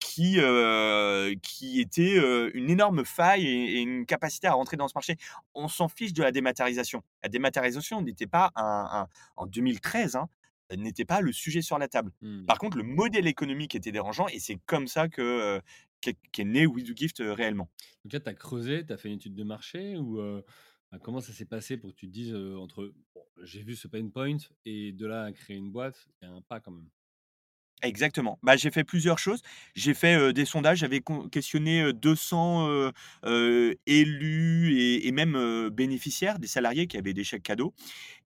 qui, 0.00 0.36
heu, 0.40 1.34
qui 1.42 1.80
était, 1.80 2.16
heu, 2.18 2.50
une 2.56 2.70
énorme 2.70 3.04
faille 3.04 3.46
et 3.46 3.78
et 3.78 3.80
une 3.82 4.06
capacité 4.06 4.46
à 4.46 4.52
rentrer 4.54 4.76
dans 4.76 4.88
ce 4.88 4.94
marché. 4.94 5.16
On 5.54 5.68
s'en 5.68 5.88
fiche 5.88 6.12
de 6.12 6.22
la 6.22 6.32
dématérialisation. 6.32 7.02
La 7.22 7.28
dématérialisation 7.28 8.02
n'était 8.02 8.26
pas 8.26 8.50
un 8.56 8.88
un 9.02 9.08
en 9.36 9.46
2013, 9.46 10.16
hein, 10.16 10.28
n'était 10.76 11.04
pas 11.04 11.20
le 11.20 11.32
sujet 11.32 11.62
sur 11.62 11.78
la 11.78 11.88
table. 11.88 12.12
Mmh. 12.20 12.48
Par 12.48 12.58
contre, 12.58 12.76
le 12.78 12.84
modèle 12.84 13.26
économique 13.26 13.74
était 13.74 13.92
dérangeant 13.92 14.26
et 14.28 14.38
c'est 14.40 14.58
comme 14.66 14.86
ça 14.88 15.08
que, 15.08 15.22
heu, 15.58 15.62
qu'est 16.00 16.44
né 16.44 16.66
We 16.66 16.84
Do 16.84 16.92
Gift, 16.96 17.20
heu, 17.20 17.32
réellement. 17.32 17.68
Donc 18.04 18.12
là, 18.12 18.20
tu 18.20 18.28
as 18.28 18.34
creusé, 18.34 18.84
tu 18.86 18.92
as 18.92 18.96
fait 18.96 19.08
une 19.08 19.14
étude 19.16 19.34
de 19.34 19.44
marché 19.44 19.96
ou, 19.96 20.18
bah, 20.90 20.98
comment 21.02 21.20
ça 21.20 21.32
s'est 21.32 21.44
passé 21.44 21.76
pour 21.76 21.90
que 21.90 21.96
tu 21.96 22.06
te 22.06 22.12
dises, 22.12 22.34
entre, 22.34 22.94
bon, 23.14 23.24
j'ai 23.42 23.62
vu 23.62 23.76
ce 23.76 23.88
pain 23.88 24.08
point 24.08 24.36
et 24.64 24.92
de 24.92 25.06
là 25.06 25.24
à 25.24 25.32
créer 25.32 25.56
une 25.56 25.70
boîte, 25.72 26.08
il 26.22 26.28
y 26.28 26.30
a 26.30 26.34
un 26.34 26.42
pas 26.42 26.60
quand 26.60 26.72
même? 26.72 26.88
Exactement. 27.82 28.38
Bah, 28.42 28.56
j'ai 28.56 28.70
fait 28.70 28.82
plusieurs 28.84 29.18
choses. 29.18 29.40
J'ai 29.76 29.94
fait, 29.94 30.32
des 30.32 30.44
sondages, 30.44 30.78
j'avais 30.78 31.00
questionné, 31.30 31.82
heu, 31.82 31.92
200, 31.92 32.66
heu 32.68 32.92
heu, 33.24 33.76
élus 33.86 34.76
et 35.06 35.12
même, 35.12 35.68
bénéficiaires, 35.70 36.38
des 36.40 36.48
salariés 36.48 36.86
qui 36.88 36.96
avaient 36.96 37.12
des 37.14 37.24
chèques 37.24 37.42
cadeaux 37.44 37.74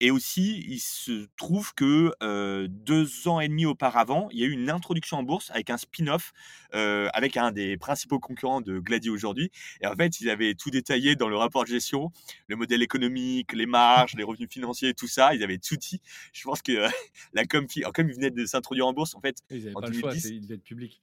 Et 0.01 0.11
aussi, 0.11 0.65
il 0.69 0.79
se 0.81 1.27
trouve 1.37 1.75
que, 1.75 2.13
heu, 2.23 2.69
2 2.69 3.27
ans 3.29 3.41
et 3.41 3.49
demi 3.49 3.67
auparavant, 3.67 4.29
il 4.31 4.39
y 4.39 4.43
a 4.45 4.47
eu 4.47 4.53
une 4.53 4.71
introduction 4.71 5.19
en 5.19 5.23
bourse 5.25 5.51
avec 5.51 5.71
un 5.71 5.77
spin-off, 5.77 6.33
avec 6.73 7.37
un 7.37 7.51
des 7.53 7.77
principaux 7.77 8.19
concurrents 8.21 8.61
de 8.61 8.79
Glady 8.79 9.11
aujourd'hui 9.11 9.51
et 9.81 9.87
en 9.87 9.95
fait, 9.97 10.21
ils 10.21 10.31
avaient 10.31 10.55
tout 10.55 10.71
détaillé 10.71 11.17
dans 11.17 11.29
le 11.29 11.37
rapport 11.37 11.65
de 11.65 11.69
gestion, 11.69 12.11
le 12.47 12.57
modèle 12.57 12.83
économique, 12.83 13.53
les 13.53 13.67
marges, 13.67 14.15
les 14.17 14.25
revenus 14.25 14.49
financiers, 14.51 14.95
tout 14.95 15.09
ça, 15.09 15.35
ils 15.35 15.43
avaient 15.43 15.59
tout 15.59 15.77
dit. 15.77 16.01
Je 16.33 16.43
pense 16.45 16.63
que 16.63 16.87
la 17.33 17.45
com 17.47 17.67
comme 17.95 18.09
ils 18.09 18.15
venaient 18.15 18.31
de 18.31 18.47
s'introduire 18.47 18.87
en 18.87 18.93
bourse, 18.93 19.15
en 19.15 19.21
fait, 19.21 19.39
Ils 19.51 19.67
avaient 19.67 19.75
en 19.75 19.83
pas 19.83 19.89
le 19.89 19.93
choix, 19.93 20.15
2010 20.15 20.31
ils 20.31 20.41
devaient 20.41 20.55
être 20.55 20.63
publics. 20.63 21.03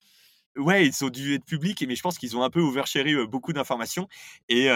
Ouais, 0.57 0.87
ils 0.87 1.03
ont 1.03 1.09
dû 1.09 1.33
être 1.33 1.43
publics, 1.43 1.83
mais 1.85 1.95
je 1.97 2.01
pense 2.01 2.17
qu'ils 2.17 2.37
ont 2.37 2.43
un 2.43 2.49
peu 2.49 2.61
oversharé, 2.61 3.13
beaucoup 3.27 3.51
d'informations 3.51 4.07
et 4.47 4.67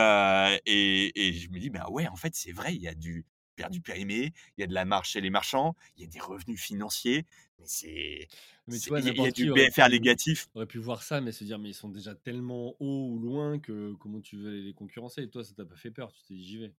et 0.66 1.12
et 1.30 1.34
je 1.34 1.50
me 1.50 1.58
dis: 1.60 1.70
«Bah, 1.70 1.88
ouais, 1.90 2.08
en 2.10 2.18
fait, 2.18 2.36
c'est 2.36 2.52
vrai, 2.52 2.76
il 2.76 2.82
y 2.82 2.88
a 2.90 2.94
du 2.96 3.26
perdu 3.60 3.82
périmé, 3.82 4.34
il 4.58 4.62
y 4.62 4.64
a 4.64 4.68
de 4.68 4.74
la 4.74 4.86
marge 4.86 5.10
chez 5.10 5.22
les 5.22 5.30
marchands, 5.30 5.76
il 5.98 6.04
y 6.04 6.06
a 6.06 6.10
des 6.10 6.20
revenus 6.20 6.62
financiers, 6.62 7.26
mais 7.60 7.66
c'est 7.68 8.28
il 8.68 9.04
y 9.04 9.26
a 9.26 9.28
y 9.28 9.32
du 9.32 9.48
BFR 9.52 9.90
pu 9.90 9.92
négatif». 9.92 10.48
aurait 10.56 10.66
pu 10.68 10.78
voir 10.80 11.04
ça, 11.04 11.22
mais 11.22 11.32
se 11.34 11.44
dire: 11.44 11.60
«Mais 11.60 11.70
ils 11.70 11.74
sont 11.74 11.90
déjà 11.90 12.16
tellement 12.16 12.76
haut 12.80 13.10
ou 13.12 13.20
loin 13.20 13.60
que 13.60 13.94
comment 14.00 14.22
tu 14.22 14.38
veux 14.38 14.52
les 14.62 14.74
concurrencer?» 14.74 15.24
et 15.24 15.30
toi, 15.30 15.44
ça 15.44 15.54
t'a 15.56 15.66
pas 15.66 15.76
fait 15.76 15.92
peur, 15.92 16.12
tu 16.14 16.22
t'es 16.24 16.36
dit: 16.36 16.46
«J'y 16.46 16.58
vais». 16.60 16.74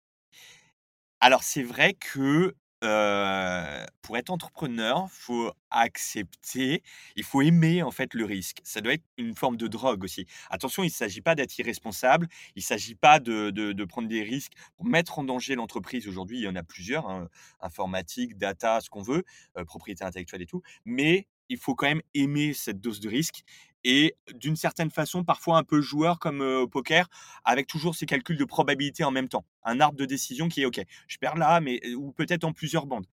Alors 1.22 1.44
c'est 1.44 1.64
vrai 1.64 1.94
que, 1.96 2.56
pour 2.82 4.18
être 4.18 4.30
entrepreneur, 4.30 5.08
faut 5.12 5.52
accepter, 5.72 6.82
il 7.16 7.24
faut 7.24 7.42
aimer 7.42 7.84
en 7.84 7.92
fait 7.92 8.14
le 8.14 8.26
risque. 8.26 8.60
Ça 8.64 8.82
doit 8.82 8.94
être 8.94 9.04
une 9.18 9.36
forme 9.36 9.58
de 9.58 9.68
drogue 9.68 10.04
aussi. 10.04 10.26
Attention, 10.50 10.84
il 10.84 10.88
ne 10.88 10.92
s'agit 10.92 11.22
pas 11.22 11.36
d'être 11.36 11.58
irresponsable, 11.58 12.28
il 12.56 12.60
ne 12.60 12.64
s'agit 12.64 12.96
pas 12.96 13.20
de 13.20 13.84
prendre 13.86 14.08
des 14.08 14.24
risques 14.24 14.54
pour 14.78 14.86
mettre 14.86 15.20
en 15.20 15.24
danger 15.24 15.56
l'entreprise. 15.56 16.08
Aujourd'hui, 16.08 16.40
il 16.40 16.44
y 16.44 16.48
en 16.48 16.56
a 16.56 16.64
plusieurs, 16.64 17.08
hein, 17.10 17.28
informatique, 17.62 18.38
data, 18.38 18.82
ce 18.82 18.90
qu'on 18.90 19.02
veut, 19.02 19.24
heu, 19.58 19.66
propriété 19.66 20.04
intellectuelle 20.04 20.42
et 20.42 20.46
tout. 20.46 20.62
Mais 20.86 21.28
il 21.50 21.58
faut 21.58 21.76
quand 21.76 21.88
même 21.88 22.02
aimer 22.14 22.54
cette 22.54 22.80
dose 22.80 23.00
de 23.00 23.10
risque 23.10 23.44
et 23.84 24.16
d'une 24.34 24.56
certaine 24.56 24.92
façon, 24.92 25.24
parfois 25.24 25.58
un 25.58 25.64
peu 25.64 25.82
joueur 25.82 26.20
comme, 26.20 26.42
au 26.42 26.68
poker, 26.68 27.08
avec 27.46 27.68
toujours 27.68 27.96
ces 27.96 28.06
calculs 28.06 28.38
de 28.38 28.46
probabilité 28.46 29.04
en 29.04 29.12
même 29.12 29.30
temps. 29.30 29.46
Un 29.64 29.80
arbre 29.80 29.98
de 29.98 30.06
décision 30.06 30.50
qui 30.50 30.62
est: 30.62 30.66
«OK, 30.66 30.82
je 31.08 31.18
perds 31.18 31.38
là, 31.38 31.62
mais 31.62 31.80
ou 31.96 32.12
peut-être 32.12 32.44
en 32.46 32.54
plusieurs 32.54 32.86
bandes» 32.86 33.06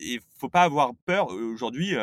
et 0.00 0.20
faut 0.38 0.48
pas 0.50 0.62
avoir 0.64 0.92
peur. 1.06 1.28
Aujourd'hui, 1.28 1.94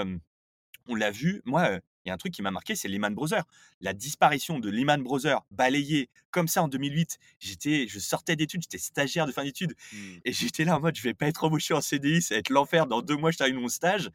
on 0.87 0.95
l'a 0.95 1.11
vu, 1.11 1.41
moi, 1.45 1.79
il 2.05 2.09
y 2.09 2.11
a 2.11 2.13
un 2.15 2.17
truc 2.17 2.33
qui 2.33 2.41
m'a 2.41 2.51
marqué, 2.51 2.75
c'est 2.75 2.87
Lehman 2.87 3.13
Brothers. 3.13 3.43
La 3.81 3.93
disparition 3.93 4.59
de 4.59 4.69
Lehman 4.69 5.03
Brothers, 5.03 5.41
balayée 5.51 6.09
comme 6.31 6.47
ça 6.47 6.63
en 6.63 6.67
2008. 6.67 7.19
J'étais 7.39 7.87
je 7.87 7.99
sortais 7.99 8.35
d'études, 8.35 8.63
j'étais 8.63 8.79
stagiaire 8.79 9.27
de 9.27 9.31
fin 9.31 9.43
d'études 9.43 9.75
Mmh. 9.93 10.17
et 10.25 10.33
j'étais 10.33 10.65
là 10.65 10.77
en 10.77 10.81
mode: 10.81 10.95
«Je 10.95 11.03
vais 11.03 11.13
pas 11.13 11.27
être 11.27 11.43
embauché 11.43 11.73
en 11.75 11.81
CDI, 11.81 12.21
ça 12.23 12.35
va 12.35 12.39
être 12.39 12.49
l'enfer, 12.49 12.87
dans 12.87 13.01
2 13.03 13.17
mois 13.17 13.31
je 13.31 13.37
termine 13.37 13.59
mon 13.61 13.69
stage» 13.69 14.09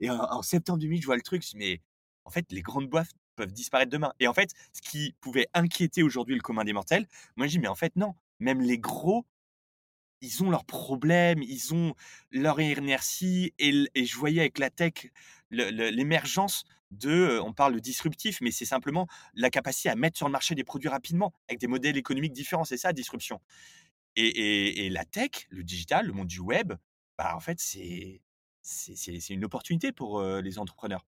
et 0.00 0.10
en 0.10 0.18
en 0.20 0.42
septembre 0.42 0.78
2008, 0.80 1.02
je 1.02 1.06
vois 1.06 1.16
le 1.16 1.22
truc, 1.22 1.42
je 1.44 1.50
dis: 1.50 1.56
«Mais 1.56 1.80
en 2.24 2.30
fait, 2.30 2.46
les 2.52 2.62
grandes 2.62 2.88
boîtes 2.88 3.10
peuvent 3.44 3.52
disparaître 3.52 3.90
demain» 3.92 4.12
et 4.20 4.28
en 4.28 4.34
fait, 4.34 4.50
ce 4.72 4.82
qui 4.82 5.14
pouvait 5.20 5.48
inquiéter 5.54 6.02
aujourd'hui 6.02 6.34
le 6.36 6.42
commun 6.42 6.64
des 6.64 6.72
mortels, 6.74 7.06
moi 7.36 7.46
je 7.46 7.52
dis: 7.52 7.58
«Mais 7.60 7.68
en 7.68 7.74
fait 7.76 7.96
non, 7.96 8.14
même 8.40 8.60
les 8.62 8.78
gros 8.78 9.26
ils 10.20 10.42
ont 10.42 10.50
leurs 10.50 10.64
problèmes, 10.64 11.42
ils 11.42 11.74
ont 11.74 11.94
leur 12.30 12.60
inertie 12.60 13.52
et 13.58 14.04
je 14.04 14.16
voyais 14.16 14.40
avec 14.40 14.58
la 14.58 14.70
tech 14.70 14.92
l'émergence 15.50 16.64
de, 16.92 17.10
heu, 17.10 17.42
on 17.42 17.52
parle 17.52 17.74
de 17.74 17.78
disruptif, 17.80 18.40
mais 18.42 18.50
c'est 18.52 18.64
simplement 18.66 19.06
la 19.34 19.50
capacité 19.50 19.88
à 19.88 19.96
mettre 19.96 20.16
sur 20.18 20.26
le 20.28 20.32
marché 20.32 20.54
des 20.54 20.64
produits 20.64 20.88
rapidement, 20.90 21.32
avec 21.48 21.58
des 21.60 21.66
modèles 21.66 21.96
économiques 21.96 22.32
différents, 22.34 22.64
c'est 22.64 22.76
ça 22.76 22.92
disruption. 22.92 23.40
Et 24.16 24.86
et 24.86 24.90
la 24.90 25.04
tech, 25.06 25.46
le 25.50 25.64
digital, 25.64 26.06
le 26.06 26.12
monde 26.14 26.28
du 26.28 26.40
web, 26.40 26.74
bah, 27.18 27.34
en 27.36 27.40
fait, 27.40 27.58
c'est 27.60 28.22
une 29.30 29.44
opportunité 29.44 29.92
pour, 29.92 30.20
heu, 30.20 30.40
les 30.42 30.58
entrepreneurs. 30.58 31.04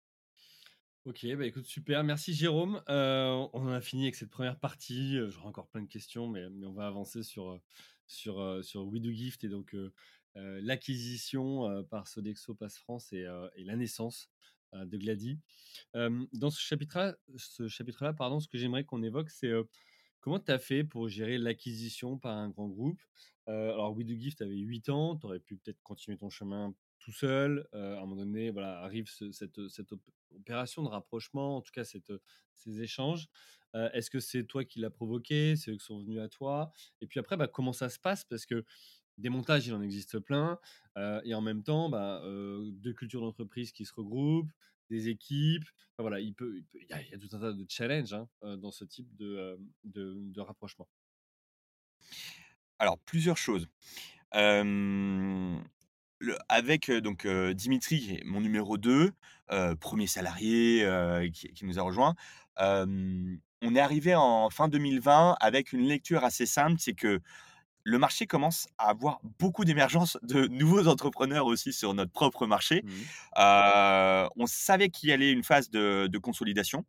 OK, 1.06 1.26
bah, 1.36 1.46
écoute, 1.46 1.66
super. 1.66 2.02
Merci 2.06 2.34
Jérôme. 2.34 2.82
Heu, 2.89 3.48
on 3.54 3.68
a 3.68 3.82
fini 3.82 4.04
avec 4.04 4.16
cette 4.16 4.30
première 4.30 4.58
partie, 4.60 5.18
heu, 5.18 5.30
j'aurais 5.30 5.48
encore 5.48 5.68
plein 5.68 5.82
de 5.82 5.88
questions, 5.88 6.28
mais 6.30 6.50
mais 6.50 6.66
on 6.66 6.72
va 6.74 6.88
avancer 6.88 7.24
sur, 7.24 7.52
heu, 7.52 7.60
sur, 8.08 8.39
heu, 8.39 8.63
sur 8.63 8.86
We 8.88 9.02
Do 9.02 9.12
Gift 9.12 9.44
et 9.44 9.50
donc 9.50 9.76
l'acquisition, 10.36 11.84
par 11.89 12.08
Sodexo 12.08 12.56
Pass 12.56 12.78
France 12.78 13.12
et 13.13 13.26
et 13.56 13.63
la 13.66 13.76
naissance, 13.76 14.30
de 14.74 14.98
Glady. 14.98 15.39
Dans 15.94 16.50
ce 16.52 16.62
chapitre-là 16.62 17.16
ce 17.38 17.68
chapitre-là, 17.68 18.13
pardon, 18.13 18.39
ce 18.39 18.48
que 18.48 18.58
j'aimerais 18.58 18.86
qu'on 18.86 19.04
évoque, 19.04 19.30
c'est, 19.30 19.52
comment 20.22 20.39
tu 20.39 20.52
as 20.52 20.60
fait 20.60 20.84
pour 20.86 21.10
gérer 21.10 21.38
l'acquisition 21.38 22.18
par 22.20 22.38
un 22.38 22.50
grand 22.50 22.68
groupe? 22.70 23.02
Alors 23.48 23.94
We 23.98 24.06
Do 24.06 24.16
Gift 24.16 24.42
avait 24.42 24.58
8 24.58 24.89
ans, 24.89 25.18
tu 25.18 25.26
aurais 25.28 25.39
pu 25.42 25.58
peut-être 25.58 25.82
continuer 25.84 26.18
ton 26.18 26.30
chemin 26.30 26.76
tout 27.04 27.12
seul. 27.12 27.68
À 27.74 27.78
un 27.78 28.02
moment 28.02 28.16
donné, 28.18 28.52
voilà, 28.52 28.80
arrive 28.82 29.08
ce 29.10 29.32
cette, 29.32 29.68
cette 29.70 29.92
op 29.94 30.02
opération 30.36 30.82
de 30.84 30.88
rapprochement, 30.89 31.58
en 31.58 31.62
tout 31.62 31.72
cas 31.72 31.84
cette, 31.84 32.12
ces 32.56 32.82
échanges. 32.82 33.28
Est-ce 33.74 34.10
que 34.10 34.20
c'est 34.20 34.44
toi 34.46 34.66
qui 34.66 34.80
l'as 34.80 34.89
provoqué? 34.92 35.56
C'est 35.56 35.72
eux 35.72 35.76
qui 35.78 35.86
sont 35.86 36.00
venus 36.00 36.20
à 36.20 36.30
toi? 36.30 36.72
Et 37.02 37.08
puis 37.08 37.20
après, 37.20 37.38
bah, 37.38 37.48
comment 37.48 37.74
ça 37.74 37.89
se 37.89 38.00
passe? 38.00 38.24
Parce 38.26 38.46
que 38.46 38.66
des 39.18 39.30
montages, 39.30 39.68
il 39.68 39.74
en 39.74 39.82
existe 39.82 40.20
plein, 40.20 40.60
et 41.24 41.34
en 41.36 41.42
même 41.42 41.63
temps, 41.63 41.89
bah, 41.89 42.22
heu, 42.26 42.72
2 42.74 42.94
cultures 42.94 43.22
d'entreprise 43.22 43.72
qui 43.72 43.86
se 43.86 43.94
regroupent, 43.94 44.52
des 44.89 45.10
équipes, 45.10 45.66
voilà, 45.98 46.20
il 46.20 46.34
peut 46.36 46.62
il 46.74 46.88
y 46.89 47.13
a 47.16 47.18
tout 47.18 47.30
un 47.36 47.39
tas 47.39 47.54
de 47.54 47.66
challenges, 47.70 48.13
hein, 48.13 48.58
dans 48.58 48.72
ce 48.72 48.86
type 48.86 49.16
de, 49.16 49.60
de 49.84 50.42
rapprochement. 50.42 50.89
Alors 52.80 53.00
plusieurs 53.00 53.38
choses, 53.38 53.68
le 56.24 56.38
avec, 56.50 56.90
donc 56.92 57.28
Dimitri, 57.28 58.20
mon 58.26 58.42
numéro 58.42 58.78
2, 58.78 59.12
heu, 59.52 59.76
1 59.76 60.08
salarié, 60.08 60.88
qui 61.34 61.50
qui 61.54 61.66
nous 61.66 61.80
a 61.80 61.82
rejoints, 61.84 62.16
hem, 62.58 63.40
on 63.62 63.76
est 63.76 63.80
arrivé 63.80 64.16
en 64.16 64.50
fin 64.50 64.68
2020 64.68 65.36
avec 65.42 65.74
une 65.74 65.88
lecture 65.88 66.24
assez 66.24 66.46
simple, 66.46 66.76
c'est 66.80 66.94
que 66.94 67.20
le 67.86 67.98
marché 68.00 68.28
commence 68.28 68.68
à 68.78 68.90
avoir 68.90 69.20
beaucoup 69.40 69.66
d'émergence 69.66 70.18
de 70.24 70.48
nouveaux 70.48 70.88
entrepreneurs 70.88 71.48
aussi 71.48 71.74
sur 71.74 71.94
notre 71.96 72.12
propre 72.14 72.48
marché. 72.48 72.84
Mmh 72.84 73.08
on 74.36 74.46
savait 74.48 74.90
qu'il 74.90 75.10
y 75.10 75.14
allait 75.14 75.32
une 75.32 75.44
phase 75.44 75.70
de 75.70 76.08
de 76.12 76.18
consolidation. 76.20 76.86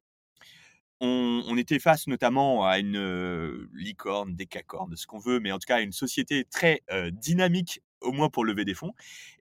On 1.00 1.42
on 1.48 1.56
était 1.56 1.78
face 1.80 2.06
notamment 2.06 2.66
à 2.66 2.78
une, 2.78 2.96
heu, 2.96 3.68
licorne, 3.74 4.34
décacorne, 4.36 4.96
ce 4.96 5.06
qu'on 5.06 5.18
veut, 5.18 5.40
mais 5.40 5.50
en 5.52 5.58
tout 5.58 5.66
cas 5.66 5.76
à 5.76 5.80
une 5.80 5.92
société 5.92 6.44
très, 6.44 6.82
dynamique, 7.12 7.82
au 8.04 8.12
moins 8.12 8.28
pour 8.30 8.44
lever 8.44 8.64
des 8.64 8.74
fonds 8.74 8.92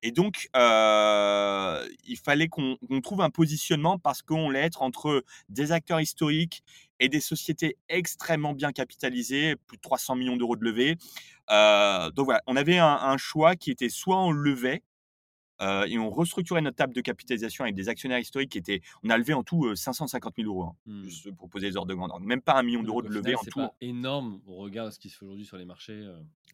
et 0.01 0.11
donc 0.11 0.47
heu, 0.55 1.89
il 2.05 2.17
fallait 2.17 2.47
qu'on 2.47 2.77
trouve 3.03 3.21
un 3.21 3.29
positionnement 3.29 3.99
parce 3.99 4.21
qu'on 4.21 4.49
allait 4.49 4.61
être 4.61 4.81
entre 4.81 5.23
des 5.49 5.71
acteurs 5.71 6.01
historiques 6.01 6.63
et 6.99 7.09
des 7.09 7.19
sociétés 7.19 7.77
extrêmement 7.89 8.53
bien 8.53 8.71
capitalisées, 8.71 9.55
plus 9.67 9.77
de 9.77 9.81
300 9.81 10.15
millions 10.15 10.37
d'euros 10.37 10.55
de 10.55 10.63
levée. 10.63 10.97
Heu, 11.51 12.11
donc 12.13 12.25
voilà, 12.25 12.41
on 12.47 12.55
avait 12.55 12.77
un 12.79 12.87
un 13.01 13.17
choix 13.17 13.55
qui 13.55 13.71
était 13.71 13.89
soit 13.89 14.19
on 14.19 14.31
levait 14.31 14.83
Heu 15.61 15.85
et 15.87 15.97
on 15.99 16.09
restructurait 16.09 16.61
notre 16.61 16.77
table 16.77 16.93
de 16.93 17.01
capitalisation 17.01 17.63
avec 17.63 17.75
des 17.75 17.89
actionnaires 17.89 18.19
historiques 18.19 18.51
qui 18.51 18.57
étaient 18.59 18.81
on 19.03 19.09
a 19.09 19.17
levé 19.17 19.33
en 19.33 19.43
tout, 19.43 19.65
heu, 19.67 19.75
550 19.75 20.07
000 20.07 20.47
€, 20.47 20.63
hein, 20.63 20.75
Mmh. 20.85 21.09
juste 21.09 21.31
pour 21.31 21.49
poser 21.49 21.67
les 21.69 21.77
ordres 21.77 21.89
de 21.89 21.95
grandeur. 21.95 22.19
Même 22.19 22.41
pas 22.41 22.53
1 22.55 22.63
000 22.63 22.83
000 22.83 22.85
Donc 22.85 23.01
€ 23.01 23.03
au 23.03 23.09
de 23.09 23.09
levée 23.09 23.35
en 23.35 23.45
c'est 23.45 23.51
tout. 23.51 23.69
pas 23.69 23.75
énorme 23.81 24.41
au 24.45 24.57
regard 24.57 24.85
de 24.87 24.91
ce 24.91 24.99
qui 24.99 25.09
se 25.09 25.17
fait 25.17 25.25
aujourd'hui 25.25 25.45
sur 25.45 25.57
les 25.57 25.65
marchés. 25.65 26.07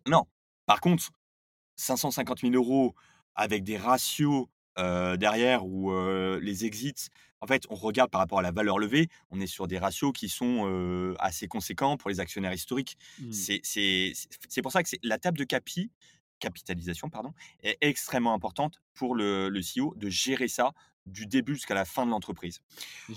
Non. 0.07 0.23
Par 0.65 0.81
contre, 0.81 1.09
550 1.79 2.41
000 2.41 2.53
€ 2.53 2.93
avec 3.35 3.63
des 3.63 3.77
ratios, 3.77 4.47
derrière 4.77 5.65
heu, 5.65 6.39
les 6.41 6.65
exits 6.65 7.09
en 7.41 7.47
fait, 7.47 7.63
on 7.69 7.75
regarde 7.75 8.11
par 8.11 8.19
rapport 8.19 8.39
à 8.39 8.41
la 8.41 8.51
valeur 8.51 8.79
levée, 8.79 9.07
on 9.31 9.39
est 9.39 9.47
sur 9.47 9.67
des 9.67 9.77
ratios 9.77 10.11
qui 10.13 10.29
sont, 10.29 11.15
assez 11.19 11.47
conséquents 11.47 11.97
pour 11.97 12.09
les 12.09 12.19
actionnaires 12.19 12.53
historiques. 12.53 12.97
Mmh. 13.19 13.31
C'est 13.31 14.61
pour 14.61 14.71
ça 14.71 14.83
que 14.83 14.89
la 15.03 15.17
table 15.17 15.37
de 15.37 15.43
capi 15.43 15.91
capitalisation, 16.39 17.09
pardon, 17.09 17.33
est 17.63 17.77
extrêmement 17.81 18.33
importante 18.33 18.81
pour 18.93 19.13
le 19.13 19.49
le 19.49 19.59
CEO 19.59 19.93
de 19.97 20.09
gérer 20.09 20.47
ça 20.47 20.71
du 21.05 21.25
début 21.25 21.55
jusqu'à 21.55 21.73
la 21.73 21.85
fin 21.85 22.05
de 22.05 22.11
l'entreprise. 22.11 22.61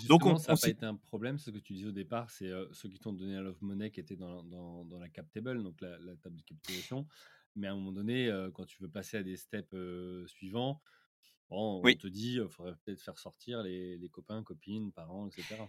Donc 0.09 0.27
on 0.27 0.37
ça 0.37 0.53
on 0.53 0.57
a 0.57 0.59
pas 0.59 0.69
été 0.69 0.87
un 0.87 0.97
problème, 0.97 1.39
ce 1.39 1.51
que 1.51 1.59
tu 1.59 1.73
disais 1.75 1.89
au 1.89 1.93
départ, 1.93 2.31
c'est, 2.31 2.51
ceux 2.73 2.89
qui 2.89 2.99
t'ont 2.99 3.13
donné 3.13 3.35
la 3.35 3.43
Love 3.43 3.59
Money 3.61 3.91
qui 3.91 4.01
était 4.01 4.17
dans 4.17 4.43
dans 4.43 4.85
dans 4.85 4.99
la 4.99 5.09
cap 5.09 5.31
table, 5.31 5.63
donc 5.63 5.81
la 5.81 5.99
la 6.01 6.17
table 6.17 6.37
de 6.37 6.43
capitalisation. 6.43 7.07
Mais 7.55 7.67
à 7.67 7.73
un 7.73 7.75
moment 7.75 7.93
donné, 7.93 8.31
quand 8.55 8.65
tu 8.65 8.83
veux 8.83 8.89
passer 8.89 9.19
à 9.19 9.23
des 9.23 9.37
steps, 9.37 9.75
suivants, 10.27 10.81
bon, 11.51 11.81
on 11.81 11.83
oui. 11.83 11.99
te 11.99 12.07
dit, 12.07 12.35
il 12.37 12.49
faudrait 12.49 12.75
peut-être 12.85 13.01
faire 13.01 13.19
sortir 13.19 13.63
les 13.63 13.99
les 13.99 14.09
copains, 14.09 14.43
copines, 14.43 14.93
parents 14.93 15.29
et 15.29 15.31
cetera. 15.31 15.69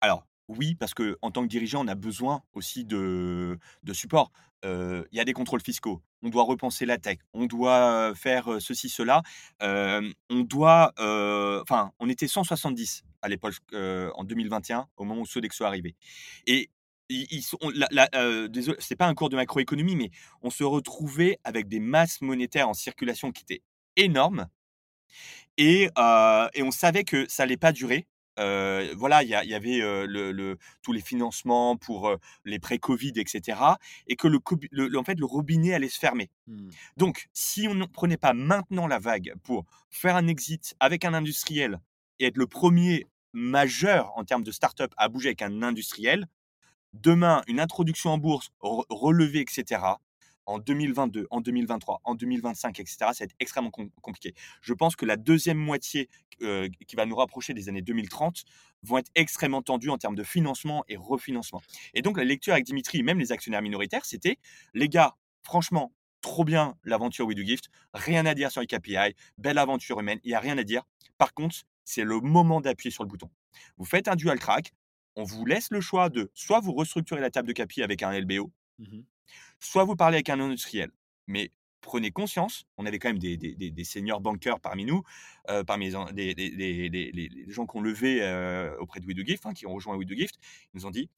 Alors, 0.00 0.26
oui, 0.48 0.76
parce 0.76 0.94
que 0.94 1.18
en 1.22 1.32
tant 1.32 1.42
que 1.42 1.48
dirigeant, 1.48 1.84
on 1.84 1.88
a 1.88 1.96
besoin 1.96 2.42
aussi 2.52 2.84
de 2.84 3.58
de 3.82 3.92
support. 3.92 4.30
Il 4.62 5.06
y 5.12 5.20
a 5.20 5.24
des 5.24 5.32
contrôles 5.32 5.60
fiscaux, 5.62 6.02
on 6.22 6.28
doit 6.28 6.42
repenser 6.42 6.86
la 6.86 6.98
tech, 6.98 7.18
on 7.34 7.46
doit, 7.46 8.12
faire, 8.16 8.60
ceci, 8.60 8.88
cela. 8.88 9.22
On 9.60 10.40
doit, 10.40 10.92
enfin, 11.62 11.92
on 11.98 12.08
était 12.08 12.28
170 12.28 13.04
à 13.22 13.28
l'époque, 13.28 13.54
en 13.72 14.24
2021, 14.24 14.88
au 14.96 15.04
moment 15.04 15.20
où 15.20 15.26
Sodexo 15.26 15.64
est 15.64 15.66
arrivé 15.66 15.96
et 16.46 16.70
Ils 17.08 17.26
ils 17.30 17.42
sont 17.42 17.58
la 17.74 17.86
la 17.90 18.08
heu, 18.16 18.48
désolé, 18.48 18.76
c'est 18.80 18.96
pas 18.96 19.06
un 19.06 19.14
cours 19.14 19.28
de 19.28 19.36
macroéconomie, 19.36 19.96
mais 19.96 20.10
on 20.42 20.50
se 20.50 20.64
retrouvait 20.64 21.38
avec 21.44 21.68
des 21.68 21.80
masses 21.80 22.20
monétaires 22.20 22.68
en 22.68 22.74
circulation 22.74 23.32
qui 23.32 23.42
étaient 23.42 23.62
énormes 23.96 24.48
et 25.58 25.88
heu 25.98 26.48
et 26.54 26.62
on 26.62 26.70
savait 26.70 27.04
que 27.04 27.26
ça 27.28 27.44
allait 27.44 27.56
pas 27.56 27.72
durer. 27.72 28.06
Heu, 28.38 28.92
voilà, 28.96 29.22
il 29.22 29.30
y 29.30 29.34
avait, 29.54 29.78
le 29.78 30.30
le 30.32 30.58
tous 30.82 30.92
les 30.92 31.00
financements 31.00 31.76
pour, 31.76 32.14
les 32.44 32.58
prêts 32.58 32.78
covid 32.78 33.12
et 33.16 33.24
que 34.16 34.28
le 34.28 34.98
en 34.98 35.04
fait, 35.04 35.18
le 35.18 35.24
robinet 35.24 35.72
allait 35.74 35.88
se 35.88 35.98
fermer. 35.98 36.30
Mmh. 36.46 36.68
Donc 36.98 37.28
si 37.32 37.66
on 37.68 37.74
ne 37.74 37.86
prenait 37.86 38.18
pas 38.18 38.34
maintenant 38.34 38.86
la 38.86 38.98
vague 38.98 39.34
pour 39.42 39.64
faire 39.90 40.16
un 40.16 40.26
exit 40.26 40.74
avec 40.80 41.04
un 41.04 41.14
industriel 41.14 41.80
et 42.18 42.26
être 42.26 42.36
le 42.36 42.46
premier 42.46 43.06
majeur 43.32 44.12
en 44.16 44.24
termes 44.24 44.42
de 44.44 44.50
start-up 44.52 44.92
à 44.98 45.08
bouger 45.08 45.28
avec 45.30 45.42
un 45.42 45.62
industriel, 45.62 46.26
Demain, 47.02 47.42
une 47.46 47.60
introduction 47.60 48.10
en 48.10 48.18
bourse, 48.18 48.50
re 48.60 48.84
relevée 48.88 49.40
et 49.40 49.46
cetera, 49.50 50.00
en 50.46 50.58
2022, 50.58 51.26
en 51.30 51.40
2023, 51.40 52.00
en 52.04 52.14
2025 52.14 52.78
et 52.80 52.86
cetera, 52.86 53.12
ça 53.12 53.24
va 53.24 53.26
être 53.26 53.34
extrêmement 53.40 53.70
com 53.70 53.90
compliqué. 54.00 54.34
Je 54.62 54.72
pense 54.72 54.96
que 54.96 55.04
la 55.04 55.16
deuxième 55.16 55.58
moitié, 55.58 56.08
heu, 56.42 56.68
qui 56.86 56.96
va 56.96 57.04
nous 57.04 57.16
rapprocher 57.16 57.52
des 57.54 57.68
années 57.68 57.82
2030 57.82 58.44
vont 58.82 58.98
être 58.98 59.10
extrêmement 59.14 59.62
tendues 59.62 59.90
en 59.90 59.98
termes 59.98 60.14
de 60.14 60.22
financement 60.22 60.84
et 60.88 60.96
refinancement. 60.96 61.60
Et 61.94 62.02
donc 62.02 62.16
la 62.16 62.24
lecture 62.24 62.52
avec 62.54 62.64
Dimitri, 62.64 63.02
même 63.02 63.18
les 63.18 63.32
actionnaires 63.32 63.62
minoritaires, 63.62 64.04
c'était: 64.06 64.38
«Les 64.72 64.88
gars, 64.88 65.16
franchement, 65.42 65.92
trop 66.22 66.44
bien 66.44 66.76
l'aventure 66.84 67.26
We 67.26 67.36
Do 67.36 67.42
Gift, 67.42 67.68
rien 67.92 68.24
à 68.26 68.34
dire 68.34 68.50
sur 68.50 68.60
les 68.62 68.66
KPI, 68.68 69.14
belle 69.38 69.58
aventure 69.58 70.00
humaine, 70.00 70.20
il 70.24 70.30
y 70.30 70.34
a 70.34 70.40
rien 70.40 70.56
à 70.56 70.64
dire. 70.64 70.82
Par 71.18 71.34
contre, 71.34 71.56
c'est 71.84 72.04
le 72.04 72.20
moment 72.20 72.60
d'appuyer 72.60 72.90
sur 72.92 73.02
le 73.04 73.08
bouton. 73.08 73.28
Vous 73.78 73.84
faites 73.84 74.08
un 74.08 74.16
dual 74.16 74.38
track, 74.38 74.72
on 75.16 75.24
vous 75.24 75.44
laisse 75.46 75.70
le 75.70 75.80
choix 75.80 76.08
de 76.08 76.30
soit 76.34 76.60
vous 76.60 76.72
restructurez 76.72 77.20
la 77.20 77.30
table 77.30 77.48
de 77.48 77.52
capi 77.52 77.82
avec 77.82 78.02
un 78.02 78.18
LBO, 78.18 78.52
Mmh 78.78 79.00
soit 79.58 79.84
vous 79.84 79.96
parlez 79.96 80.16
avec 80.16 80.28
un 80.28 80.38
industriel. 80.38 80.90
Mais 81.26 81.50
prenez 81.80 82.10
conscience, 82.10 82.66
on 82.76 82.84
avait 82.86 82.98
quand 82.98 83.08
même 83.08 83.18
des, 83.18 83.36
des, 83.36 83.54
des, 83.54 83.70
des 83.70 83.84
seniors 83.84 84.20
banqueurs 84.20 84.60
parmi 84.60 84.84
nous, 84.84 85.02
euh, 85.48 85.64
parmi 85.64 85.90
les, 86.14 87.44
gens 87.48 87.66
qui 87.66 87.76
ont 87.76 87.80
levé 87.80 88.22
euh, 88.22 88.76
auprès 88.78 89.00
de 89.00 89.06
We 89.06 89.16
Do 89.16 89.24
Gift, 89.24 89.46
hein, 89.46 89.54
qui 89.54 89.66
ont 89.66 89.72
rejoint 89.72 89.96
We 89.96 90.06
Do 90.06 90.14
Gift, 90.14 90.36
ils 90.74 90.78
nous 90.78 90.86
ont 90.86 90.90
dit 90.90 91.08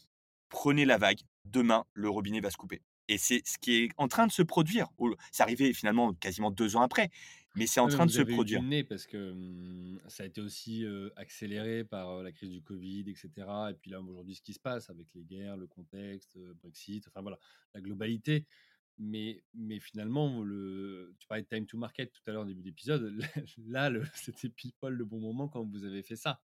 prenez 0.49 0.85
la 0.85 0.99
vague, 0.99 1.21
demain 1.45 1.85
le 1.95 2.09
robinet 2.09 2.41
va 2.41 2.51
se 2.51 2.57
couper. 2.57 2.81
Et 3.09 3.19
c'est 3.19 3.43
ce 3.47 3.59
qui 3.59 3.85
est 3.85 3.91
en 3.97 4.07
train 4.07 4.27
de 4.27 4.33
se 4.33 4.43
produire. 4.43 4.89
C'est 5.33 5.43
arrivé 5.43 5.73
finalement 5.73 6.13
quasiment 6.15 6.51
deux 6.51 6.77
ans 6.77 6.83
après, 6.83 7.11
mais 7.59 7.67
c'est 7.67 7.81
en 7.81 7.89
train 7.89 8.07
de 8.07 8.11
se 8.11 8.23
produire. 8.23 8.63
nez 8.63 8.85
parce 8.85 9.07
que, 9.07 9.33
mmh, 9.33 10.01
ça 10.09 10.23
a 10.23 10.27
été 10.27 10.41
aussi, 10.41 10.87
accéléré 11.17 11.85
par, 11.85 12.23
la 12.23 12.33
crise 12.33 12.51
du 12.51 12.63
covid 12.63 13.05
et 13.09 13.15
cetera 13.15 13.71
et 13.71 13.75
puis 13.75 13.91
là, 13.91 14.01
aujourd'hui, 14.01 14.35
ce 14.35 14.43
qui 14.43 14.55
se 14.55 14.61
passe 14.61 14.89
avec 14.91 15.09
les 15.15 15.25
guerres, 15.25 15.57
le 15.57 15.67
contexte, 15.67 16.39
Brexit, 16.63 17.07
enfin 17.09 17.21
voilà, 17.23 17.39
la 17.75 17.81
globalité. 17.81 18.47
Mais 19.01 19.43
mais 19.55 19.79
finalement, 19.79 20.43
le 20.43 21.15
tu 21.21 21.29
parlais 21.29 21.45
de 21.45 21.49
time 21.49 21.67
to 21.67 21.79
market 21.79 22.13
tout 22.13 22.23
à 22.27 22.33
l'heure 22.33 22.43
en 22.43 22.47
début 22.47 22.63
d'épisode, 22.63 23.17
là, 23.69 23.91
le 23.91 24.03
c'était 24.15 24.49
pile 24.49 24.73
poil 24.73 24.95
le 24.95 25.05
bon 25.05 25.21
moment 25.21 25.49
quand 25.49 25.65
vous 25.65 25.85
avez 25.85 26.03
fait 26.03 26.17
ça. 26.17 26.41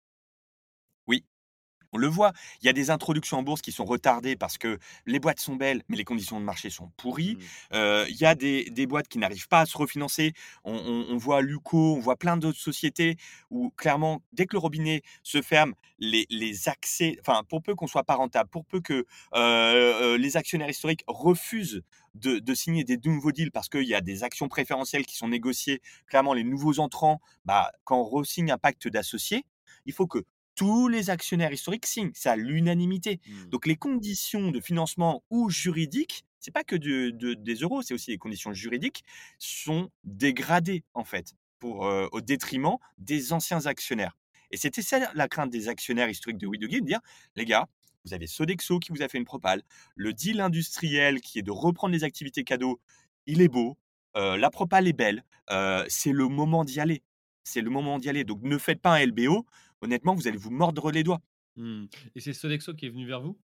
On 1.94 1.98
le 1.98 2.08
voit, 2.08 2.34
il 2.62 2.66
y 2.66 2.70
a 2.70 2.74
des 2.74 2.90
introductions 2.90 3.38
en 3.38 3.44
bourse 3.44 3.62
qui 3.62 3.72
sont 3.72 3.86
retardées 3.86 4.36
parce 4.36 4.58
que 4.58 4.80
les 5.06 5.20
boîtes 5.20 5.40
sont 5.40 5.56
belles, 5.56 5.84
mais 5.90 5.98
les 5.98 6.04
conditions 6.04 6.40
de 6.40 6.46
marché 6.46 6.70
sont 6.70 6.90
pourries. 6.98 7.38
Mmh. 7.72 7.76
Heu, 7.76 8.06
il 8.10 8.16
y 8.18 8.26
a 8.26 8.36
des 8.36 8.66
des 8.72 8.88
boîtes 8.88 9.08
qui 9.08 9.20
n'arrivent 9.20 9.48
pas 9.48 9.62
à 9.62 9.66
se 9.66 9.78
refinancer. 9.78 10.34
On 10.64 10.74
on 10.76 11.06
on 11.14 11.18
voit 11.18 11.42
Luco, 11.42 11.96
on 11.96 12.00
voit 12.00 12.16
plein 12.18 12.38
d'autres 12.38 12.60
sociétés 12.60 13.18
où 13.50 13.70
clairement, 13.78 14.22
dès 14.34 14.46
que 14.46 14.56
le 14.56 14.60
robinet 14.60 15.02
se 15.24 15.42
ferme, 15.42 15.74
les 16.00 16.26
les 16.30 16.68
accès 16.70 17.18
enfin, 17.22 17.44
pour 17.48 17.62
peu 17.62 17.76
qu'on 17.76 17.88
soit 17.88 18.04
pas 18.04 18.16
rentable, 18.16 18.50
pour 18.50 18.66
peu 18.66 18.82
que, 18.82 18.94
heu 18.94 19.06
heu, 19.36 20.16
les 20.18 20.38
actionnaires 20.38 20.70
historiques 20.70 21.04
refusent 21.08 21.82
de 22.16 22.40
de 22.40 22.54
signer 22.56 22.84
des 22.84 22.98
nouveaux 23.06 23.32
deals 23.32 23.52
parce 23.52 23.70
qu'il 23.70 23.84
y 23.88 23.96
a 23.96 24.02
des 24.02 24.24
actions 24.24 24.48
préférentielles 24.48 25.06
qui 25.06 25.16
sont 25.16 25.28
négociées. 25.28 25.82
Clairement, 26.08 26.34
les 26.34 26.44
nouveaux 26.44 26.80
entrants, 26.80 27.20
bah, 27.46 27.72
quand 27.84 27.98
on 28.00 28.04
re-signe 28.06 28.52
un 28.52 28.58
pacte 28.58 28.88
d'associés, 28.88 29.46
il 29.86 29.94
faut 29.94 30.08
que 30.08 30.20
tous 30.56 30.88
les 30.88 31.10
actionnaires 31.10 31.52
historiques 31.54 31.86
signent, 31.86 32.12
c'est 32.14 32.30
à 32.30 32.36
l'unanimité. 32.36 33.20
Mmh. 33.26 33.50
Donc 33.50 33.66
les 33.66 33.76
conditions 33.76 34.52
de 34.52 34.60
financement 34.60 35.24
ou 35.30 35.50
juridiques, 35.50 36.26
c'est 36.40 36.52
pas 36.52 36.64
que 36.64 36.76
de 36.76 37.10
de 37.12 37.34
des 37.34 37.56
euros, 37.56 37.82
c'est 37.82 37.94
aussi 37.94 38.12
les 38.12 38.18
conditions 38.18 38.54
juridiques 38.54 39.04
sont 39.40 39.90
dégradées 40.04 40.84
en 40.94 41.04
fait 41.06 41.34
pour, 41.60 41.88
heu, 41.88 42.10
au 42.12 42.22
détriment 42.22 42.78
des 42.98 43.32
anciens 43.34 43.66
actionnaires. 43.66 44.18
Et 44.52 44.58
c'était 44.58 44.82
ça 44.82 45.12
la 45.16 45.28
crainte 45.28 45.50
des 45.50 45.68
actionnaires 45.70 46.10
historiques 46.10 46.38
de 46.38 46.48
Widow 46.48 46.68
de 46.68 46.80
dire: 46.80 47.00
«Les 47.36 47.46
gars, 47.46 47.68
vous 48.06 48.14
avez 48.14 48.28
Sodexo 48.28 48.80
qui 48.80 48.92
vous 48.92 49.02
a 49.02 49.08
fait 49.08 49.18
une 49.18 49.26
propale, 49.26 49.64
le 49.96 50.14
deal 50.14 50.42
industriel 50.42 51.22
qui 51.22 51.40
est 51.40 51.44
de 51.44 51.52
reprendre 51.52 51.94
les 51.94 52.04
activités 52.04 52.44
cadeaux, 52.44 52.80
il 53.26 53.42
est 53.42 53.48
beau, 53.48 53.78
heu, 54.18 54.36
la 54.38 54.50
propale 54.50 54.88
est 54.88 54.94
belle, 54.94 55.24
heu, 55.52 55.86
c'est 55.88 56.12
le 56.12 56.28
moment 56.28 56.64
d'y 56.66 56.80
aller. 56.80 57.02
C'est 57.44 57.62
le 57.62 57.70
moment 57.70 58.00
d'y 58.00 58.10
aller. 58.10 58.24
Donc 58.24 58.42
ne 58.44 58.58
faites 58.58 58.82
pas 58.82 58.94
un 58.96 59.00
LBO, 59.06 59.46
honnêtement, 59.84 60.16
vous 60.16 60.28
allez 60.28 60.38
vous 60.38 60.52
mordre 60.52 60.92
les 60.92 61.04
doigts. 61.04 61.22
Mmh 61.56 61.86
et 62.16 62.20
c'est 62.20 62.34
Sodexo 62.34 62.74
qui 62.76 62.86
est 62.86 62.90
venu 62.90 63.06
vers 63.08 63.22
vous? 63.22 63.40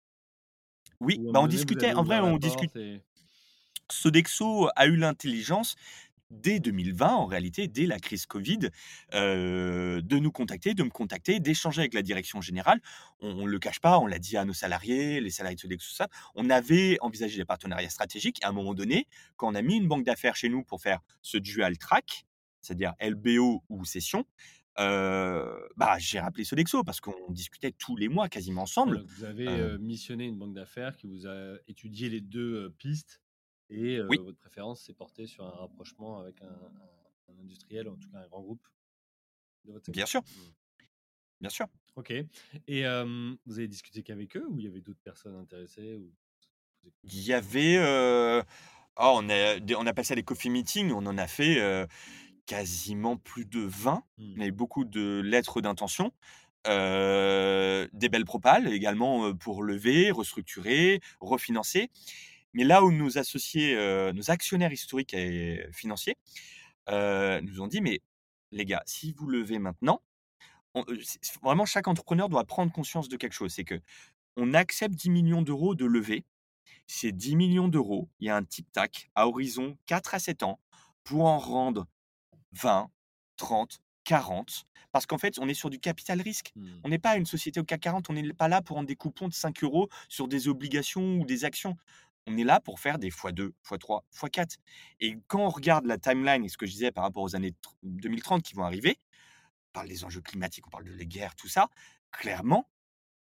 Oui, 0.99 1.21
bah, 1.29 1.39
on 1.41 1.47
donné, 1.47 1.47
discutait, 1.47 1.93
en 1.93 2.03
vrai, 2.03 2.19
on 2.19 2.37
discute 2.37 2.73
et 2.75 3.01
Sodexo 3.91 4.69
a 4.75 4.87
eu 4.87 4.95
l'intelligence 4.95 5.75
dès 6.31 6.59
2020, 6.59 7.13
en 7.15 7.25
réalité, 7.27 7.67
dès 7.67 7.85
la 7.85 7.99
crise 7.99 8.25
Covid, 8.25 8.69
heu, 9.13 10.01
de 10.03 10.17
nous 10.19 10.31
contacter, 10.31 10.73
de 10.73 10.83
me 10.83 10.89
contacter, 10.89 11.39
d'échanger 11.39 11.81
avec 11.81 11.93
la 11.93 12.01
direction 12.01 12.41
générale. 12.41 12.81
On 13.21 13.45
ne 13.45 13.51
le 13.51 13.59
cache 13.59 13.79
pas, 13.79 13.99
on 13.99 14.07
l'a 14.07 14.19
dit 14.19 14.35
à 14.35 14.43
nos 14.45 14.53
salariés, 14.53 15.21
les 15.21 15.29
salariés 15.29 15.55
de 15.55 15.61
Sodexo, 15.61 15.89
tout 15.89 15.95
ça. 15.95 16.09
On 16.35 16.49
avait 16.49 16.97
envisagé 17.01 17.37
des 17.37 17.45
partenariats 17.45 17.89
stratégiques 17.91 18.39
et 18.41 18.45
à 18.45 18.49
un 18.49 18.53
moment 18.53 18.73
donné, 18.73 19.07
quand 19.37 19.49
on 19.51 19.55
a 19.55 19.61
mis 19.61 19.75
une 19.77 19.87
banque 19.87 20.03
d'affaires 20.05 20.35
chez 20.35 20.49
nous 20.49 20.63
pour 20.63 20.81
faire 20.81 20.99
ce 21.21 21.37
dual 21.37 21.77
track, 21.77 22.25
c'est-à-dire 22.61 22.93
LBO 22.99 23.63
ou 23.69 23.85
cession, 23.85 24.21
heu, 24.21 24.23
bah, 24.77 25.97
j'ai 25.99 26.19
rappelé 26.19 26.43
Sodexo 26.43 26.83
parce 26.83 26.99
qu'on 27.01 27.31
discutait 27.31 27.71
tous 27.71 27.95
les 27.95 28.09
mois 28.09 28.29
quasiment 28.29 28.63
Ah 28.63 28.63
ensemble. 28.63 29.03
vous 29.03 29.23
avez, 29.23 29.77
missionné 29.79 30.25
une 30.25 30.37
banque 30.37 30.53
d'affaires 30.53 30.95
qui 30.95 31.07
vous 31.07 31.25
a 31.27 31.57
étudié 31.67 32.09
les 32.09 32.21
2 32.21 32.65
heu, 32.65 32.69
pistes 32.71 33.21
et 33.69 33.99
oui, 34.09 34.17
votre 34.23 34.37
préférence 34.37 34.83
s'est 34.83 34.93
portée 34.93 35.25
sur 35.27 35.45
un 35.45 35.51
rapprochement 35.51 36.19
avec 36.19 36.41
un 36.41 36.47
un 36.47 37.33
un 37.33 37.39
industriel, 37.39 37.87
en 37.89 37.95
tout 37.97 38.07
cas 38.11 38.19
un 38.19 38.27
grand 38.27 38.41
groupe 38.41 38.67
de 39.65 39.71
votre 39.73 39.91
bien 39.93 40.05
sûr, 40.05 40.21
Mmh. 40.35 40.49
bien 41.41 41.49
sûr. 41.49 41.67
OK 41.95 42.11
et 42.67 42.83
vous 43.45 43.57
avez 43.59 43.67
discuté 43.67 44.03
qu'avec 44.03 44.35
eux 44.37 44.45
ou 44.47 44.59
il 44.59 44.65
y 44.65 44.67
avait 44.67 44.81
d'autres 44.81 45.01
personnes 45.01 45.35
intéressées 45.35 45.95
ou 45.95 46.13
Il 47.03 47.21
y 47.21 47.33
avait, 47.33 47.77
oh, 47.79 48.41
on 48.97 49.29
a 49.29 49.57
on 49.77 49.87
appelle 49.87 50.05
ça 50.05 50.15
des 50.15 50.23
coffee 50.23 50.49
meetings, 50.49 50.91
on 50.91 51.05
en 51.05 51.17
a 51.17 51.27
fait, 51.27 51.87
quasiment 52.45 53.17
plus 53.17 53.45
de 53.45 53.59
20. 53.61 54.03
Mmh. 54.17 54.33
On 54.37 54.41
avait 54.41 54.51
beaucoup 54.51 54.85
de 54.85 55.21
lettres 55.23 55.61
d'intention, 55.61 56.11
des 56.65 58.09
belles 58.09 58.25
propales 58.25 58.67
également, 58.73 59.33
pour 59.35 59.63
lever, 59.63 60.11
restructurer, 60.11 61.01
refinancer. 61.19 61.89
Mais 62.53 62.63
là 62.63 62.83
où 62.83 62.91
nos 62.91 63.17
associés, 63.17 63.75
nos 64.13 64.31
actionnaires 64.31 64.71
historiques 64.71 65.13
et 65.13 65.65
financiers, 65.71 66.15
nous 66.89 67.61
ont 67.61 67.67
dit: 67.67 67.81
«Mais 67.81 68.01
les 68.51 68.65
gars, 68.65 68.83
si 68.85 69.11
vous 69.13 69.27
levez 69.27 69.59
maintenant» 69.59 70.01
on, 70.75 70.83
vraiment 71.41 71.65
chaque 71.65 71.87
entrepreneur 71.87 72.27
doit 72.29 72.43
prendre 72.43 72.71
conscience 72.71 73.07
de 73.07 73.17
quelque 73.17 73.33
chose, 73.33 73.53
c'est 73.53 73.63
qu'on 73.63 74.53
accepte 74.53 74.93
10 74.93 75.29
000 75.29 75.45
000 75.45 75.75
de 75.75 75.85
levée 75.85 76.25
c'est 76.87 77.11
10 77.11 77.35
millions 77.35 77.67
d'euros. 77.67 78.09
Il 78.19 78.27
y 78.27 78.29
a 78.29 78.35
un 78.35 78.43
tic-tac 78.43 79.09
à 79.15 79.27
horizon 79.27 79.77
4 79.85 80.15
à 80.15 80.19
7 80.19 80.43
ans 80.43 80.59
pour 81.03 81.25
en 81.25 81.39
rendre 81.39 81.87
20, 82.55 82.89
30, 83.37 83.79
40. 84.03 84.65
Parce 84.91 85.05
qu'en 85.05 85.17
fait, 85.17 85.39
on 85.39 85.47
est 85.49 85.53
sur 85.53 85.69
du 85.69 85.79
capital 85.79 86.21
risque. 86.21 86.53
Mmh. 86.55 86.67
On 86.83 86.89
n'est 86.89 86.99
pas 86.99 87.17
une 87.17 87.25
société 87.25 87.59
au 87.59 87.63
CAC 87.63 87.81
40. 87.81 88.09
On 88.09 88.13
n'est 88.13 88.33
pas 88.33 88.47
là 88.47 88.61
pour 88.61 88.77
rendre 88.77 88.87
des 88.87 88.95
coupons 88.95 89.27
de 89.27 89.33
5 89.33 89.63
euros 89.63 89.89
sur 90.07 90.27
des 90.27 90.47
obligations 90.47 91.17
ou 91.17 91.25
des 91.25 91.43
actions. 91.43 91.75
On 92.27 92.37
est 92.37 92.43
là 92.43 92.59
pour 92.59 92.79
faire 92.79 92.97
des 92.97 93.09
x2, 93.09 93.51
x3, 93.63 94.01
x4. 94.13 94.55
Et 95.01 95.17
quand 95.27 95.39
on 95.41 95.49
regarde 95.49 95.85
la 95.85 95.97
timeline 95.97 96.43
et 96.45 96.49
ce 96.49 96.57
que 96.57 96.65
je 96.65 96.71
disais 96.71 96.91
par 96.91 97.03
rapport 97.03 97.23
aux 97.23 97.35
années 97.35 97.51
tr- 97.51 97.75
2030 97.83 98.41
qui 98.41 98.55
vont 98.55 98.63
arriver, 98.63 98.97
on 99.69 99.73
parle 99.73 99.89
des 99.89 100.05
enjeux 100.05 100.21
climatiques, 100.21 100.65
on 100.67 100.69
parle 100.71 100.85
de 100.85 100.93
les 100.93 101.05
guerres, 101.07 101.35
tout 101.35 101.49
ça, 101.49 101.69
clairement, 102.11 102.69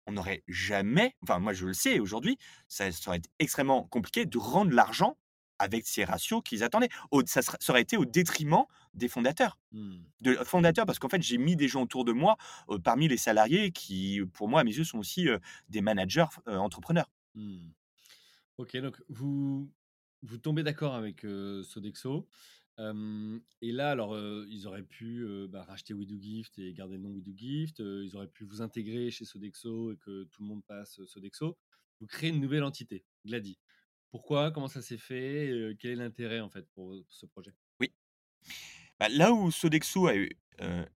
on 0.07 0.13
n'aurait 0.13 0.43
jamais 0.47 1.15
enfin 1.21 1.39
moi 1.39 1.53
je 1.53 1.65
le 1.65 1.73
sais 1.73 1.99
aujourd'hui, 1.99 2.37
ça 2.67 2.91
ça 2.91 3.09
aurait 3.09 3.17
été 3.17 3.29
extrêmement 3.39 3.83
compliqué 3.83 4.25
de 4.25 4.37
rendre 4.37 4.71
l'argent 4.71 5.17
avec 5.59 5.87
ces 5.87 6.03
ratios 6.05 6.41
qu'ils 6.43 6.63
attendaient. 6.63 6.89
Au 7.11 7.25
ça 7.25 7.41
sera 7.41 7.57
ça 7.59 7.73
aurait 7.73 7.81
été 7.81 7.97
au 7.97 8.05
détriment 8.05 8.63
des 8.93 9.07
fondateurs. 9.07 9.59
Mmh. 9.71 10.07
De 10.21 10.33
fondateurs 10.35 10.85
parce 10.85 10.99
qu'en 10.99 11.09
fait, 11.09 11.21
j'ai 11.21 11.37
mis 11.37 11.55
des 11.55 11.67
gens 11.67 11.83
autour 11.83 12.05
de 12.05 12.11
moi, 12.11 12.37
heu, 12.71 12.79
parmi 12.79 13.07
les 13.07 13.17
salariés 13.17 13.71
qui, 13.71 14.21
pour 14.33 14.49
moi, 14.49 14.61
à 14.61 14.63
mes 14.63 14.75
yeux, 14.75 14.83
sont 14.83 14.99
aussi, 14.99 15.27
heu, 15.27 15.39
des 15.69 15.81
managers, 15.81 16.25
entrepreneurs. 16.47 17.09
Mmh. 17.35 17.69
OK 18.57 18.77
donc 18.77 19.03
vous 19.09 19.71
vous 20.23 20.37
tombez 20.39 20.63
d'accord 20.63 20.95
avec, 20.95 21.21
Sodexo 21.63 22.27
et 22.79 23.71
là, 23.71 23.91
alors, 23.91 24.17
ils 24.49 24.67
auraient 24.67 24.83
pu, 24.83 25.25
bah, 25.49 25.63
racheter 25.63 25.93
We 25.95 26.07
Do 26.07 26.15
Gift 26.19 26.59
et 26.59 26.73
garder 26.73 26.95
le 26.97 27.03
nom 27.03 27.11
We 27.11 27.23
Do 27.23 27.33
Gift, 27.35 27.79
ils 27.79 28.15
auraient 28.15 28.27
pu 28.27 28.45
vous 28.45 28.61
intégrer 28.61 29.11
chez 29.11 29.25
Sodexo 29.25 29.93
et 29.93 29.97
que 29.97 30.25
tout 30.25 30.43
le 30.43 30.47
monde 30.47 30.65
passe, 30.65 31.03
Sodexo. 31.05 31.57
Vous 31.99 32.07
créez 32.07 32.29
une 32.29 32.41
nouvelle 32.41 32.63
entité, 32.63 33.05
Glady. 33.25 33.59
Pourquoi? 34.11 34.51
Comment 34.51 34.67
ça 34.67 34.81
s'est 34.81 34.97
fait? 34.97 35.75
Quel 35.79 35.91
est 35.91 35.95
l'intérêt, 35.95 36.39
en 36.39 36.49
fait, 36.49 36.67
pour, 36.73 36.95
ce 37.09 37.25
projet? 37.25 37.53
Oui. 37.79 37.91
Bah, 38.99 39.09
là 39.09 39.31
où 39.33 39.51
Sodexo 39.51 40.07
a 40.07 40.15
eu, 40.15 40.29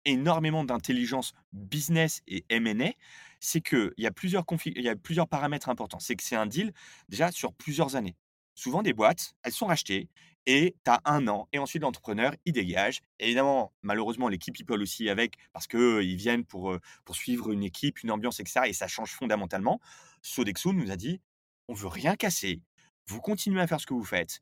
énormément 0.05 0.63
d'intelligence 0.63 1.33
business 1.51 2.21
et 2.27 2.45
M&A, 2.49 2.93
c'est 3.41 3.61
qu'il 3.61 3.91
y 3.97 4.05
a 4.07 4.11
plusieurs 4.11 4.45
il 4.65 4.81
y 4.81 4.89
a 4.89 4.95
plusieurs 4.95 5.27
paramètres 5.27 5.69
importants. 5.69 5.99
C'est 5.99 6.15
que 6.15 6.23
c'est 6.23 6.35
un 6.37 6.45
deal, 6.45 6.71
déjà, 7.09 7.31
sur 7.31 7.53
plusieurs 7.53 7.95
années. 7.95 8.15
Souvent 8.55 8.83
des 8.83 8.93
boîtes, 8.93 9.35
elles 9.43 9.53
sont 9.53 9.67
rachetées 9.67 10.09
et 10.45 10.75
tu 10.83 10.91
as 10.91 11.01
1 11.05 11.27
an 11.27 11.47
et 11.53 11.59
ensuite 11.59 11.81
l'entrepreneur, 11.81 12.33
il 12.45 12.53
dégage. 12.53 12.99
Évidemment, 13.19 13.73
malheureusement, 13.83 14.27
l'équipe 14.27 14.53
people 14.53 14.81
aussi 14.81 15.09
avec 15.09 15.35
parce 15.53 15.67
qu'eux, 15.67 16.03
ils 16.03 16.15
viennent 16.15 16.45
pour, 16.45 16.75
pour 17.05 17.15
suivre 17.15 17.51
une 17.51 17.63
équipe, 17.63 18.01
une 18.03 18.11
ambiance 18.11 18.39
et 18.39 18.45
cetera 18.45 18.67
et 18.67 18.73
ça 18.73 18.87
change 18.87 19.11
fondamentalement. 19.11 19.79
Sodexo 20.21 20.73
nous 20.73 20.91
a 20.91 20.95
dit: 20.97 21.21
«On 21.69 21.73
veut 21.73 21.87
rien 21.87 22.15
casser, 22.15 22.61
vous 23.09 23.21
continuez 23.21 23.61
à 23.61 23.67
faire 23.67 23.79
ce 23.81 23.85
que 23.87 23.93
vous 23.93 24.03
faites, 24.05 24.41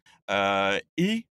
et 0.98 1.26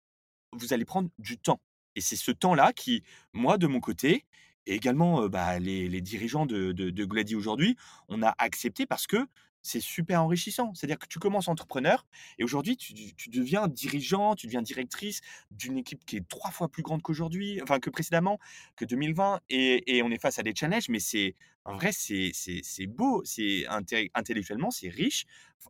vous 0.54 0.74
allez 0.74 0.86
prendre 0.86 1.10
du 1.20 1.38
temps» 1.38 1.62
et 1.96 2.02
c'est 2.02 2.16
ce 2.16 2.32
temps-là 2.32 2.74
qui, 2.74 3.04
moi, 3.34 3.58
de 3.60 3.68
mon 3.68 3.80
côté 3.80 4.26
et 4.66 4.76
également, 4.76 5.28
bah, 5.30 5.60
les 5.60 6.02
dirigeants 6.02 6.46
de 6.46 6.72
de 6.72 6.90
de 6.90 7.06
Glady 7.06 7.36
aujourd'hui, 7.36 7.76
on 8.10 8.24
a 8.24 8.34
accepté 8.40 8.86
parce 8.86 9.08
que 9.08 9.28
c'est 9.64 9.80
super 9.80 10.22
enrichissant. 10.22 10.74
C'est-à-dire 10.76 11.00
que 11.00 11.08
tu 11.08 11.18
commences 11.18 11.48
entrepreneur 11.48 12.06
et 12.38 12.44
aujourd'hui 12.44 12.78
tu 12.78 12.94
deviens 13.30 13.68
dirigeant, 13.68 14.36
tu 14.36 14.46
deviens 14.46 14.62
directrice 14.62 15.22
d'une 15.50 15.78
équipe 15.78 16.06
qui 16.06 16.18
est 16.18 16.28
3 16.28 16.52
fois 16.52 16.70
plus 16.70 16.84
grande 16.84 17.02
qu'aujourd'hui, 17.02 17.60
enfin 17.64 17.80
que 17.80 17.90
précédemment, 17.90 18.40
que 18.76 18.86
2020 18.86 19.40
et 19.50 20.02
on 20.04 20.12
est 20.12 20.22
face 20.22 20.38
à 20.38 20.44
des 20.44 20.54
challenges, 20.54 20.90
mais 20.90 21.00
c'est 21.00 21.36
en 21.66 21.76
vrai, 21.76 21.92
c'est 21.94 22.88
beau, 22.88 23.24
c'est 23.26 23.66
intellectuellement, 24.14 24.70
c'est 24.70 24.90
riche, 24.90 25.26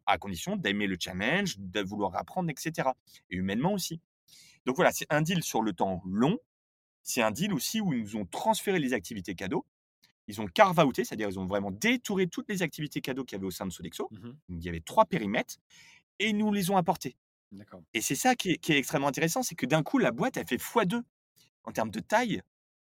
à 0.07 0.17
condition 0.17 0.55
d'aimer 0.57 0.87
le 0.87 0.97
challenge, 0.99 1.55
de 1.59 1.81
vouloir 1.81 2.15
apprendre 2.15 2.49
et 2.49 2.55
cetera 2.57 2.97
et 3.29 3.35
humainement 3.35 3.73
aussi. 3.73 4.01
Donc 4.65 4.75
voilà, 4.75 4.91
c'est 4.91 5.05
un 5.11 5.21
deal 5.21 5.43
sur 5.43 5.61
le 5.61 5.71
temps 5.73 6.01
long. 6.05 6.39
C'est 7.03 7.21
un 7.21 7.31
deal 7.31 7.53
aussi 7.53 7.81
où 7.81 7.93
ils 7.93 8.01
nous 8.01 8.15
ont 8.15 8.25
transféré 8.25 8.79
les 8.79 8.93
activités 8.93 9.35
cadeaux. 9.35 9.65
Ils 10.27 10.41
ont 10.41 10.47
carve 10.47 10.79
outé, 10.79 11.03
c'est-à-dire 11.05 11.29
ils 11.29 11.39
ont 11.39 11.45
vraiment 11.47 11.71
détouré 11.71 12.27
toutes 12.27 12.49
les 12.49 12.61
activités 12.61 13.01
cadeaux 13.01 13.23
qu'il 13.25 13.35
y 13.37 13.39
avait 13.39 13.47
au 13.47 13.51
sein 13.51 13.65
de 13.65 13.71
Sodexo. 13.71 14.11
Mmh 14.11 14.31
il 14.49 14.63
y 14.63 14.69
avait 14.69 14.81
3 14.81 15.05
périmètres 15.05 15.55
et 16.19 16.29
ils 16.29 16.37
nous 16.37 16.51
les 16.53 16.69
ont 16.71 16.77
apportés 16.77 17.17
et 17.93 18.01
c'est 18.01 18.15
ça 18.15 18.35
qui 18.35 18.51
est 18.51 18.57
qui 18.57 18.73
est 18.73 18.77
extrêmement 18.77 19.07
intéressant, 19.07 19.43
c'est 19.43 19.55
que 19.55 19.65
d'un 19.65 19.83
coup, 19.83 19.99
la 19.99 20.11
boîte, 20.11 20.37
elle 20.37 20.47
fait 20.47 20.57
fois 20.57 20.85
2 20.85 21.03
en 21.65 21.71
termes 21.71 21.91
de 21.91 21.99
taille 21.99 22.41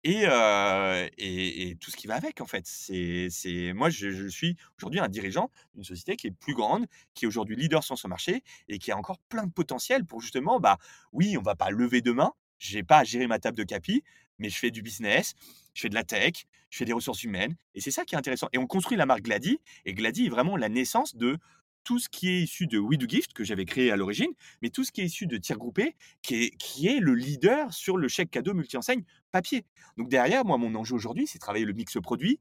et 0.04 0.26
heu 0.28 1.10
et 1.18 1.70
et 1.72 1.76
tout 1.78 1.92
ce 1.92 1.98
qui 1.98 2.08
va 2.08 2.16
avec, 2.16 2.42
en 2.42 2.46
fait. 2.48 2.66
C'est 2.68 3.74
moi, 3.74 3.90
je 3.90 4.12
je 4.12 4.28
suis 4.28 4.58
aujourd'hui 4.80 5.00
un 5.00 5.10
dirigeant 5.10 5.52
d'une 5.76 5.84
société 5.84 6.16
qui 6.18 6.28
est 6.28 6.32
plus 6.32 6.54
grande, 6.56 6.88
qui 7.16 7.26
est 7.26 7.28
aujourd'hui 7.28 7.56
leader 7.56 7.84
sur 7.84 7.98
ce 7.98 8.08
marché 8.08 8.44
et 8.70 8.80
qui 8.80 8.92
a 8.92 8.98
encore 8.98 9.20
plein 9.30 9.46
de 9.48 9.52
potentiel 9.54 10.06
pour 10.06 10.22
justement, 10.22 10.60
bah, 10.60 10.78
oui, 11.14 11.38
on 11.38 11.42
va 11.42 11.56
pas 11.56 11.72
lever 11.72 12.02
demain. 12.02 12.34
J'ai 12.60 12.84
pas 12.84 13.00
à 13.00 13.04
gérer 13.04 13.28
ma 13.28 13.40
table 13.40 13.58
de 13.58 13.64
capi, 13.64 14.04
mais 14.40 14.50
je 14.50 14.58
fais 14.58 14.72
du 14.72 14.82
business, 14.82 15.36
je 15.76 15.82
fais 15.82 15.90
de 15.90 15.94
la 15.94 16.04
tech, 16.04 16.48
je 16.72 16.78
fais 16.80 16.86
des 16.86 16.94
ressources 16.94 17.24
humaines 17.24 17.56
et 17.76 17.82
c'est 17.82 17.92
ça 17.92 18.04
qui 18.04 18.16
est 18.16 18.18
intéressant 18.18 18.48
et 18.52 18.58
on 18.58 18.66
construit 18.66 18.98
la 18.98 19.06
marque 19.06 19.22
Glady 19.22 19.60
et 19.86 19.94
Glady 19.94 20.26
est 20.26 20.30
vraiment 20.30 20.58
la 20.58 20.70
naissance 20.70 21.16
de 21.16 21.38
tout 21.86 22.00
ce 22.00 22.10
qui 22.10 22.30
est 22.30 22.42
issu 22.42 22.68
de 22.68 22.80
We 22.80 22.98
Do 22.98 23.08
Gift 23.08 23.32
que 23.34 23.44
j'avais 23.44 23.64
créé 23.64 23.92
à 23.92 23.96
l'origine, 23.96 24.32
mais 24.62 24.70
tout 24.70 24.84
ce 24.84 24.92
qui 24.92 25.02
est 25.02 25.06
issu 25.06 25.28
de 25.28 25.38
Tir 25.38 25.58
Groupé 25.58 25.96
qui 26.22 26.52
est 26.88 27.00
le 27.00 27.14
leader 27.14 27.72
sur 27.72 27.96
le 27.96 28.08
chèque 28.08 28.32
cadeau 28.32 28.54
multi-enseigne 28.54 29.04
papier. 29.32 29.66
Donc 29.98 30.10
derrière, 30.10 30.44
moi, 30.44 30.58
mon 30.58 30.74
enjeu 30.76 30.96
aujourd'hui, 30.96 31.28
c'est 31.28 31.40
travailler 31.40 31.64
le 31.64 31.74
mix 31.74 31.98
produit, 32.02 32.40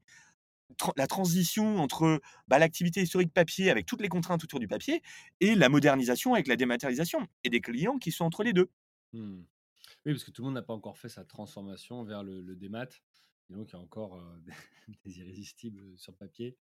la 0.97 1.07
transition 1.07 1.77
entre, 1.77 2.19
bah, 2.47 2.59
l'activité 2.59 3.01
historique 3.01 3.31
papier 3.31 3.69
avec 3.69 3.85
toutes 3.85 4.01
les 4.01 4.09
contraintes 4.09 4.43
autour 4.43 4.59
du 4.59 4.67
papier 4.67 5.01
et 5.39 5.55
la 5.55 5.69
modernisation 5.69 6.33
avec 6.33 6.47
la 6.47 6.55
dématérialisation 6.55 7.27
et 7.43 7.49
des 7.49 7.61
clients 7.61 7.97
qui 7.97 8.11
sont 8.11 8.25
entre 8.25 8.43
les 8.43 8.51
2. 8.51 8.69
Mmh. 9.13 9.43
Oui, 10.05 10.13
parce 10.13 10.23
que 10.23 10.31
tout 10.31 10.41
le 10.41 10.45
monde 10.47 10.55
n'a 10.55 10.61
pas 10.61 10.73
encore 10.73 10.97
fait 10.97 11.09
sa 11.09 11.25
transformation 11.25 12.03
vers 12.03 12.23
le 12.23 12.41
le 12.41 12.55
démat 12.55 12.87
donc 13.49 13.69
il 13.69 13.73
y 13.73 13.75
a 13.75 13.79
encore, 13.79 14.19
des 15.05 15.19
irrésistibles, 15.19 15.97
sur 15.97 16.15
papier. 16.15 16.57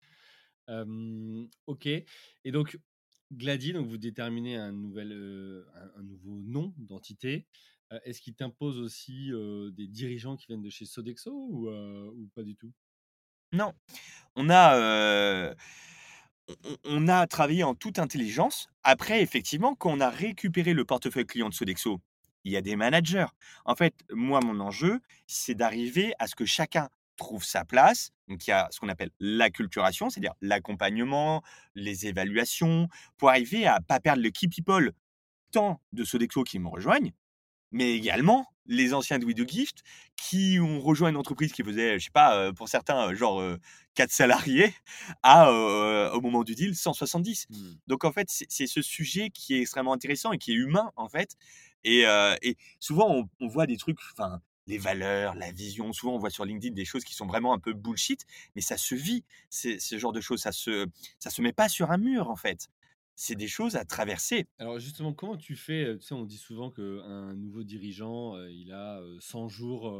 OK 1.66 1.86
et 1.86 2.52
donc 2.52 2.78
Glady, 3.32 3.72
donc 3.72 3.88
vous 3.88 3.98
déterminez 3.98 4.56
un 4.56 4.72
nouvel, 4.72 5.12
un 5.96 6.02
nouveau 6.02 6.40
nom 6.42 6.74
d'entité. 6.78 7.46
Est-ce 8.04 8.20
qu'il 8.20 8.34
t'impose 8.34 8.78
aussi, 8.78 9.30
des 9.72 9.86
dirigeants 9.88 10.36
qui 10.36 10.46
viennent 10.46 10.62
de 10.62 10.70
chez 10.70 10.86
Sodexo 10.86 11.32
ou 11.32 11.68
ou 11.68 12.28
pas 12.34 12.42
du 12.42 12.56
tout? 12.56 12.72
Non, 13.52 13.72
on 14.36 14.50
a, 14.50 15.54
on 16.84 17.08
a 17.08 17.26
travaillé 17.26 17.62
en 17.64 17.74
toute 17.74 17.98
intelligence. 17.98 18.68
Après, 18.82 19.22
effectivement, 19.22 19.74
quand 19.74 19.90
on 19.90 20.00
a 20.00 20.10
récupéré 20.10 20.74
le 20.74 20.84
portefeuille 20.84 21.26
client 21.26 21.48
de 21.48 21.54
Sodexo, 21.54 22.00
il 22.44 22.52
y 22.52 22.56
a 22.56 22.62
des 22.62 22.76
managers. 22.76 23.26
En 23.64 23.74
fait, 23.74 23.94
moi, 24.12 24.40
mon 24.44 24.60
enjeu, 24.60 25.00
c'est 25.26 25.54
d'arriver 25.54 26.12
à 26.18 26.26
ce 26.26 26.34
que 26.34 26.44
chacun 26.44 26.88
trouve 27.16 27.44
sa 27.44 27.64
place. 27.64 28.10
Donc, 28.28 28.46
il 28.46 28.50
y 28.50 28.52
a 28.52 28.68
ce 28.70 28.78
qu'on 28.80 28.88
appelle 28.88 29.10
l'acculturation, 29.20 30.10
c'est-à-dire 30.10 30.34
l'accompagnement, 30.40 31.42
les 31.74 32.06
évaluations, 32.06 32.88
pour 33.16 33.30
arriver 33.30 33.66
à 33.66 33.80
pas 33.80 34.00
perdre 34.00 34.22
le 34.22 34.30
key 34.30 34.48
people, 34.48 34.92
tant 35.52 35.80
de 35.92 36.04
Sodexo 36.04 36.44
qui 36.44 36.58
me 36.58 36.68
rejoignent, 36.68 37.12
mais 37.72 37.92
également 37.94 38.46
les 38.66 38.94
anciens 38.94 39.18
de 39.18 39.24
We 39.24 39.34
Do 39.34 39.44
Gift 39.46 39.82
qui 40.16 40.58
ont 40.60 40.80
rejoint 40.80 41.08
une 41.10 41.16
entreprise 41.16 41.52
qui 41.52 41.62
faisait, 41.64 41.98
je 41.98 42.04
sais 42.06 42.10
pas, 42.12 42.48
heu, 42.48 42.52
pour 42.52 42.68
certains, 42.68 43.10
heu, 43.10 43.14
genre, 43.14 43.40
heu, 43.40 43.58
4 43.94 44.10
salariés 44.12 44.74
à, 45.22 45.50
au 45.52 46.20
moment 46.20 46.44
du 46.44 46.54
deal, 46.54 46.76
170. 46.76 47.46
Mmh. 47.50 47.56
Donc 47.86 48.04
en 48.04 48.12
fait, 48.12 48.28
c'est 48.30 48.66
ce 48.66 48.82
sujet 48.82 49.30
qui 49.30 49.54
est 49.56 49.60
extrêmement 49.62 49.92
intéressant 49.94 50.32
et 50.32 50.38
qui 50.38 50.52
est 50.52 50.56
humain, 50.56 50.92
en 50.96 51.08
fait 51.08 51.36
et 51.84 52.04
souvent 52.80 53.28
on 53.40 53.46
voit 53.48 53.66
des 53.66 53.76
trucs, 53.76 53.98
enfin, 54.12 54.40
les 54.66 54.78
valeurs, 54.78 55.34
la 55.34 55.50
vision, 55.50 55.92
souvent 55.92 56.14
on 56.14 56.18
voit 56.18 56.30
sur 56.30 56.44
LinkedIn 56.44 56.74
des 56.74 56.84
choses 56.84 57.04
qui 57.04 57.14
sont 57.14 57.26
vraiment 57.26 57.54
un 57.54 57.58
peu 57.58 57.72
bullshit, 57.72 58.26
mais 58.54 58.60
ça 58.60 58.76
se 58.76 58.94
vit, 58.94 59.24
ce 59.50 59.98
genre 59.98 60.12
de 60.12 60.20
choses, 60.20 60.40
ça 60.40 60.52
se 60.52 60.86
ça 61.18 61.30
se 61.30 61.40
met 61.42 61.52
pas 61.52 61.68
sur 61.68 61.90
un 61.90 61.98
mur, 61.98 62.30
en 62.30 62.36
fait. 62.36 62.68
C'est 63.20 63.34
des 63.34 63.48
choses 63.48 63.74
à 63.74 63.84
traverser. 63.84 64.46
Alors 64.58 64.78
justement, 64.78 65.12
comment 65.12 65.36
tu 65.36 65.56
fais, 65.56 65.96
tu 65.98 66.06
sais, 66.06 66.14
on 66.14 66.24
dit 66.24 66.36
souvent 66.36 66.70
qu'un 66.70 67.34
nouveau 67.34 67.64
dirigeant, 67.64 68.36
il 68.46 68.70
a, 68.72 69.00
heu, 69.00 69.18
100 69.20 69.48
jours, 69.48 69.92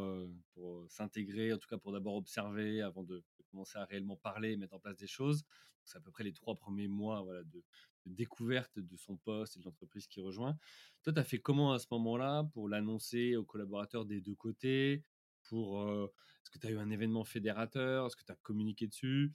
pour, 0.55 0.85
s'intégrer, 0.89 1.53
en 1.53 1.59
tout 1.59 1.66
cas 1.68 1.79
pour 1.79 1.93
d'abord 1.93 2.14
observer 2.14 2.81
avant 2.81 3.03
de 3.03 3.24
commencer 3.51 3.79
à 3.79 3.87
réellement 3.87 4.16
parler 4.16 4.53
et 4.53 4.57
mettre 4.57 4.74
en 4.74 4.79
place 4.79 4.97
des 4.97 5.09
choses. 5.09 5.45
C'est 5.85 5.97
à 5.97 6.01
peu 6.01 6.11
près 6.11 6.22
les 6.22 6.33
3 6.33 6.55
premiers 6.55 6.87
mois, 6.87 7.22
voilà, 7.22 7.43
de 7.43 7.64
découverte 8.09 8.78
de 8.78 8.96
son 8.96 9.16
poste 9.16 9.56
et 9.56 9.61
de 9.61 9.64
l'entreprise 9.64 10.06
qu'il 10.06 10.22
rejoint. 10.22 10.56
Toi, 11.02 11.12
tu 11.12 11.18
as 11.20 11.24
fait 11.24 11.38
comment 11.38 11.72
à 11.72 11.78
ce 11.78 11.86
moment-là 11.92 12.44
pour 12.52 12.68
l'annoncer 12.68 13.36
aux 13.36 13.44
collaborateurs 13.44 14.04
des 14.06 14.20
2 14.20 14.34
côtés? 14.34 15.04
Pour, 15.42 15.80
heu 15.82 16.11
est-ce 16.44 16.50
que 16.50 16.59
tu 16.59 16.66
as 16.66 16.70
eu 16.70 16.78
un 16.78 16.90
événement 16.90 17.24
fédérateur? 17.24 18.06
Est-ce 18.06 18.16
que 18.16 18.24
tu 18.24 18.32
as 18.32 18.36
communiqué 18.36 18.86
dessus? 18.86 19.32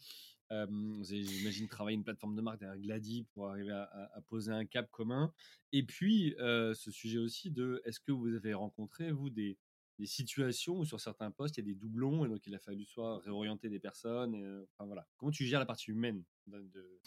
J'imagine, 1.02 1.68
travaillé 1.68 1.96
une 1.98 2.04
plateforme 2.04 2.36
de 2.36 2.42
marque 2.42 2.60
derrière 2.60 2.78
Glady 2.80 3.24
pour 3.34 3.50
arriver 3.50 3.72
à 3.72 4.22
poser 4.28 4.52
un 4.52 4.66
cap 4.66 4.90
commun 4.92 5.34
et 5.72 5.84
puis, 5.84 6.36
heu, 6.40 6.74
ce 6.76 6.92
sujet 6.92 7.18
aussi 7.18 7.50
de 7.52 7.82
est-ce 7.86 8.00
que 8.00 8.12
vous 8.12 8.28
avez 8.36 8.54
rencontré, 8.54 9.12
vous, 9.12 9.30
des 9.32 9.58
des 10.00 10.06
situations 10.08 10.78
où 10.80 10.86
sur 10.86 11.00
certains 11.02 11.32
postes, 11.32 11.58
il 11.58 11.62
y 11.62 11.64
a 11.64 11.74
des 11.74 11.76
doublons 11.80 12.26
et 12.26 12.30
donc 12.30 12.46
il 12.48 12.56
a 12.56 12.60
fallu 12.60 12.86
soit 12.86 13.20
réorienter 13.20 13.70
des 13.70 13.80
personnes 13.80 14.36
et 14.36 14.44
heu, 14.44 14.68
enfin 14.74 14.86
voilà. 14.88 15.08
Comment 15.18 15.32
tu 15.32 15.46
gères 15.46 15.60
la 15.60 15.66
partie 15.66 15.92
humaine 15.92 16.24
de 16.48 16.62
de 16.64 17.02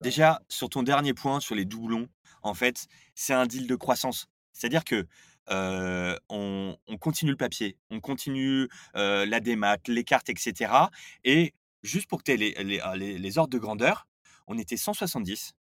Déjà, 0.00 0.40
sur 0.48 0.68
ton 0.70 0.82
dernier 0.82 1.14
point, 1.14 1.40
sur 1.40 1.54
les 1.54 1.64
doublons, 1.64 2.08
en 2.42 2.54
fait, 2.54 2.86
c'est 3.14 3.34
un 3.34 3.46
deal 3.46 3.66
de 3.66 3.76
croissance. 3.76 4.26
C'est-à-dire 4.52 4.84
que, 4.84 5.06
heu, 5.50 6.18
on 6.28 6.76
on 6.88 6.96
continue 6.98 7.32
le 7.32 7.36
papier, 7.36 7.76
on 7.90 8.00
continue, 8.00 8.68
heu, 8.96 9.24
la 9.26 9.40
démat, 9.40 9.76
les 9.88 10.04
cartes 10.04 10.28
et 10.30 10.34
cetera 10.38 10.90
et 11.24 11.54
juste 11.82 12.08
pour 12.08 12.18
que 12.18 12.24
tu 12.24 12.32
aies 12.32 12.36
les 12.36 12.54
les, 12.64 12.80
les 12.96 13.18
les 13.18 13.38
ordres 13.38 13.50
de 13.52 13.58
grandeur, 13.58 14.08
on 14.46 14.58
était 14.58 14.76
170. 14.76 15.52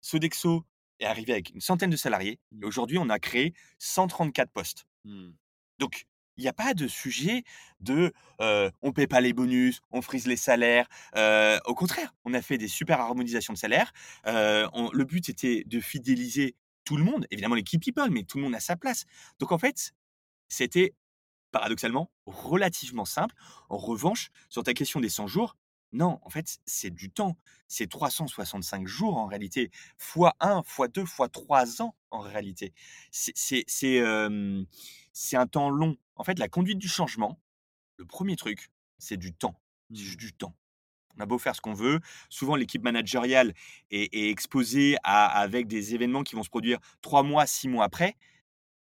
Sodexo 0.00 0.64
est 1.00 1.06
arrivé 1.06 1.32
avec 1.32 1.50
une 1.50 1.60
centaine 1.60 1.90
de 1.90 1.96
salariés 1.96 2.40
et 2.62 2.64
mmh, 2.64 2.66
aujourd'hui, 2.66 2.98
on 2.98 3.08
a 3.10 3.18
créé 3.18 3.54
134 3.78 4.52
postes. 4.52 4.86
mmh, 5.04 5.32
Donc, 5.78 6.06
il 6.36 6.44
y 6.44 6.48
a 6.48 6.52
pas 6.52 6.74
de 6.74 6.88
sujet 6.88 7.44
de, 7.80 8.12
heu, 8.40 8.70
on 8.82 8.92
paie 8.92 9.06
pas 9.06 9.20
les 9.20 9.32
bonus, 9.32 9.80
on 9.90 10.02
frise 10.02 10.26
les 10.26 10.36
salaires, 10.36 10.86
au 11.66 11.74
contraire, 11.74 12.14
on 12.24 12.34
a 12.34 12.42
fait 12.42 12.58
des 12.58 12.68
super 12.68 13.00
harmonisations 13.00 13.52
de 13.52 13.58
salaires. 13.58 13.92
Le 14.24 15.02
but 15.04 15.28
était 15.28 15.64
de 15.66 15.80
fidéliser 15.80 16.56
tout 16.84 16.96
le 16.96 17.04
monde, 17.04 17.26
évidemment 17.30 17.54
les 17.54 17.62
key 17.62 17.78
people, 17.78 18.10
mais 18.10 18.24
tout 18.24 18.38
le 18.38 18.44
monde 18.44 18.54
a 18.54 18.60
sa 18.60 18.76
place. 18.76 19.04
Donc 19.38 19.52
en 19.52 19.58
fait, 19.58 19.92
c'était 20.48 20.94
paradoxalement 21.52 22.10
relativement 22.26 23.04
simple. 23.04 23.34
En 23.68 23.78
revanche, 23.78 24.30
sur 24.48 24.62
ta 24.64 24.74
question 24.74 25.00
des 25.00 25.10
100 25.10 25.26
jours, 25.26 25.56
Non, 25.92 26.18
en 26.22 26.30
fait, 26.30 26.58
c'est 26.66 26.90
du 26.90 27.10
temps. 27.10 27.36
C'est 27.68 27.88
365 27.88 28.86
jours 28.86 29.18
en 29.18 29.26
réalité, 29.26 29.70
fois 29.98 30.34
1, 30.40 30.62
fois 30.64 30.88
2, 30.88 31.04
fois 31.04 31.28
3 31.28 31.82
ans 31.82 31.94
en 32.10 32.20
réalité. 32.20 32.72
C'est 33.10 33.64
c'est 35.12 35.36
un 35.36 35.46
temps 35.46 35.70
long. 35.70 35.96
En 36.16 36.24
fait, 36.24 36.38
la 36.38 36.48
conduite 36.48 36.78
du 36.78 36.88
changement, 36.88 37.40
le 37.98 38.04
premier 38.06 38.36
truc, 38.36 38.70
c'est 38.98 39.16
du 39.16 39.32
temps. 39.34 39.56
C'est 39.92 40.02
Mmh. 40.02 40.06
juste 40.06 40.20
du 40.20 40.32
temps. 40.32 40.54
On 41.16 41.20
a 41.20 41.26
beau 41.26 41.38
faire 41.38 41.54
ce 41.54 41.60
qu'on 41.60 41.74
veut, 41.74 42.00
souvent 42.30 42.56
l'équipe 42.56 42.82
managériale 42.82 43.54
est 43.90 44.14
est 44.14 44.30
exposée 44.30 44.96
à 45.04 45.26
avec 45.26 45.66
des 45.68 45.94
événements 45.94 46.22
qui 46.22 46.34
vont 46.36 46.42
se 46.42 46.48
produire 46.50 46.78
3 47.02 47.22
mois, 47.22 47.46
6 47.46 47.68
mois 47.68 47.84
après 47.84 48.16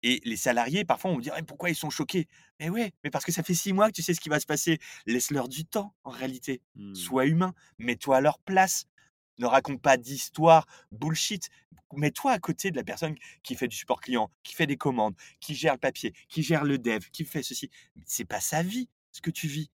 et 0.02 0.20
les 0.24 0.36
salariés 0.36 0.84
parfois 0.84 1.10
on 1.10 1.16
me 1.16 1.22
«Mais 1.22 1.42
pourquoi 1.42 1.70
ils 1.70 1.74
sont 1.74 1.90
choqués?» 1.90 2.28
mais 2.60 2.68
ouais, 2.70 2.92
mais 3.04 3.10
parce 3.10 3.24
que 3.24 3.32
ça 3.32 3.42
fait 3.42 3.54
6 3.54 3.72
mois 3.72 3.88
que 3.88 3.94
tu 3.94 4.02
sais 4.02 4.14
ce 4.14 4.20
qui 4.20 4.28
va 4.28 4.40
se 4.40 4.46
passer. 4.46 4.78
Laisse-leur 5.06 5.48
du 5.48 5.64
temps 5.64 5.94
en 6.04 6.10
réalité. 6.10 6.60
Mmh. 6.76 6.94
Sois 6.94 7.26
humain, 7.26 7.54
mets-toi 7.78 8.18
à 8.18 8.20
leur 8.20 8.38
place. 8.40 8.86
Ne 9.38 9.46
raconte 9.46 9.80
pas 9.80 9.96
d'histoires 9.96 10.66
bullshit. 10.92 11.48
Mets-toi 11.94 12.32
à 12.32 12.38
côté 12.38 12.70
de 12.70 12.76
la 12.76 12.84
personne 12.84 13.14
qui 13.42 13.54
fait 13.54 13.68
du 13.68 13.76
support 13.76 14.00
client, 14.00 14.30
qui 14.42 14.54
fait 14.54 14.66
des 14.66 14.76
commandes, 14.76 15.14
qui 15.40 15.54
gère 15.54 15.72
le 15.72 15.78
papier, 15.78 16.12
qui 16.28 16.42
gère 16.42 16.64
le 16.64 16.78
dev, 16.78 17.06
qui 17.12 17.24
fait 17.24 17.42
ceci. 17.42 17.70
C'est 18.04 18.24
pas 18.26 18.40
sa 18.40 18.62
vie, 18.62 18.88
ce 19.12 19.20
que 19.20 19.30
tu 19.30 19.46
vis. 19.48 19.70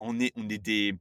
On 0.00 0.18
est 0.20 0.32
on 0.36 0.48
est 0.48 0.58
des 0.58 0.98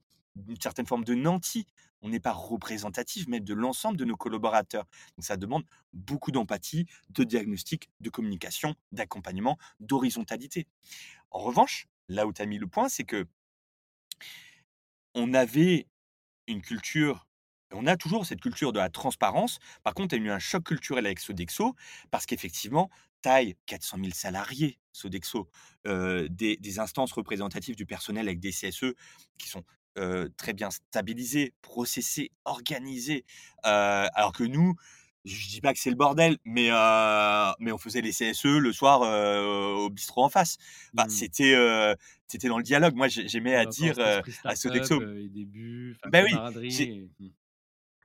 une 0.48 0.60
certaine 0.60 0.86
forme 0.86 1.04
de 1.04 1.14
nantis. 1.14 1.68
On 2.02 2.10
n'est 2.10 2.20
pas 2.20 2.34
représentatif 2.34 3.28
même 3.30 3.46
de 3.46 3.54
l'ensemble 3.54 3.98
de 3.98 4.04
nos 4.04 4.18
collaborateurs. 4.18 4.86
Donc 5.16 5.24
ça 5.24 5.38
demande 5.38 5.64
beaucoup 5.94 6.32
d'empathie, 6.32 6.86
de 7.12 7.24
diagnostic, 7.24 7.90
de 8.02 8.10
communication, 8.10 8.76
d'accompagnement, 8.92 9.58
d'horizontalité. 9.80 10.68
En 11.32 11.40
revanche, 11.40 11.88
là 12.10 12.28
où 12.28 12.34
tu 12.34 12.42
as 12.42 12.46
mis 12.46 12.58
le 12.58 12.68
point, 12.68 12.90
c'est 12.90 13.06
que 13.06 13.26
on 15.16 15.34
avait 15.34 15.88
une 16.48 16.62
culture 16.62 17.28
on 17.74 17.88
a 17.88 17.98
toujours 17.98 18.26
cette 18.26 18.42
culture 18.42 18.72
de 18.74 18.80
la 18.80 18.90
transparence. 18.90 19.60
Par 19.84 19.94
contre, 19.94 20.16
il 20.16 20.22
y 20.22 20.26
a 20.26 20.28
eu 20.28 20.32
un 20.32 20.40
choc 20.40 20.64
culturel 20.64 21.06
avec 21.06 21.20
Sodexo 21.20 21.76
parce 22.12 22.26
qu'effectivement, 22.26 22.90
taille 23.22 23.56
400 23.66 23.98
000 23.98 24.14
salariés, 24.14 24.80
Sodexo, 24.92 25.50
heu, 25.88 26.28
des 26.30 26.58
des 26.58 26.80
instances 26.80 27.12
représentatives 27.14 27.76
du 27.76 27.86
personnel 27.86 28.28
avec 28.28 28.40
des 28.40 28.52
CSE 28.52 28.94
qui 29.38 29.50
sont, 29.50 29.64
heu, 29.98 30.30
très 30.38 30.54
bien 30.54 30.70
stabilisées, 30.72 31.54
processées, 31.62 32.32
organisées. 32.46 33.26
Heu, 33.66 33.70
alors 34.14 34.34
que 34.34 34.44
nous, 34.44 34.76
je 35.26 35.48
dis 35.50 35.62
pas 35.62 35.74
que 35.74 35.80
c'est 35.80 35.90
le 35.90 35.96
bordel, 35.96 36.38
mais 36.46 36.70
mais 37.60 37.72
on 37.72 37.78
faisait 37.78 38.02
les 38.02 38.12
CSE 38.12 38.60
le 38.60 38.74
soir, 38.74 39.02
au 39.02 39.90
bistrot 39.90 40.24
en 40.26 40.30
face. 40.30 40.58
Bah, 40.94 41.06
Mmh. 41.06 41.10
c'était, 41.10 41.56
c'était 42.28 42.48
dans 42.50 42.58
le 42.58 42.64
dialogue. 42.64 42.96
Moi, 42.96 43.08
j'ai 43.08 43.28
j'aimais 43.28 43.56
à 43.56 43.66
dire, 43.66 44.00
à 44.46 44.56
Sodexo 44.56 45.06
début, 45.30 45.98
bah 46.08 46.22
oui, 46.24 46.44
et. 46.78 46.90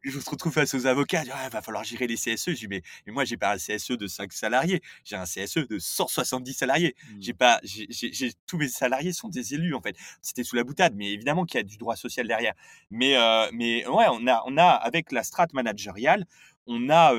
Je 0.03 0.19
se 0.21 0.31
retrouve 0.31 0.53
face 0.53 0.75
aux 0.75 0.87
avocats, 0.87 1.25
dire: 1.25 1.35
«Ah, 1.37 1.49
va 1.49 1.63
falloir 1.63 1.85
gérer 1.85 2.07
les 2.07 2.17
CSE». 2.17 2.51
Je 2.55 2.59
dis: 2.61 2.69
«Mais 2.69 2.83
mais 3.07 3.13
moi, 3.13 3.25
j'ai 3.25 3.37
pas 3.37 3.53
un 3.55 3.59
CSE 3.59 3.93
de 3.93 4.07
5 4.07 4.33
salariés, 4.33 4.81
j'ai 5.05 5.17
un 5.17 5.25
CSE 5.27 5.67
de 5.69 5.79
170 5.79 6.55
salariés. 6.55 6.95
J'ai 7.21 7.33
Mmh. 7.33 7.37
pas 7.39 7.61
j'ai 7.63 7.87
j'ai 7.91 8.13
j'ai 8.13 8.33
tous 8.47 8.59
mes 8.59 8.69
salariés 8.69 9.13
sont 9.13 9.29
des 9.29 9.55
élus, 9.55 9.75
en 9.75 9.81
fait». 9.83 9.97
C'était 10.23 10.45
sous 10.45 10.57
la 10.57 10.65
boutade, 10.65 10.95
mais 10.97 11.13
évidemment 11.13 11.45
qu'il 11.45 11.59
y 11.59 11.61
a 11.61 11.65
du 11.65 11.77
droit 11.79 11.97
social 11.97 12.27
derrière. 12.29 12.55
Mais 12.91 13.17
heu, 13.17 13.51
mais 13.53 13.87
ouais, 13.87 14.07
on 14.11 14.27
a 14.27 14.43
on 14.47 14.57
a 14.57 14.67
avec 14.69 15.13
la 15.13 15.23
strate 15.25 15.53
managériale, 15.55 16.27
on 16.67 16.91
a, 16.91 17.15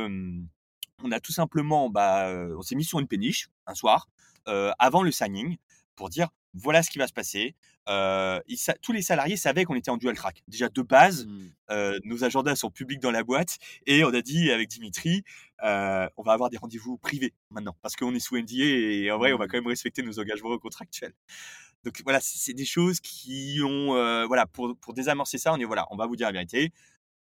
on 1.04 1.12
a 1.12 1.20
tout 1.20 1.32
simplement, 1.32 1.90
bah, 1.90 2.30
heu, 2.32 2.56
on 2.58 2.62
s'est 2.62 2.76
mis 2.76 2.84
sur 2.84 3.00
une 3.00 3.08
péniche 3.08 3.50
un 3.68 3.76
soir, 3.76 4.08
heu, 4.48 4.72
avant 4.80 5.04
le 5.04 5.12
signing 5.12 5.58
pour 5.96 6.10
dire: 6.10 6.30
«Voilà 6.54 6.84
ce 6.84 6.90
qui 6.90 6.98
va 7.00 7.08
se 7.08 7.14
passer». 7.14 7.56
Ils 8.48 8.58
sa 8.58 8.74
tous 8.76 8.92
les 8.94 9.02
salariés 9.02 9.38
savaient 9.38 9.66
qu'on 9.66 9.76
était 9.76 9.92
en 9.92 9.98
dual 9.98 10.16
track. 10.16 10.44
Déjà 10.48 10.70
de 10.70 10.82
base, 10.82 11.28
Mmh. 11.28 11.50
Heu, 11.72 12.00
nos 12.04 12.24
agendas 12.24 12.56
sont 12.56 12.72
publics 12.72 13.00
dans 13.00 13.12
la 13.12 13.24
boîte 13.24 13.58
et 13.86 14.04
on 14.04 14.12
a 14.14 14.22
dit 14.24 14.50
avec 14.52 14.68
Dimitri, 14.70 15.24
heu, 15.64 16.10
on 16.18 16.24
va 16.24 16.34
avoir 16.34 16.50
des 16.50 16.58
rendez-vous 16.58 16.98
privés 16.98 17.34
maintenant 17.52 17.76
parce 17.84 17.96
qu'on 17.96 18.16
est 18.16 18.20
sous 18.20 18.38
NDA 18.38 18.66
et 18.66 19.12
en 19.12 19.20
vrai, 19.20 19.34
on 19.34 19.38
va 19.38 19.48
quand 19.48 19.58
Mmh. 19.58 19.60
même 19.60 19.68
respecter 19.68 20.02
nos 20.02 20.20
engagements 20.20 20.58
contractuels. 20.58 21.14
Donc 21.84 22.02
voilà, 22.04 22.20
c'est 22.22 22.54
des 22.54 22.66
choses 22.66 23.00
qui 23.00 23.60
ont, 23.64 23.96
heu, 23.96 24.26
voilà, 24.26 24.46
pour 24.48 24.78
pour 24.80 24.94
désamorcer 24.94 25.38
ça, 25.38 25.54
on 25.54 25.58
est 25.58 25.64
voilà, 25.66 25.88
on 25.92 25.96
va 25.98 26.08
vous 26.08 26.16
dire 26.16 26.28
la 26.28 26.34
vérité, 26.34 26.72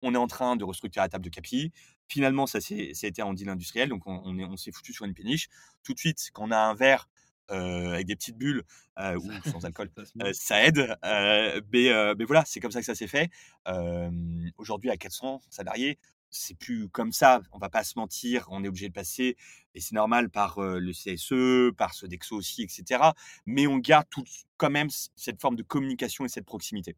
on 0.03 0.13
est 0.15 0.17
en 0.17 0.27
train 0.27 0.55
de 0.57 0.63
restructurer 0.65 1.05
la 1.05 1.09
table 1.09 1.25
de 1.25 1.29
capi. 1.31 1.71
Finalement, 2.09 2.47
ça 2.47 2.61
ça 2.61 2.75
a 2.75 3.07
été 3.07 3.21
en 3.23 3.33
deal 3.33 3.49
industriel, 3.49 3.89
donc 3.89 4.07
on 4.07 4.21
on 4.25 4.37
est 4.39 4.45
on 4.45 4.57
s'est 4.57 4.71
foutu 4.73 4.93
sur 4.93 5.05
une 5.05 5.13
péniche. 5.15 5.49
Tout 5.83 5.93
de 5.95 5.99
suite, 5.99 6.29
quand 6.33 6.45
on 6.47 6.51
a 6.51 6.57
un 6.59 6.75
verre, 6.75 7.09
avec 7.49 8.07
des 8.07 8.15
petites 8.15 8.37
bulles, 8.37 8.63
Ça 8.97 9.13
ou 9.17 9.41
sans 9.43 9.63
alcool, 9.65 9.89
ça 10.33 10.63
aide, 10.65 10.79
heu, 11.05 11.61
mais 11.71 12.25
voilà, 12.25 12.43
c'est 12.45 12.59
comme 12.59 12.71
ça 12.71 12.79
que 12.79 12.85
ça 12.85 12.95
s'est 12.95 13.07
fait. 13.07 13.29
Aujourd'hui 14.57 14.89
à 14.89 14.97
400 14.97 15.41
salariés, 15.49 15.97
c'est 16.29 16.57
plus 16.57 16.89
comme 16.89 17.11
ça, 17.11 17.41
on 17.51 17.59
va 17.59 17.69
pas 17.69 17.83
se 17.83 17.93
mentir, 17.97 18.47
on 18.49 18.63
est 18.63 18.67
obligé 18.67 18.87
de 18.89 18.93
passer 18.93 19.37
et 19.75 19.79
c'est 19.81 19.93
normal 19.95 20.29
par, 20.29 20.59
le 20.59 20.91
CSE, 20.93 21.71
par 21.77 21.93
Sodexo 21.93 22.35
aussi 22.35 22.63
et 22.63 22.67
cetera, 22.69 23.13
mais 23.45 23.67
on 23.67 23.77
garde 23.77 24.07
tout 24.09 24.23
quand 24.57 24.71
même 24.71 24.89
cette 25.15 25.39
forme 25.41 25.55
de 25.55 25.63
communication 25.63 26.25
et 26.25 26.29
cette 26.29 26.45
proximité. 26.45 26.95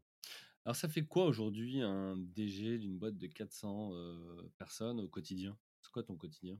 Alors 0.64 0.76
ça 0.76 0.88
fait 0.88 1.04
quoi 1.06 1.26
aujourd'hui 1.26 1.80
un 1.80 2.16
DG 2.16 2.78
d'une 2.78 2.98
boîte 2.98 3.16
de 3.16 3.26
400, 3.26 3.92
heu, 3.94 4.50
personnes 4.58 5.00
au 5.00 5.08
quotidien? 5.08 5.56
C'est 5.80 5.90
quoi 5.92 6.02
ton 6.02 6.16
quotidien? 6.16 6.58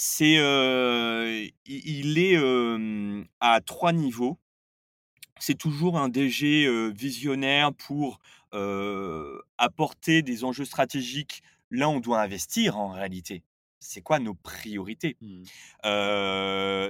C'est, 0.00 0.34
il 1.66 2.18
est, 2.18 2.36
à 3.40 3.60
3 3.60 3.92
niveaux. 3.92 4.38
C'est 5.40 5.58
toujours 5.58 5.98
un 5.98 6.08
DG, 6.08 6.92
visionnaire 6.92 7.72
pour, 7.74 8.20
apporter 9.58 10.22
des 10.22 10.44
enjeux 10.44 10.64
stratégiques 10.64 11.42
là 11.70 11.90
on 11.90 11.98
doit 11.98 12.22
investir 12.22 12.78
en 12.78 12.92
réalité. 12.92 13.42
C'est 13.80 14.00
quoi 14.00 14.20
nos 14.20 14.34
priorités? 14.34 15.16
Mmh. 15.20 15.42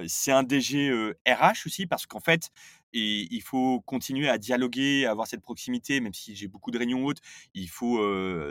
C'est 0.07 0.31
un 0.31 0.43
DG, 0.43 1.13
RH 1.27 1.65
aussi 1.65 1.87
parce 1.87 2.05
qu'en 2.05 2.19
fait, 2.19 2.51
il 2.93 3.41
faut 3.41 3.81
continuer 3.81 4.29
à 4.29 4.37
dialoguer, 4.37 5.07
à 5.07 5.11
avoir 5.11 5.25
cette 5.25 5.41
proximité, 5.41 5.99
même 5.99 6.13
si 6.13 6.35
j'ai 6.35 6.47
beaucoup 6.47 6.69
de 6.69 6.77
réunions 6.77 7.01
ou 7.01 7.07
autres, 7.07 7.23
il 7.55 7.69
faut, 7.69 7.97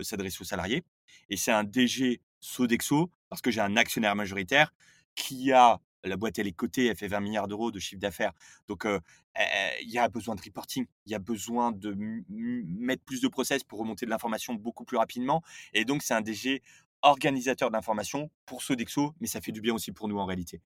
s'adresser 0.03 0.39
aux 0.41 0.45
salariés 0.45 0.83
et 1.31 1.37
c'est 1.37 1.53
un 1.53 1.63
DG 1.63 2.21
Sodexo 2.41 3.09
parce 3.29 3.43
que 3.43 3.51
j'ai 3.51 3.61
un 3.61 3.76
actionnaire 3.76 4.16
majoritaire 4.16 4.72
qui 5.14 5.53
a 5.53 5.81
la 6.05 6.16
boîte 6.16 6.39
elle 6.39 6.47
est 6.47 6.53
cotée, 6.53 6.87
elle 6.87 6.97
fait 6.97 7.09
20 7.09 7.33
000 7.33 7.47
000 7.49 7.70
€ 7.70 7.72
de 7.72 7.79
chiffre 7.79 8.01
d'affaires 8.01 8.33
donc 8.68 8.85
eh 8.87 8.99
eh, 9.37 9.83
il 9.83 9.91
y 9.91 9.99
a 9.99 10.09
besoin 10.09 10.35
de 10.35 10.41
reporting, 10.41 10.87
il 11.07 11.12
y 11.12 11.14
a 11.14 11.18
besoin 11.18 11.72
de 11.72 11.95
mettre 12.29 13.05
plus 13.05 13.20
de 13.20 13.29
process 13.29 13.64
pour 13.64 13.79
remonter 13.81 14.07
de 14.07 14.11
l'information 14.11 14.55
beaucoup 14.55 14.85
plus 14.85 14.97
rapidement 14.97 15.43
et 15.72 15.85
donc 15.85 16.03
c'est 16.03 16.14
un 16.14 16.20
DG 16.20 16.62
organisateur 17.03 17.70
d'information 17.70 18.31
pour 18.47 18.62
Sodexo, 18.62 19.14
mais 19.20 19.26
ça 19.29 19.41
fait 19.41 19.53
du 19.53 19.61
bien 19.61 19.74
aussi 19.74 19.93
pour 19.93 20.09
nous 20.09 20.18
en 20.18 20.26
réalité. 20.26 20.61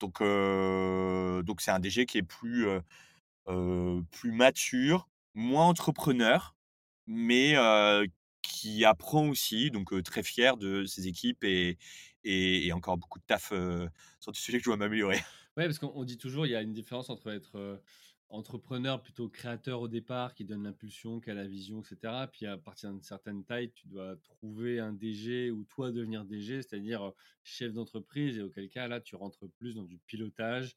Donc 0.00 0.20
donc 0.20 1.60
c'est 1.60 1.70
un 1.70 1.78
DG 1.78 2.06
qui 2.06 2.18
est 2.18 2.22
plus, 2.22 2.66
plus 4.10 4.32
mature, 4.32 5.08
moins 5.34 5.66
entrepreneur, 5.66 6.56
mais 7.06 7.54
qui 8.42 8.84
apprend 8.84 9.28
aussi, 9.28 9.70
donc 9.70 9.92
très 10.04 10.22
fier 10.22 10.56
de 10.56 10.84
ses 10.86 11.06
équipes 11.08 11.44
et 11.44 11.78
et 12.24 12.72
encore 12.72 12.98
beaucoup 12.98 13.18
de 13.18 13.24
taf, 13.24 13.52
heu, 13.52 13.88
sur 14.20 14.32
des 14.32 14.38
sujets 14.38 14.58
que 14.58 14.64
je 14.64 14.68
dois 14.70 14.76
m'améliorer. 14.76 15.18
Ouais, 15.56 15.64
parce 15.66 15.78
qu'on 15.78 15.92
on 15.94 16.04
dit 16.04 16.16
toujours, 16.18 16.46
il 16.46 16.50
y 16.50 16.54
a 16.54 16.62
une 16.62 16.72
différence 16.72 17.10
entre 17.10 17.28
être, 17.30 17.82
entrepreneur 18.28 19.02
plutôt 19.02 19.28
créateur 19.28 19.80
au 19.80 19.88
départ, 19.88 20.34
qui 20.34 20.44
donne 20.44 20.62
l'impulsion, 20.62 21.20
qui 21.20 21.30
a 21.30 21.34
la 21.34 21.46
vision 21.48 21.80
et 21.80 21.84
cetera. 21.84 22.28
Puis 22.28 22.46
à 22.46 22.56
partir 22.56 22.90
d'une 22.90 23.02
certaine 23.02 23.44
taille, 23.44 23.72
tu 23.72 23.88
dois 23.88 24.16
trouver 24.16 24.78
un 24.78 24.92
DG 24.92 25.50
ou 25.50 25.64
toi 25.64 25.90
devenir 25.90 26.24
DG, 26.24 26.62
c'est-à-dire, 26.62 27.12
chef 27.42 27.72
d'entreprise 27.72 28.38
et 28.38 28.42
auquel 28.42 28.68
cas 28.68 28.86
là, 28.86 29.00
tu 29.00 29.16
rentres 29.16 29.48
plus 29.50 29.74
dans 29.74 29.82
du 29.84 29.98
pilotage, 29.98 30.76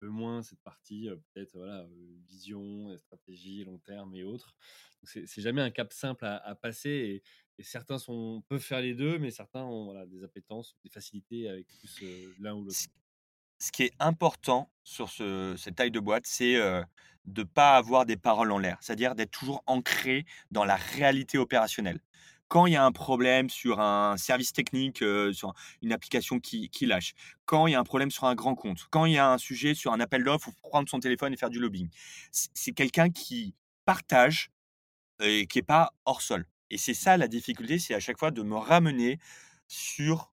peu 0.00 0.08
moins 0.08 0.42
cette 0.42 0.60
partie, 0.60 1.08
peut-être 1.32 1.52
voilà, 1.54 1.86
vision, 2.26 2.96
stratégie 2.98 3.64
long 3.64 3.78
terme 3.78 4.14
et 4.14 4.24
autres. 4.24 4.56
C'est 5.04 5.42
jamais 5.42 5.62
un 5.62 5.70
cap 5.70 5.92
simple 5.92 6.24
à 6.24 6.54
passer 6.54 7.22
et 7.58 7.62
certains 7.62 7.98
sont 7.98 8.42
peuvent 8.48 8.60
faire 8.60 8.80
les 8.80 8.94
2, 8.94 9.18
mais 9.18 9.30
certains 9.30 9.64
ont 9.64 9.86
voilà 9.86 10.06
des 10.06 10.22
appétences, 10.22 10.76
des 10.84 10.90
facilités 10.90 11.48
avec 11.48 11.66
plus, 11.78 12.02
heu, 12.02 12.34
l'un 12.38 12.54
ou 12.54 12.64
l'autre. 12.64 12.78
Ce 13.60 13.72
qui 13.72 13.82
est 13.82 13.92
important 13.98 14.70
sur 14.84 15.08
ce 15.08 15.56
cette 15.58 15.76
taille 15.76 15.90
de 15.90 16.00
boîte, 16.00 16.26
c'est, 16.26 16.56
de 17.24 17.42
pas 17.42 17.76
avoir 17.76 18.06
des 18.06 18.16
paroles 18.16 18.52
en 18.52 18.58
l'air. 18.58 18.78
C'est-à-dire 18.80 19.14
d'être 19.14 19.30
toujours 19.32 19.62
ancré 19.66 20.24
dans 20.50 20.64
la 20.64 20.76
réalité 20.76 21.38
opérationnelle. 21.38 22.00
Quand 22.48 22.66
il 22.66 22.72
y 22.72 22.76
a 22.76 22.84
un 22.84 22.92
problème 22.92 23.50
sur 23.50 23.80
un 23.80 24.16
service 24.16 24.52
technique, 24.52 25.04
sur 25.32 25.52
une 25.82 25.92
application 25.92 26.40
qui 26.40 26.70
lâche, 26.86 27.14
quand 27.44 27.66
il 27.66 27.72
y 27.72 27.74
a 27.74 27.80
un 27.80 27.84
problème 27.84 28.10
sur 28.10 28.24
un 28.24 28.34
grand 28.34 28.54
compte, 28.54 28.86
quand 28.90 29.04
il 29.04 29.12
y 29.14 29.18
a 29.18 29.30
un 29.30 29.38
sujet 29.38 29.74
sur 29.74 29.92
un 29.92 30.00
appel 30.00 30.24
d'offres, 30.24 30.48
il 30.48 30.52
faut 30.54 30.68
prendre 30.68 30.88
son 30.88 31.00
téléphone 31.00 31.32
et 31.34 31.36
faire 31.36 31.50
du 31.50 31.60
lobbying. 31.60 31.90
C'est 32.32 32.72
quelqu'un 32.72 33.10
qui 33.10 33.54
partage 33.84 34.50
et 35.22 35.46
qui 35.46 35.60
est 35.60 35.62
pas 35.62 35.92
hors 36.04 36.22
sol 36.22 36.46
et 36.70 36.78
c'est 36.78 36.94
ça 36.94 37.16
la 37.16 37.28
difficulté, 37.28 37.78
c'est 37.78 37.94
à 37.94 38.00
chaque 38.00 38.18
fois 38.18 38.30
de 38.30 38.42
me 38.42 38.56
ramener 38.56 39.18
sur, 39.68 40.32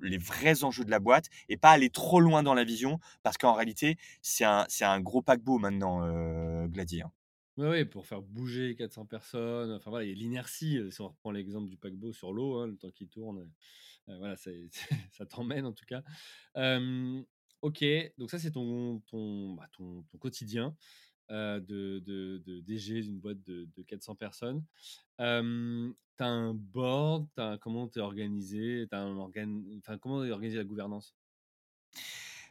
les 0.00 0.18
vrais 0.18 0.64
enjeux 0.64 0.84
de 0.84 0.90
la 0.90 0.98
boîte 0.98 1.26
et 1.48 1.56
pas 1.56 1.70
aller 1.70 1.90
trop 1.90 2.20
loin 2.20 2.42
dans 2.42 2.54
la 2.54 2.64
vision 2.64 2.98
parce 3.22 3.36
qu'en 3.38 3.52
réalité, 3.52 3.96
c'est 4.22 4.44
un 4.44 5.00
gros 5.00 5.22
paquebot 5.22 5.58
maintenant, 5.58 6.04
heu, 6.06 6.66
Glady, 6.68 7.02
hein. 7.02 7.12
Ouais, 7.56 7.68
ouais, 7.68 7.84
pour 7.84 8.06
faire 8.06 8.22
bouger 8.22 8.74
400 8.76 9.06
personnes, 9.06 9.72
enfin 9.72 9.90
voilà, 9.90 10.06
il 10.06 10.10
y 10.10 10.12
a 10.12 10.14
l'inertie, 10.14 10.80
si 10.90 11.00
on 11.00 11.08
reprend 11.08 11.30
l'exemple 11.30 11.68
du 11.68 11.76
paquebot 11.76 12.12
sur 12.12 12.32
l'eau, 12.32 12.58
hein, 12.58 12.68
le 12.68 12.76
temps 12.76 12.90
qu'il 12.90 13.08
tourne, 13.08 13.50
voilà, 14.06 14.36
ça 15.12 15.26
t'emmène 15.26 15.66
en 15.66 15.72
tout 15.72 15.84
cas. 15.86 16.02
OK, 17.62 17.84
donc 18.16 18.30
ça 18.30 18.38
c'est 18.38 18.52
ton 18.52 19.00
ton, 19.00 19.54
bah, 19.54 19.68
ton 19.72 20.02
quotidien, 20.18 20.76
de 21.28 22.00
de 22.00 22.38
de 22.44 22.60
DG 22.60 23.02
d'une 23.02 23.20
boîte 23.20 23.42
de 23.42 23.68
de 23.76 23.82
400 23.82 24.14
personnes. 24.16 24.64
Hem, 25.18 25.94
tu 26.18 26.24
as 26.24 26.28
un 26.28 26.54
board, 26.54 27.28
tu 27.34 27.42
as 27.42 27.58
comment 27.58 27.88
tu 27.88 27.98
es 27.98 28.02
organisé? 28.02 28.86
Tu 28.90 28.96
as 28.96 29.00
un 29.02 29.16
organe 29.16 29.64
enfin 29.78 29.98
comment 29.98 30.24
est 30.24 30.30
organisée 30.30 30.58
la 30.58 30.64
gouvernance? 30.64 31.14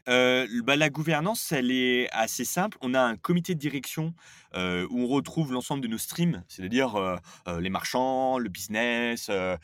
Heu, 0.10 0.45
l 0.49 0.62
bah, 0.64 0.76
la 0.76 0.89
gouvernance, 0.89 1.51
elle 1.51 1.72
est 1.72 2.10
assez 2.12 2.45
simple. 2.45 2.78
On 2.82 2.93
a 2.95 3.01
un 3.01 3.16
comité 3.16 3.53
de 3.55 3.60
direction, 3.60 4.14
heu, 4.55 4.88
où 4.89 5.01
on 5.03 5.07
retrouve 5.07 5.53
l'ensemble 5.53 5.82
de 5.84 5.88
nos 5.88 5.97
streams, 5.99 6.43
c'est-à-dire, 6.47 6.97
heu, 6.97 7.18
les 7.60 7.70
marchands, 7.70 8.39
le 8.39 8.49
business, 8.49 9.30
le 9.30 9.57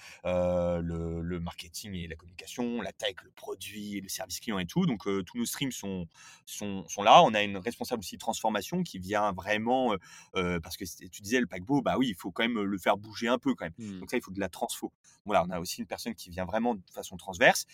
le 1.21 1.39
marketing 1.39 1.93
et 1.95 2.07
la 2.07 2.15
communication, 2.15 2.81
la 2.81 2.91
tech, 2.91 3.15
le 3.23 3.31
produit, 3.31 4.01
le 4.01 4.09
service 4.09 4.39
client 4.39 4.59
et 4.59 4.65
tout. 4.67 4.85
Donc, 4.85 5.03
tous 5.25 5.37
nos 5.37 5.45
streams 5.45 5.71
sont 5.71 6.07
sont 6.45 6.87
sont 6.87 7.03
là. 7.03 7.23
On 7.23 7.33
a 7.33 7.41
une 7.43 7.57
responsable 7.57 8.01
aussi 8.01 8.17
transformation 8.17 8.83
qui 8.83 8.99
vient 8.99 9.31
vraiment, 9.33 9.95
parce 10.33 10.77
que 10.77 10.85
tu 11.09 11.21
disais 11.21 11.39
le 11.39 11.47
paquebot, 11.47 11.81
bah, 11.81 11.95
oui, 11.97 12.09
il 12.09 12.15
faut 12.15 12.31
quand 12.31 12.43
même, 12.43 12.61
le 12.61 12.77
faire 12.77 12.97
bouger 12.97 13.27
un 13.29 13.39
peu 13.39 13.55
quand 13.55 13.65
même. 13.65 13.73
Mmh. 13.79 13.99
Donc 14.01 14.11
ça, 14.11 14.17
il 14.17 14.21
faut 14.23 14.31
de 14.31 14.39
la 14.39 14.49
transfo. 14.49 14.91
Voilà, 15.25 15.43
on 15.47 15.49
a 15.49 15.59
aussi 15.59 15.81
une 15.81 15.87
personne 15.87 16.13
qui 16.15 16.29
vient 16.29 16.45
vraiment 16.45 16.75
de 16.75 16.81
façon 16.93 17.17
transverse. 17.17 17.65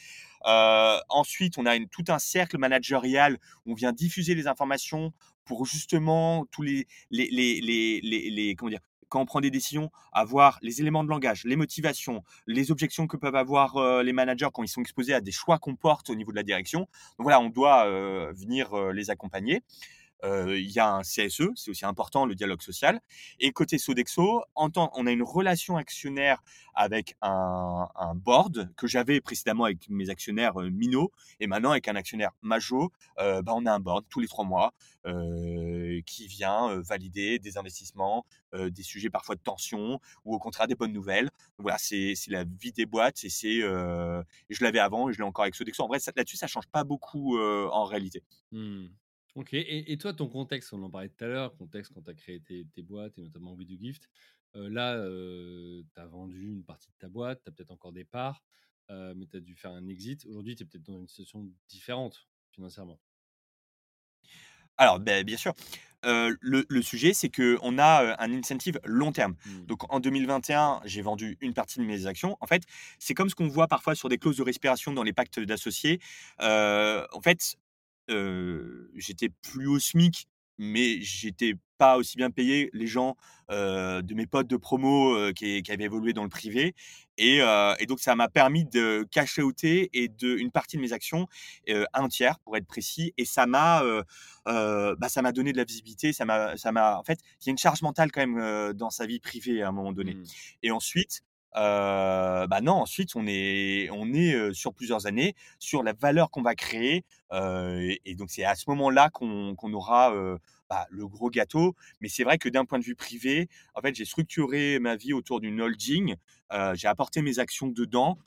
Heu, 0.47 0.97
ensuite, 1.09 1.57
on 1.57 1.65
a 1.65 1.77
tout 1.91 2.03
un 2.09 2.19
cercle 2.19 2.57
managérial 2.57 3.37
où 3.65 3.71
on 3.71 3.75
vient 3.75 3.91
diffuser 3.93 4.35
les 4.35 4.47
informations 4.47 5.13
pour 5.45 5.65
justement 5.65 6.45
tous 6.51 6.61
les? 6.63 6.87
Quand 9.09 9.19
on 9.19 9.25
prend 9.25 9.41
des 9.41 9.51
décisions, 9.51 9.91
avoir 10.13 10.57
les 10.61 10.79
éléments 10.79 11.03
de 11.03 11.09
langage, 11.09 11.43
les 11.43 11.57
motivations, 11.57 12.23
les 12.47 12.71
objections 12.71 13.07
que 13.07 13.17
peuvent 13.17 13.35
avoir, 13.35 13.75
heu, 13.77 14.03
les 14.03 14.13
managers 14.13 14.47
quand 14.53 14.63
ils 14.63 14.69
sont 14.69 14.79
exposés 14.79 15.13
à 15.13 15.19
des 15.19 15.33
choix 15.33 15.59
qu'on 15.59 15.75
porte 15.75 16.09
au 16.09 16.15
niveau 16.15 16.31
de 16.31 16.37
la 16.37 16.43
direction. 16.43 16.79
Donc 16.81 16.87
voilà, 17.23 17.41
on 17.41 17.49
doit, 17.49 17.87
heu, 17.89 18.31
venir, 18.33 18.73
les 18.93 19.09
accompagner. 19.09 19.63
Heu, 20.23 20.59
il 20.59 20.69
y 20.71 20.79
a 20.79 20.93
un 20.93 21.03
CSE, 21.03 21.49
c'est 21.55 21.71
aussi 21.71 21.85
important, 21.85 22.25
le 22.25 22.35
dialogue 22.35 22.61
social 22.61 22.99
et 23.39 23.51
côté 23.51 23.77
Sodexo, 23.77 24.43
on 24.55 24.69
a 25.07 25.11
une 25.11 25.23
relation 25.23 25.77
actionnaire 25.77 26.43
avec 26.75 27.15
un 27.21 27.87
board 28.15 28.69
que 28.75 28.87
j'avais 28.87 29.19
précédemment 29.21 29.65
avec 29.65 29.89
mes 29.89 30.09
actionnaires, 30.09 30.59
heu, 30.61 30.69
minaux 30.69 31.11
et 31.39 31.47
maintenant 31.47 31.71
avec 31.71 31.87
un 31.87 31.95
actionnaire 31.95 32.31
major, 32.41 32.89
heu, 33.19 33.41
bah, 33.41 33.53
on 33.55 33.65
a 33.65 33.71
un 33.73 33.79
board 33.79 34.05
tous 34.09 34.19
les 34.19 34.27
3 34.27 34.45
mois, 34.45 34.73
qui 36.05 36.27
vient, 36.27 36.79
valider 36.81 37.39
des 37.39 37.57
investissements, 37.57 38.25
des 38.53 38.83
sujets 38.83 39.09
parfois 39.09 39.35
de 39.35 39.41
tension 39.41 39.99
ou 40.25 40.35
au 40.35 40.39
contraire 40.39 40.67
des 40.67 40.75
bonnes 40.75 40.93
nouvelles. 40.93 41.29
Voilà, 41.57 41.77
c'est 41.79 42.13
la 42.27 42.43
vie 42.43 42.71
des 42.71 42.85
boîtes 42.85 43.23
et 43.23 43.29
c'est, 43.29 43.61
je 43.61 44.63
l'avais 44.63 44.79
avant 44.79 45.09
et 45.09 45.13
je 45.13 45.17
l'ai 45.17 45.23
encore 45.23 45.43
avec 45.43 45.55
Sodexo. 45.55 45.83
En 45.83 45.87
vrai, 45.87 45.99
là-dessus, 46.15 46.37
ça 46.37 46.47
change 46.47 46.67
pas 46.67 46.83
beaucoup, 46.83 47.37
en 47.39 47.83
réalité. 47.85 48.23
Mmh. 48.51 48.87
OK 49.35 49.53
et 49.53 49.91
et 49.91 49.97
toi, 49.97 50.13
ton 50.13 50.27
contexte, 50.27 50.73
on 50.73 50.83
en 50.83 50.89
parlait 50.89 51.09
tout 51.09 51.23
à 51.23 51.27
l'heure, 51.27 51.55
contexte 51.55 51.93
quand 51.93 52.01
tu 52.03 52.09
as 52.11 52.13
créé 52.13 52.41
tes 52.41 52.65
tes 52.65 52.81
boîtes 52.83 53.17
et 53.17 53.21
notamment 53.21 53.53
We 53.53 53.65
Do 53.67 53.75
Gift. 53.79 54.09
Heu, 54.55 54.67
là, 54.67 54.97
heu, 54.97 55.85
tu 55.93 56.01
as 56.01 56.05
vendu 56.07 56.49
une 56.51 56.65
partie 56.65 56.89
de 56.91 56.95
ta 56.99 57.07
boîte, 57.09 57.41
tu 57.43 57.49
as 57.49 57.53
peut-être 57.53 57.71
encore 57.71 57.93
des 57.93 58.03
parts, 58.05 58.43
heu, 58.89 59.13
mais 59.15 59.27
tu 59.27 59.37
as 59.37 59.39
dû 59.39 59.55
faire 59.55 59.71
un 59.71 59.87
exit. 59.87 60.25
Aujourd'hui, 60.25 60.55
tu 60.57 60.63
es 60.63 60.65
peut-être 60.65 60.83
dans 60.83 60.99
une 60.99 61.07
situation 61.07 61.49
différente 61.69 62.27
financièrement? 62.51 62.99
Alors, 64.77 64.99
bien 64.99 65.37
sûr, 65.37 65.53
heu, 66.05 66.35
le 66.41 66.65
le 66.69 66.81
sujet, 66.81 67.13
c'est 67.13 67.29
qu'on 67.29 67.77
a, 67.77 68.15
un 68.19 68.33
incentive 68.33 68.79
long 68.83 69.11
terme. 69.11 69.35
Mmh. 69.45 69.67
Donc 69.67 69.91
en 69.93 69.99
2021, 69.99 70.81
j'ai 70.85 71.01
vendu 71.03 71.37
une 71.41 71.53
partie 71.53 71.79
de 71.79 71.83
mes 71.85 72.07
actions. 72.07 72.37
En 72.41 72.47
fait, 72.47 72.63
c'est 72.99 73.13
comme 73.13 73.29
ce 73.29 73.35
qu'on 73.35 73.47
voit 73.47 73.67
parfois 73.67 73.93
sur 73.95 74.09
des 74.09 74.17
clauses 74.17 74.37
de 74.37 74.43
respiration 74.43 74.93
dans 74.93 75.03
les 75.03 75.13
pactes 75.13 75.39
d'associés. 75.39 75.99
En 76.39 77.21
fait, 77.23 77.55
j'étais 78.07 79.29
plus 79.29 79.67
au 79.67 79.79
SMIC, 79.79 80.27
mais 80.57 81.01
j'étais 81.01 81.53
pas 81.77 81.97
aussi 81.97 82.17
bien 82.17 82.29
payé. 82.29 82.69
Les 82.73 82.87
gens, 82.87 83.15
de 83.49 84.13
mes 84.13 84.27
potes 84.27 84.47
de 84.47 84.57
promo, 84.57 85.31
qui 85.33 85.61
qui 85.63 85.71
avaient 85.71 85.85
évolué 85.85 86.13
dans 86.13 86.23
le 86.23 86.29
privé 86.29 86.75
et 87.17 87.39
donc 87.87 87.99
ça 87.99 88.15
m'a 88.15 88.29
permis 88.29 88.65
de 88.65 89.05
cash 89.11 89.37
outer 89.39 89.89
et 89.93 90.07
de 90.07 90.35
une 90.37 90.51
partie 90.51 90.77
de 90.77 90.81
mes 90.81 90.93
actions, 90.93 91.27
un 91.93 92.07
tiers 92.07 92.39
pour 92.39 92.57
être 92.57 92.67
précis 92.67 93.13
et 93.17 93.25
ça 93.25 93.45
m'a, 93.45 93.83
bah, 94.45 95.09
ça 95.09 95.21
m'a 95.21 95.31
donné 95.31 95.51
de 95.51 95.57
la 95.57 95.63
visibilité, 95.63 96.13
ça 96.13 96.25
m'a 96.25 96.57
ça 96.57 96.71
m'a 96.71 96.97
en 96.97 97.03
fait, 97.03 97.19
il 97.41 97.47
y 97.47 97.49
a 97.49 97.51
une 97.51 97.57
charge 97.57 97.81
mentale 97.81 98.11
quand 98.11 98.25
même, 98.25 98.73
dans 98.73 98.89
sa 98.89 99.05
vie 99.05 99.19
privée 99.19 99.61
à 99.61 99.69
un 99.69 99.71
moment 99.71 99.91
donné 99.93 100.01
Mmh. 100.15 100.23
et 100.63 100.71
ensuite, 100.71 101.21
heu, 101.57 102.47
bah, 102.47 102.61
non, 102.61 102.73
ensuite 102.73 103.15
on 103.15 103.25
est 103.27 103.89
on 103.91 104.13
est, 104.13 104.33
heu, 104.35 104.53
sur 104.53 104.73
plusieurs 104.73 105.05
années, 105.07 105.35
sur 105.59 105.83
la 105.83 105.93
valeur 105.93 106.29
qu'on 106.31 106.41
va 106.41 106.55
créer, 106.55 107.03
heu 107.33 107.91
et 108.05 108.15
donc 108.15 108.29
c'est 108.31 108.43
à 108.43 108.55
ce 108.55 108.65
moment-là 108.69 109.09
qu'on 109.09 109.55
qu'on 109.55 109.73
aura, 109.73 110.13
bah, 110.69 110.87
le 110.89 111.07
gros 111.07 111.29
gâteau. 111.29 111.75
Mais 112.01 112.07
c'est 112.09 112.23
vrai 112.23 112.37
que 112.37 112.49
d'un 112.49 112.65
point 112.65 112.79
de 112.79 112.83
vue 112.83 112.95
privé, 112.95 113.49
en 113.75 113.81
fait, 113.81 113.93
j'ai 113.95 114.05
structuré 114.05 114.79
ma 114.79 114.95
vie 114.95 115.13
autour 115.13 115.39
d'une 115.41 115.61
holding, 115.61 116.15
j'ai 116.73 116.87
apporté 116.87 117.21
mes 117.21 117.39
actions 117.39 117.67
dedans, 117.67 118.17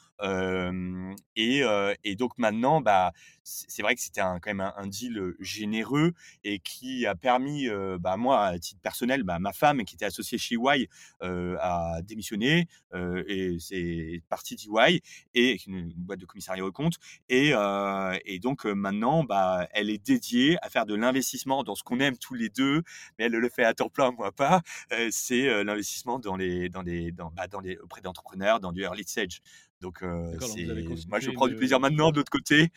et 1.36 2.16
donc 2.16 2.38
maintenant, 2.38 2.80
bah, 2.80 3.12
c'est 3.42 3.82
vrai 3.82 3.94
que 3.94 4.00
c'était 4.00 4.20
quand 4.20 4.46
même 4.46 4.60
un 4.60 4.86
deal, 4.86 5.34
généreux 5.40 6.12
et 6.44 6.58
qui 6.60 7.06
a 7.06 7.14
permis, 7.14 7.68
bah, 8.00 8.16
moi, 8.16 8.46
à 8.46 8.58
titre 8.58 8.80
personnel, 8.80 9.22
bah, 9.22 9.38
ma 9.38 9.52
femme 9.52 9.84
qui 9.84 9.94
était 9.96 10.06
associée 10.06 10.38
chez 10.38 10.56
EY, 10.56 10.88
a 11.20 12.00
démissionné, 12.02 12.68
et 13.26 13.56
c'est 13.58 14.22
partie 14.28 14.56
d'EY 14.56 15.00
et 15.34 15.58
une 15.66 15.92
boîte 15.96 16.20
de 16.20 16.26
commissariat 16.26 16.64
aux 16.64 16.72
comptes 16.72 16.96
et 17.28 17.52
donc 18.40 18.64
maintenant, 18.64 19.24
bah, 19.24 19.68
elle 19.72 19.90
est 19.90 20.04
dédiée 20.04 20.56
à 20.62 20.70
faire 20.70 20.86
de 20.86 20.94
l'investissement 20.94 21.64
dans 21.64 21.74
ce 21.74 21.82
qu'on 21.82 22.00
aime 22.00 22.16
tous 22.16 22.34
les 22.34 22.48
2, 22.48 22.82
mais 23.18 23.26
elle 23.26 23.32
le 23.32 23.48
fait 23.48 23.64
à 23.64 23.74
temps 23.74 23.88
plein, 23.88 24.10
moi 24.12 24.32
pas. 24.32 24.62
C'est, 25.10 25.64
l'investissement 25.64 26.18
dans 26.18 26.36
les 26.36 26.68
dans 26.68 26.82
les 26.82 27.12
auprès 27.82 28.00
d'entrepreneurs, 28.14 28.60
dans 28.60 28.72
du 28.72 28.82
early 28.82 29.04
stage. 29.06 29.40
Donc 29.80 30.02
c'est 30.40 31.00
moi, 31.06 31.20
je 31.20 31.30
prends 31.30 31.48
du 31.48 31.54
plaisir 31.56 31.80
maintenant 31.80 32.10
de 32.10 32.16
l'autre 32.16 32.30
côté. 32.30 32.68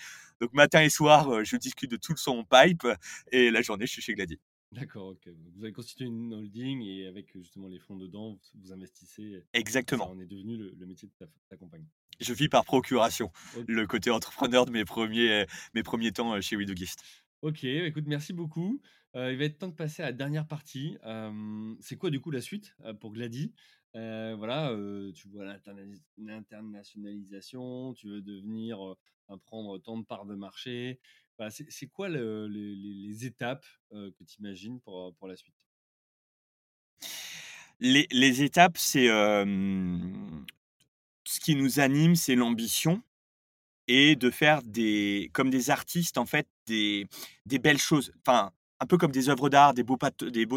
Donc 0.41 0.53
matin 0.53 0.81
et 0.83 0.89
soir, 0.89 1.31
heu, 1.33 1.43
je 1.43 1.55
discute 1.57 1.89
de 1.91 1.97
tout 1.97 2.15
son 2.17 2.43
pipe 2.45 2.87
et 3.31 3.49
la 3.51 3.61
journée, 3.61 3.85
je 3.87 3.91
suis 3.93 4.01
chez 4.01 4.13
Glady. 4.15 4.39
d'accord, 4.71 5.07
OK. 5.09 5.27
Donc 5.27 5.53
vous 5.55 5.63
avez 5.63 5.73
constitué 5.73 6.05
une 6.05 6.33
holding 6.33 6.81
et 6.83 7.07
avec, 7.07 7.33
justement 7.37 7.67
les 7.67 7.79
fonds 7.79 7.95
dedans, 7.97 8.39
vous 8.55 8.71
investissez 8.73 9.43
Exactement. 9.53 10.11
en 10.11 10.19
est 10.19 10.25
devenu 10.27 10.57
le 10.57 10.71
le 10.71 10.85
métier 10.85 11.07
de 11.07 11.13
ta 11.13 11.27
ta 11.49 11.57
compagne. 11.57 11.87
Je 12.19 12.31
vis 12.33 12.47
par 12.47 12.63
procuration, 12.63 13.31
le 13.67 13.87
côté 13.87 14.11
entrepreneur 14.11 14.65
de 14.67 14.71
mes 14.71 14.85
premiers 14.85 15.47
mes 15.73 15.81
premiers 15.81 16.11
temps, 16.11 16.35
heu, 16.35 16.41
chez 16.41 16.55
We 16.55 16.67
Do 16.67 16.75
Gift. 16.75 16.99
OK, 17.41 17.63
écoute, 17.63 18.05
merci 18.07 18.33
beaucoup. 18.33 18.81
Heu, 19.15 19.31
il 19.31 19.37
va 19.37 19.43
être 19.45 19.59
temps 19.59 19.67
de 19.67 19.73
passer 19.75 20.01
à 20.01 20.07
la 20.07 20.11
dernière 20.11 20.47
partie. 20.47 20.97
C'est 21.79 21.97
quoi 21.97 22.09
du 22.09 22.19
coup 22.19 22.31
la 22.31 22.41
suite, 22.41 22.75
pour 22.99 23.11
Glady? 23.13 23.53
Heu, 23.95 24.33
voilà, 24.35 24.71
heu, 24.73 25.11
tu 25.13 25.27
vois 25.29 25.45
l'internationalisation, 26.17 27.93
tu 27.93 28.07
veux 28.09 28.21
devenir, 28.21 28.79
enfin 29.27 29.37
prendre 29.39 29.77
tant 29.79 29.97
de 29.97 30.05
parts 30.05 30.25
de 30.25 30.35
marché. 30.35 30.99
C'est 31.49 31.87
quoi 31.87 32.09
le 32.09 32.47
les 32.47 33.25
étapes, 33.25 33.65
que 33.91 34.23
tu 34.23 34.39
imagines 34.39 34.79
pour, 34.81 35.13
pour 35.15 35.27
la 35.27 35.35
suite? 35.35 35.55
Les 37.79 38.07
les 38.11 38.43
étapes, 38.43 38.77
c'est, 38.77 39.07
ce 41.23 41.39
qui 41.39 41.55
nous 41.55 41.79
anime, 41.79 42.15
c'est 42.15 42.35
l'ambition 42.35 43.01
et 43.87 44.15
de 44.15 44.29
faire 44.31 44.63
des 44.63 45.29
comme 45.33 45.49
des 45.49 45.69
artistes, 45.71 46.17
en 46.17 46.25
fait, 46.25 46.47
des 46.67 47.07
des 47.45 47.59
belles 47.59 47.79
choses. 47.79 48.13
Enfin, 48.25 48.51
un 48.79 48.85
peu 48.85 48.97
comme 48.97 49.11
des 49.11 49.29
œuvres 49.29 49.49
d'art, 49.49 49.73
des 49.73 49.83
beaux 49.83 49.97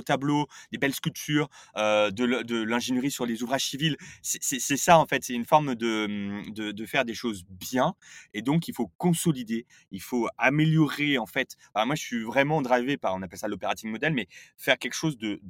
tableaux, 0.02 0.46
des 0.72 0.78
belles 0.78 0.94
sculptures, 0.94 1.48
heu, 1.78 2.10
de 2.12 2.62
l'ingénierie 2.64 3.10
sur 3.10 3.26
les 3.26 3.42
ouvrages 3.42 3.64
civils. 3.66 3.96
C'est 4.22 4.76
ça, 4.76 4.98
en 4.98 5.06
fait, 5.06 5.24
c'est 5.24 5.34
une 5.34 5.44
forme 5.46 5.74
de, 5.74 6.06
mmh, 6.08 6.52
de 6.72 6.86
faire 6.86 7.04
des 7.04 7.14
choses 7.14 7.44
bien 7.48 7.94
et 8.34 8.42
donc 8.42 8.68
il 8.68 8.74
faut 8.74 8.88
consolider, 8.98 9.66
il 9.90 10.02
faut 10.02 10.28
améliorer, 10.38 11.18
en 11.18 11.26
fait. 11.26 11.56
Moi, 11.74 11.94
je 11.94 12.02
suis 12.02 12.22
vraiment 12.24 12.62
drivé 12.62 12.96
par 12.96 13.14
on 13.14 13.22
appelle 13.22 13.38
ça 13.38 13.48
l'operating 13.48 13.90
model, 13.90 14.12
mais 14.14 14.26
faire 14.56 14.78
quelque 14.78 14.94
chose 14.94 15.16
de 15.18 15.40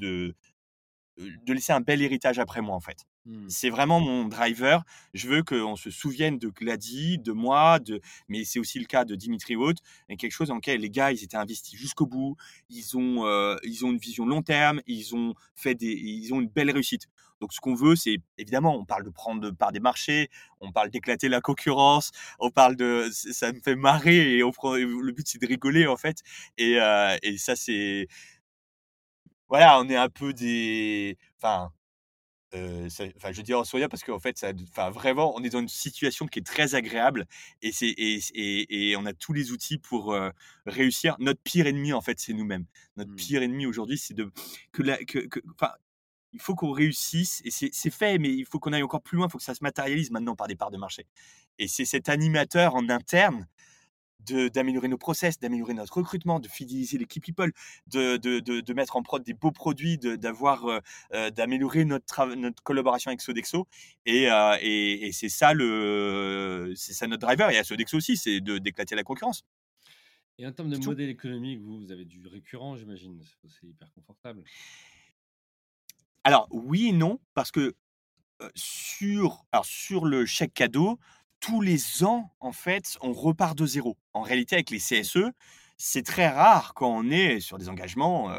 de 1.18 1.52
laisser 1.52 1.72
un 1.72 1.80
bel 1.80 2.02
héritage 2.02 2.40
après 2.40 2.62
moi, 2.62 2.74
en 2.74 2.80
fait. 2.80 3.06
Mmh. 3.26 3.48
C'est 3.50 3.68
vraiment 3.70 4.00
mon 4.00 4.24
driver. 4.28 4.82
Je 5.12 5.28
veux 5.28 5.42
qu'on 5.42 5.76
se 5.76 5.90
souvienne 5.90 6.38
de 6.38 6.48
Glady, 6.48 7.18
de 7.18 7.32
moi, 7.32 7.78
de 7.78 8.00
mais 8.28 8.44
c'est 8.44 8.58
aussi 8.58 8.78
le 8.78 8.86
cas 8.86 9.04
de 9.04 9.14
Dimitri 9.14 9.56
Haut 9.56 9.72
et 10.08 10.16
quelque 10.16 10.32
chose 10.32 10.48
dans 10.48 10.54
lequel 10.54 10.80
les 10.80 10.90
gars, 10.90 11.12
ils 11.12 11.22
étaient 11.22 11.36
investis 11.36 11.78
jusqu'au 11.78 12.06
bout. 12.06 12.36
Ils 12.70 12.96
ont, 12.96 13.26
heu, 13.26 13.56
ils 13.62 13.84
ont 13.84 13.90
une 13.90 13.98
vision 13.98 14.24
long 14.26 14.40
terme, 14.42 14.80
ils 14.86 15.14
ont 15.14 15.34
fait 15.54 15.74
des 15.74 15.92
ils 15.92 16.32
ont 16.32 16.40
une 16.40 16.48
belle 16.48 16.70
réussite. 16.70 17.06
Donc 17.42 17.52
ce 17.54 17.60
qu'on 17.60 17.74
veut, 17.74 17.96
c'est 17.96 18.16
évidemment, 18.38 18.74
on 18.76 18.84
parle 18.84 19.04
de 19.04 19.10
prendre 19.10 19.50
part 19.50 19.72
des 19.72 19.80
marchés, 19.80 20.28
on 20.60 20.72
parle 20.72 20.90
d'éclater 20.90 21.28
la 21.28 21.40
concurrence, 21.40 22.10
on 22.38 22.50
parle 22.50 22.76
de 22.76 23.08
ça 23.12 23.52
me 23.52 23.60
fait 23.60 23.76
marrer 23.76 24.36
et 24.36 24.42
on 24.44 24.50
prend 24.50 24.74
le 24.76 25.12
but, 25.12 25.26
c'est 25.28 25.40
de 25.40 25.46
rigoler, 25.46 25.86
en 25.86 25.96
fait 25.96 26.18
et 26.58 26.76
heu 26.78 27.16
et 27.22 27.36
ça, 27.38 27.54
c'est 27.56 28.06
voilà, 29.48 29.80
on 29.80 29.88
est 29.88 29.96
un 29.96 30.08
peu 30.08 30.32
des 30.32 31.18
enfin 31.36 31.72
Enfin, 32.52 33.30
je 33.32 33.42
dis 33.42 33.54
en 33.54 33.62
parce 33.88 34.02
qu'en 34.02 34.18
fait, 34.18 34.36
ça 34.38 34.52
enfin, 34.70 34.90
vraiment, 34.90 35.34
on 35.36 35.42
est 35.44 35.50
dans 35.50 35.60
une 35.60 35.68
situation 35.68 36.26
qui 36.26 36.40
est 36.40 36.42
très 36.46 36.74
agréable 36.74 37.26
et 37.62 37.70
c'est 37.70 37.86
et 37.88 38.18
et 38.34 38.90
et 38.90 38.96
on 38.96 39.06
a 39.06 39.12
tous 39.12 39.32
les 39.32 39.52
outils 39.52 39.78
pour, 39.78 40.12
heu, 40.14 40.32
réussir. 40.66 41.14
Notre 41.20 41.40
pire 41.42 41.66
ennemi, 41.68 41.92
en 41.92 42.00
fait, 42.00 42.18
c'est 42.18 42.32
nous-mêmes. 42.32 42.66
Notre 42.96 43.10
Mmh. 43.10 43.14
pire 43.14 43.42
ennemi 43.42 43.66
aujourd'hui, 43.66 43.98
c'est 43.98 44.14
de 44.14 44.32
que 44.72 44.82
la 44.82 44.96
que 45.04 45.20
que 45.20 45.38
enfin, 45.54 45.72
il 46.32 46.40
faut 46.40 46.54
qu'on 46.54 46.72
réussisse 46.72 47.42
et 47.44 47.50
c'est 47.50 47.70
c'est 47.72 47.90
fait, 47.90 48.18
mais 48.18 48.30
il 48.32 48.46
faut 48.46 48.58
qu'on 48.60 48.72
aille 48.72 48.82
encore 48.84 49.02
plus 49.02 49.16
loin. 49.16 49.26
Il 49.28 49.30
faut 49.32 49.38
que 49.38 49.44
ça 49.44 49.54
se 49.54 49.64
matérialise 49.64 50.10
maintenant 50.10 50.36
par 50.36 50.48
des 50.48 50.56
parts 50.56 50.70
de 50.72 50.78
marché 50.78 51.06
et 51.58 51.68
c'est 51.68 51.84
cet 51.84 52.08
animateur 52.08 52.74
en 52.74 52.88
interne 52.88 53.46
d'améliorer 54.26 54.88
nos 54.88 54.98
process, 54.98 55.38
d'améliorer 55.38 55.74
notre 55.74 55.96
recrutement, 55.98 56.40
de 56.40 56.48
fidéliser 56.48 56.98
l'équipe 56.98 57.22
people, 57.24 57.52
de 57.86 58.16
de 58.16 58.40
de 58.40 58.60
de 58.60 58.74
mettre 58.74 58.96
en 58.96 59.02
prod 59.02 59.22
des 59.22 59.34
beaux 59.34 59.52
produits, 59.52 59.98
d'avoir, 59.98 60.66
heu 60.68 60.80
heu, 61.14 61.30
d'améliorer 61.30 61.84
notre 61.84 62.26
notre 62.34 62.62
collaboration 62.62 63.10
avec 63.10 63.20
Sodexo 63.20 63.66
et 64.06 64.28
heu 64.30 64.56
et 64.60 65.06
et 65.08 65.12
c'est 65.12 65.28
ça 65.28 65.54
le 65.54 66.72
c'est 66.76 66.92
ça 66.94 67.06
notre 67.06 67.26
driver 67.26 67.50
et 67.50 67.58
à 67.58 67.64
Sodexo 67.64 67.96
aussi, 67.96 68.16
c'est 68.16 68.40
de 68.40 68.58
d'éclater 68.58 68.94
la 68.96 69.02
concurrence, 69.04 69.44
Et 70.38 70.46
en 70.46 70.50
termes 70.52 70.70
de 70.70 70.76
tout. 70.80 70.96
modèle 70.96 71.08
économique, 71.08 71.60
vous, 71.60 71.78
vous 71.78 71.92
avez 71.92 72.04
du 72.04 72.26
récurrent, 72.26 72.74
j'imagine? 72.76 73.22
C'est 73.46 73.68
hyper 73.68 73.92
confortable. 73.92 74.48
Alors 76.24 76.48
oui 76.50 76.88
et 76.88 76.92
non, 76.92 77.18
parce 77.34 77.50
que, 77.50 77.74
sur 78.56 79.44
alors 79.52 79.66
sur 79.66 80.06
le 80.06 80.26
chèque 80.26 80.54
cadeau, 80.54 80.98
tous 81.40 81.60
les 81.60 82.04
ans, 82.04 82.30
en 82.40 82.52
fait, 82.52 82.96
on 83.00 83.12
repart 83.12 83.56
de 83.56 83.66
zéro. 83.66 83.96
En 84.12 84.22
réalité, 84.22 84.56
avec 84.56 84.70
les. 84.70 84.78
CSE, 84.78 85.30
c'est 85.76 86.04
très 86.04 86.28
rare 86.28 86.74
quand 86.74 86.90
on 86.90 87.10
est 87.10 87.40
sur 87.40 87.58
des 87.58 87.68
engagements, 87.68 88.30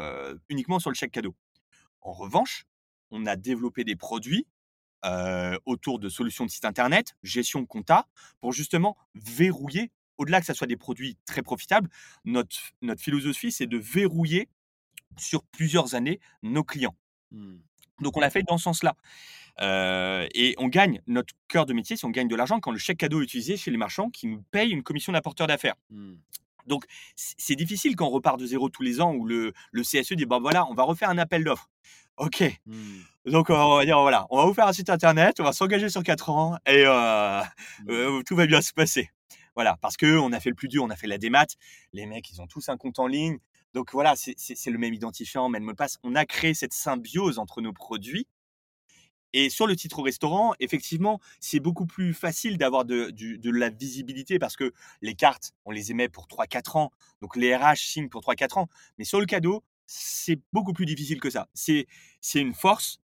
uniquement 0.48 0.78
sur 0.78 0.90
le 0.90 0.94
chèque 0.94 1.12
cadeau. 1.12 1.34
En 2.00 2.12
revanche, 2.12 2.64
on 3.10 3.26
a 3.26 3.36
développé 3.36 3.84
des 3.84 3.96
produits, 3.96 4.46
autour 5.66 5.98
de 5.98 6.08
solutions 6.08 6.46
de 6.46 6.50
site 6.50 6.64
internet, 6.64 7.14
gestion 7.22 7.66
compta, 7.66 8.06
pour 8.40 8.52
justement 8.52 8.96
verrouiller, 9.14 9.90
au-delà 10.18 10.40
que 10.40 10.46
ça 10.46 10.54
soit 10.54 10.68
des 10.68 10.76
produits 10.76 11.18
très 11.26 11.42
profitables, 11.42 11.88
notre 12.24 12.56
notre 12.80 13.02
philosophie, 13.02 13.50
c'est 13.50 13.66
de 13.66 13.78
verrouiller 13.78 14.48
sur 15.18 15.42
plusieurs 15.42 15.96
années 15.96 16.20
nos 16.42 16.62
clients. 16.62 16.96
Mmh. 17.32 17.56
Donc 18.00 18.16
on 18.16 18.20
l'a 18.20 18.30
fait 18.30 18.42
dans 18.44 18.58
ce 18.58 18.64
sens-là, 18.64 18.96
heu 19.60 20.28
et 20.34 20.54
on 20.58 20.68
gagne 20.68 21.00
notre 21.06 21.34
cœur 21.48 21.66
de 21.66 21.72
métier, 21.74 21.96
c'est 21.96 22.06
on 22.06 22.10
gagne 22.10 22.28
de 22.28 22.36
l'argent 22.36 22.60
quand 22.60 22.70
le 22.72 22.78
chèque 22.78 22.98
cadeau 22.98 23.20
est 23.20 23.24
utilisé 23.24 23.56
chez 23.56 23.70
les 23.70 23.76
marchands 23.76 24.10
qui 24.10 24.26
nous 24.26 24.42
payent 24.50 24.70
une 24.70 24.82
commission 24.82 25.12
d'apporteur 25.12 25.46
d'affaires. 25.46 25.74
Mmh. 25.90 26.14
Donc 26.66 26.84
c'est 27.16 27.56
difficile 27.56 27.96
quand 27.96 28.06
on 28.06 28.10
repart 28.10 28.38
de 28.38 28.46
zéro 28.46 28.68
tous 28.68 28.82
les 28.82 29.00
ans 29.00 29.12
où 29.14 29.26
le 29.26 29.52
le 29.72 29.82
CSE 29.82 30.12
dit: 30.14 30.26
«Bah, 30.26 30.38
voilà, 30.40 30.66
on 30.70 30.74
va 30.74 30.84
refaire 30.84 31.10
un 31.10 31.18
appel 31.18 31.44
d'offres». 31.44 31.68
OK, 32.18 32.42
Mmh. 32.66 33.00
Donc 33.26 33.50
on 33.50 33.76
va 33.76 33.84
dire 33.84 34.00
voilà, 34.00 34.26
on 34.30 34.36
va 34.38 34.44
vous 34.46 34.54
faire 34.54 34.66
un 34.68 34.72
site 34.72 34.90
internet, 34.90 35.40
on 35.40 35.44
va 35.44 35.52
s'engager 35.52 35.88
sur 35.88 36.02
4 36.02 36.30
ans 36.30 36.56
et 36.66 36.84
heu 36.86 37.40
Mmh. 37.86 37.90
heu, 37.90 38.22
tout 38.26 38.36
va 38.36 38.46
bien 38.46 38.60
se 38.62 38.72
passer. 38.72 39.10
Voilà, 39.54 39.76
parce 39.82 39.96
qu'on 39.96 40.32
a 40.32 40.40
fait 40.40 40.48
le 40.50 40.54
plus 40.54 40.68
dur, 40.68 40.82
on 40.84 40.90
a 40.90 40.96
fait 40.96 41.06
la 41.06 41.18
démat. 41.18 41.46
Les 41.92 42.06
mecs, 42.06 42.30
ils 42.30 42.40
ont 42.40 42.46
tous 42.46 42.68
un 42.68 42.76
compte 42.76 42.98
en 42.98 43.06
ligne. 43.06 43.38
Donc 43.74 43.92
voilà, 43.92 44.14
c'est 44.16 44.70
le 44.70 44.78
même 44.78 44.94
identifiant, 44.94 45.48
même 45.48 45.62
mot 45.64 45.72
de 45.72 45.76
passe. 45.76 45.98
On 46.02 46.14
a 46.14 46.24
créé 46.26 46.54
cette 46.54 46.72
symbiose 46.74 47.38
entre 47.38 47.60
nos 47.62 47.72
produits 47.72 48.26
et 49.32 49.50
sur 49.50 49.66
le 49.66 49.76
titre 49.76 50.02
restaurant, 50.02 50.54
effectivement, 50.60 51.20
c'est 51.40 51.60
beaucoup 51.60 51.86
plus 51.86 52.14
facile 52.14 52.58
d'avoir 52.58 52.84
de 52.84 53.50
la 53.50 53.70
visibilité 53.70 54.38
parce 54.38 54.56
que 54.56 54.72
les 55.00 55.14
cartes, 55.14 55.52
on 55.64 55.70
les 55.70 55.90
émet 55.90 56.08
pour 56.08 56.26
trois 56.26 56.46
quatre 56.46 56.76
ans, 56.76 56.90
donc 57.20 57.36
les 57.36 57.54
RH 57.54 57.76
signent 57.76 58.08
pour 58.08 58.20
trois 58.20 58.34
quatre 58.34 58.58
ans. 58.58 58.68
Mais 58.98 59.04
sur 59.04 59.20
le 59.20 59.26
cadeau, 59.26 59.62
c'est 59.86 60.40
beaucoup 60.52 60.72
plus 60.72 60.86
difficile 60.86 61.20
que 61.20 61.30
ça. 61.30 61.48
C'est 61.54 61.86
une 62.34 62.54
force 62.54 63.00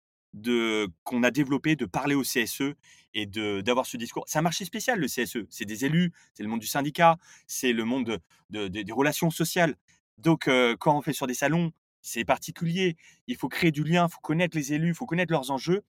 qu'on 1.03 1.23
a 1.23 1.32
développé 1.32 1.76
de 1.76 1.86
parler 1.86 2.15
au 2.15 2.23
CSE 2.23 2.73
et 3.13 3.26
d'avoir 3.26 3.86
ce 3.86 3.97
discours. 3.97 4.26
C'est 4.28 4.39
un 4.39 4.41
marché 4.41 4.65
spécial 4.65 4.99
le 4.99 5.07
CSE, 5.07 5.45
c'est 5.49 5.65
des 5.65 5.86
élus, 5.86 6.11
c'est 6.34 6.43
le 6.43 6.49
monde 6.49 6.59
du 6.59 6.67
syndicat, 6.67 7.17
c'est 7.47 7.71
le 7.71 7.86
monde 7.86 8.05
de 8.49 8.67
de 8.67 8.67
des 8.67 8.91
relations 8.91 9.30
sociales. 9.30 9.76
Donc 10.17 10.47
heu, 10.47 10.76
quand 10.80 10.97
on 10.97 11.01
fait 11.01 11.13
sur 11.13 11.28
des 11.28 11.34
salons, 11.34 11.71
c'est 12.06 12.26
particulier. 12.26 12.95
Il 13.28 13.36
faut 13.38 13.49
créer 13.49 13.72
du 13.72 13.84
lien, 13.84 14.08
il 14.10 14.12
faut 14.14 14.20
connaître 14.22 14.58
les 14.58 14.74
élus, 14.74 14.89
il 14.89 14.95
faut 14.95 15.06
connaître 15.06 15.32
leurs 15.32 15.51
enjeux 15.51 15.84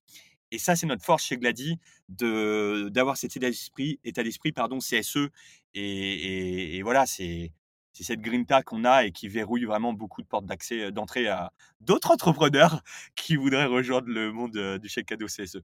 et 0.51 0.57
ça, 0.59 0.75
c'est 0.77 0.85
notre 0.87 1.03
force 1.03 1.23
chez 1.25 1.37
Glady 1.37 1.77
de 2.09 2.89
d'avoir 2.89 3.17
cet 3.17 3.35
état 3.35 3.47
d'esprit 3.49 3.99
état 4.03 4.23
d'esprit 4.23 4.51
pardon 4.53 4.79
CSE 4.79 5.29
et 5.73 6.77
et 6.77 6.81
voilà, 6.83 7.05
c'est 7.05 7.51
c'est 7.93 8.03
cette 8.03 8.21
grinta 8.21 8.61
qu'on 8.63 8.85
a 8.85 9.05
et 9.05 9.11
qui 9.11 9.27
verrouille 9.27 9.65
vraiment 9.65 9.91
beaucoup 9.93 10.21
de 10.21 10.27
portes 10.27 10.45
d'accès, 10.45 10.85
heu, 10.87 10.91
d'entrée 10.91 11.27
à 11.27 11.51
d'autres 11.81 12.11
entrepreneurs 12.11 12.81
qui 13.15 13.35
voudraient 13.35 13.65
rejoindre 13.65 14.07
le 14.09 14.31
monde, 14.31 14.55
heu, 14.55 14.79
du 14.79 14.87
chèque 14.89 15.07
cadeau 15.07 15.27
CSE. 15.27 15.63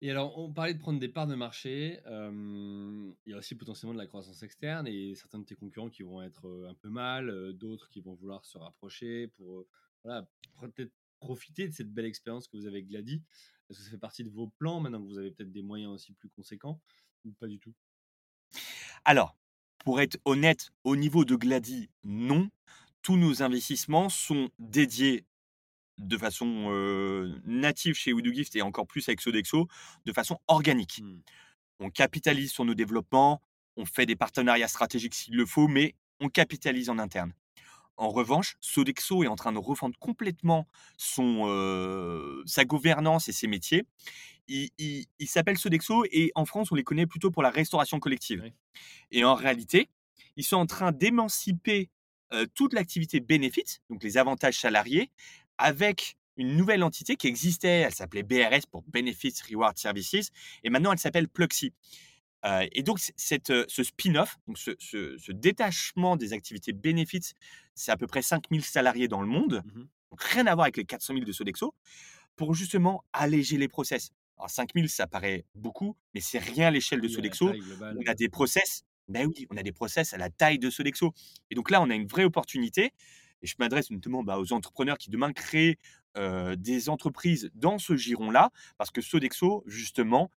Et 0.00 0.10
alors, 0.10 0.36
on 0.38 0.52
parlait 0.52 0.74
de 0.74 0.78
prendre 0.78 0.98
des 1.00 1.08
parts 1.08 1.26
de 1.26 1.34
marché. 1.34 2.00
il 2.06 3.14
y 3.30 3.32
a 3.32 3.36
aussi 3.38 3.54
potentiellement 3.54 3.94
de 3.94 3.98
la 3.98 4.06
croissance 4.06 4.42
externe 4.42 4.86
et 4.86 5.14
certains 5.14 5.38
de 5.38 5.44
tes 5.44 5.54
concurrents 5.54 5.90
qui 5.90 6.02
vont 6.02 6.20
être, 6.22 6.46
heu, 6.48 6.66
un 6.68 6.74
peu 6.74 6.88
mal, 6.90 7.52
d'autres 7.54 7.88
qui 7.88 8.00
vont 8.00 8.14
vouloir 8.14 8.44
se 8.44 8.58
rapprocher 8.58 9.28
pour, 9.28 9.66
voilà, 10.04 10.26
peut-être 10.60 10.92
profiter 11.18 11.68
de 11.68 11.72
cette 11.72 11.92
belle 11.92 12.04
expérience 12.04 12.46
que 12.48 12.56
vous 12.56 12.66
avez 12.66 12.76
avec 12.76 12.88
Glady. 12.88 13.22
Est-ce 13.68 13.78
que 13.78 13.84
ça 13.84 13.90
fait 13.90 13.98
partie 13.98 14.24
de 14.24 14.30
vos 14.30 14.48
plans 14.58 14.80
maintenant 14.80 15.02
que 15.02 15.08
vous 15.08 15.18
avez 15.18 15.30
peut-être 15.30 15.52
des 15.52 15.62
moyens 15.62 15.92
aussi 15.92 16.12
plus 16.12 16.28
conséquents 16.28 16.80
ou 17.24 17.32
pas 17.32 17.46
du 17.46 17.58
tout? 17.58 17.74
Alors, 19.04 19.36
pour 19.78 20.00
être 20.00 20.18
honnête, 20.24 20.70
au 20.84 20.96
niveau 20.96 21.24
de 21.24 21.36
Glady, 21.36 21.90
non. 22.04 22.50
Tous 23.02 23.16
nos 23.16 23.42
investissements 23.42 24.08
sont 24.08 24.50
dédiés 24.58 25.24
de 25.98 26.16
façon, 26.16 26.70
heu, 26.70 27.40
native 27.44 27.94
chez 27.94 28.12
Do 28.12 28.32
Gift 28.32 28.56
et 28.56 28.62
encore 28.62 28.86
plus 28.86 29.08
avec 29.08 29.20
Sodexo, 29.20 29.68
de 30.06 30.12
façon 30.12 30.38
organique. 30.48 31.00
Mmh. 31.02 31.20
On 31.80 31.90
capitalise 31.90 32.50
sur 32.52 32.64
nos 32.64 32.74
développements, 32.74 33.42
on 33.76 33.84
fait 33.84 34.06
des 34.06 34.16
partenariats 34.16 34.68
stratégiques 34.68 35.14
s'il 35.14 35.36
le 35.36 35.46
faut, 35.46 35.68
mais 35.68 35.94
on 36.20 36.28
capitalise 36.28 36.88
en 36.88 36.98
interne. 36.98 37.32
En 37.96 38.08
revanche, 38.08 38.56
Sodexo 38.60 39.22
est 39.22 39.28
en 39.28 39.36
train 39.36 39.52
de 39.52 39.58
refondre 39.58 39.96
complètement 39.98 40.66
son, 40.96 42.42
sa 42.46 42.64
gouvernance 42.64 43.28
et 43.28 43.32
ses 43.32 43.46
métiers. 43.46 43.84
Il 44.48 44.70
il 44.78 45.06
il 45.18 45.28
s'appelle 45.28 45.56
Sodexo 45.58 46.04
et 46.10 46.32
en 46.34 46.44
France, 46.44 46.72
on 46.72 46.74
les 46.74 46.84
connaît 46.84 47.06
plutôt 47.06 47.30
pour 47.30 47.42
la 47.42 47.50
restauration 47.50 47.98
collective 48.00 48.50
et 49.10 49.24
en 49.24 49.34
réalité, 49.34 49.88
ils 50.36 50.44
sont 50.44 50.56
en 50.56 50.66
train 50.66 50.92
d'émanciper, 50.92 51.90
toute 52.54 52.72
l'activité 52.72 53.20
bénéfice, 53.20 53.80
donc 53.90 54.02
les 54.02 54.18
avantages 54.18 54.58
salariés, 54.58 55.10
avec 55.56 56.16
une 56.36 56.56
nouvelle 56.56 56.82
entité 56.82 57.16
qui 57.16 57.28
existait. 57.28 57.82
Elle 57.82 57.94
s'appelait 57.94 58.22
BRS 58.22 58.66
pour 58.70 58.82
Benefits 58.88 59.36
Reward 59.50 59.78
Services 59.78 60.30
et 60.62 60.70
maintenant 60.70 60.92
elle 60.92 60.98
s'appelle 60.98 61.28
Pluxee. 61.28 61.72
Et 62.72 62.82
donc 62.82 62.98
cette, 63.16 63.52
ce 63.68 63.82
spin-off, 63.82 64.36
ce 64.54 64.72
ce 64.78 65.16
ce 65.16 65.32
détachement 65.32 66.16
des 66.16 66.32
activités 66.32 66.72
bénéfices, 66.72 67.34
c'est 67.74 67.90
à 67.90 67.96
peu 67.96 68.06
près 68.06 68.22
5 68.22 68.44
000 68.50 68.62
salariés 68.62 69.08
dans 69.08 69.20
le 69.20 69.26
monde, 69.26 69.62
Mmh 69.64 69.84
donc 70.10 70.22
rien 70.22 70.46
à 70.46 70.54
voir 70.54 70.66
avec 70.66 70.76
les 70.76 70.84
400 70.84 71.14
000 71.14 71.26
de 71.26 71.32
Sodexo, 71.32 71.74
pour 72.36 72.54
justement 72.54 73.02
alléger 73.12 73.56
les 73.56 73.66
process. 73.66 74.12
Alors 74.38 74.48
5 74.48 74.70
000 74.72 74.86
ça 74.86 75.08
paraît 75.08 75.44
beaucoup, 75.56 75.96
mais 76.14 76.20
c'est 76.20 76.38
rien 76.38 76.68
à 76.68 76.70
l'échelle 76.70 77.00
de 77.00 77.08
Sodexo. 77.08 77.50
globale, 77.50 77.98
On 78.00 78.08
a 78.08 78.14
des 78.14 78.28
process 78.28 78.84
ben 79.08 79.26
oui, 79.26 79.46
on 79.50 79.56
a 79.56 79.62
des 79.62 79.72
process 79.72 80.14
à 80.14 80.18
la 80.18 80.30
taille 80.30 80.58
de 80.58 80.70
Sodexo 80.70 81.12
et 81.50 81.54
donc 81.54 81.70
là, 81.70 81.82
on 81.82 81.90
a 81.90 81.94
une 81.94 82.06
vraie 82.06 82.24
opportunité 82.24 82.92
et 83.42 83.46
je 83.46 83.56
m'adresse 83.58 83.90
notamment, 83.90 84.22
bah, 84.22 84.38
aux 84.38 84.52
entrepreneurs 84.52 84.98
qui 84.98 85.10
demain 85.10 85.32
créent, 85.32 85.78
des 86.56 86.88
entreprises 86.88 87.50
dans 87.56 87.78
ce 87.78 87.96
giron-là, 87.96 88.52
parce 88.78 88.92
que 88.92 89.00
Sodexo 89.00 89.64
justement, 89.66 90.30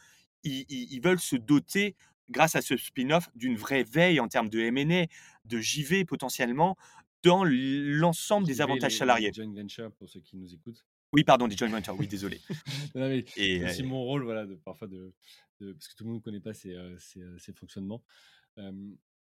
ils 0.45 1.01
veulent 1.01 1.21
se 1.21 1.37
doter, 1.37 1.95
grâce 2.31 2.55
à 2.57 2.63
ce 2.63 2.77
spin-off, 2.77 3.29
d'une 3.35 3.57
vraie 3.57 3.85
veille 3.85 4.21
en 4.21 4.29
termes 4.29 4.49
de 4.49 4.61
M&A, 4.61 5.07
de 5.47 5.59
JV 5.59 6.05
potentiellement, 6.05 6.77
dans 7.23 7.45
l'ensemble 7.45 8.47
des 8.47 8.61
avantages 8.61 8.93
les 8.93 8.97
les 8.97 8.99
salariés. 8.99 9.33
joint 9.33 9.53
ventures 9.55 9.93
pour 9.93 10.09
ceux 10.09 10.21
qui 10.21 10.37
nous 10.37 10.53
écoutent. 10.55 10.85
Oui, 11.13 11.25
pardon, 11.25 11.47
des 11.47 11.57
joint 11.57 11.69
ventures, 11.69 11.97
oui, 11.97 12.09
désolé 12.09 12.41
Non, 12.95 13.09
mais 13.09 13.25
et 13.37 13.59
c'est 13.59 13.65
aussi 13.65 13.83
mon 13.83 14.03
rôle, 14.05 14.25
voilà, 14.25 14.47
de 14.47 14.55
parfois 14.57 14.89
de 14.89 15.13
de 15.61 15.73
parce 15.73 15.89
que 15.89 15.95
tout 15.95 16.05
le 16.05 16.11
monde 16.11 16.19
ne 16.19 16.23
connaît 16.25 16.41
pas 16.41 16.55
ces, 16.55 16.75
heu, 16.75 16.99
ces 16.99 17.53
fonctionnements. 17.53 18.03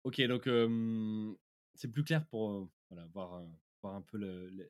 OK, 0.04 0.22
donc 0.22 0.50
c'est 1.76 1.90
plus 1.92 2.04
clair 2.04 2.26
pour, 2.28 2.70
voilà, 2.90 3.08
voir, 3.14 3.44
un 3.84 4.02
peu 4.02 4.18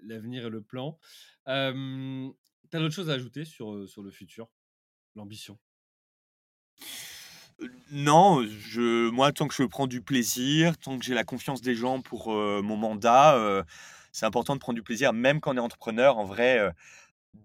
l'avenir 0.02 0.48
et 0.48 0.50
le 0.50 0.62
plan. 0.62 1.00
Tu 1.46 1.52
as 1.52 2.80
d'autres 2.80 2.94
choses 2.94 3.10
à 3.10 3.14
ajouter 3.14 3.46
sur 3.46 3.74
le 3.74 4.12
futur? 4.12 4.50
l'ambition? 5.16 5.60
Non, 7.92 8.44
je 8.46 9.10
moi, 9.10 9.32
tant 9.32 9.48
que 9.48 9.54
je 9.56 9.64
prends 9.64 9.88
du 9.88 10.02
plaisir, 10.02 10.78
tant 10.78 10.98
que 10.98 11.06
j'ai 11.06 11.14
la 11.14 11.24
confiance 11.24 11.62
des 11.62 11.76
gens 11.76 12.02
pour, 12.02 12.34
heu, 12.34 12.62
mon 12.62 12.76
mandat, 12.78 13.38
heu, 13.38 13.64
c'est 14.12 14.26
important 14.26 14.56
de 14.56 14.60
prendre 14.60 14.76
du 14.76 14.84
plaisir, 14.84 15.14
même 15.14 15.40
quand 15.40 15.54
on 15.54 15.58
est 15.58 15.60
entrepreneur. 15.60 16.18
En 16.18 16.26
vrai, 16.26 16.60
heu, 16.60 16.72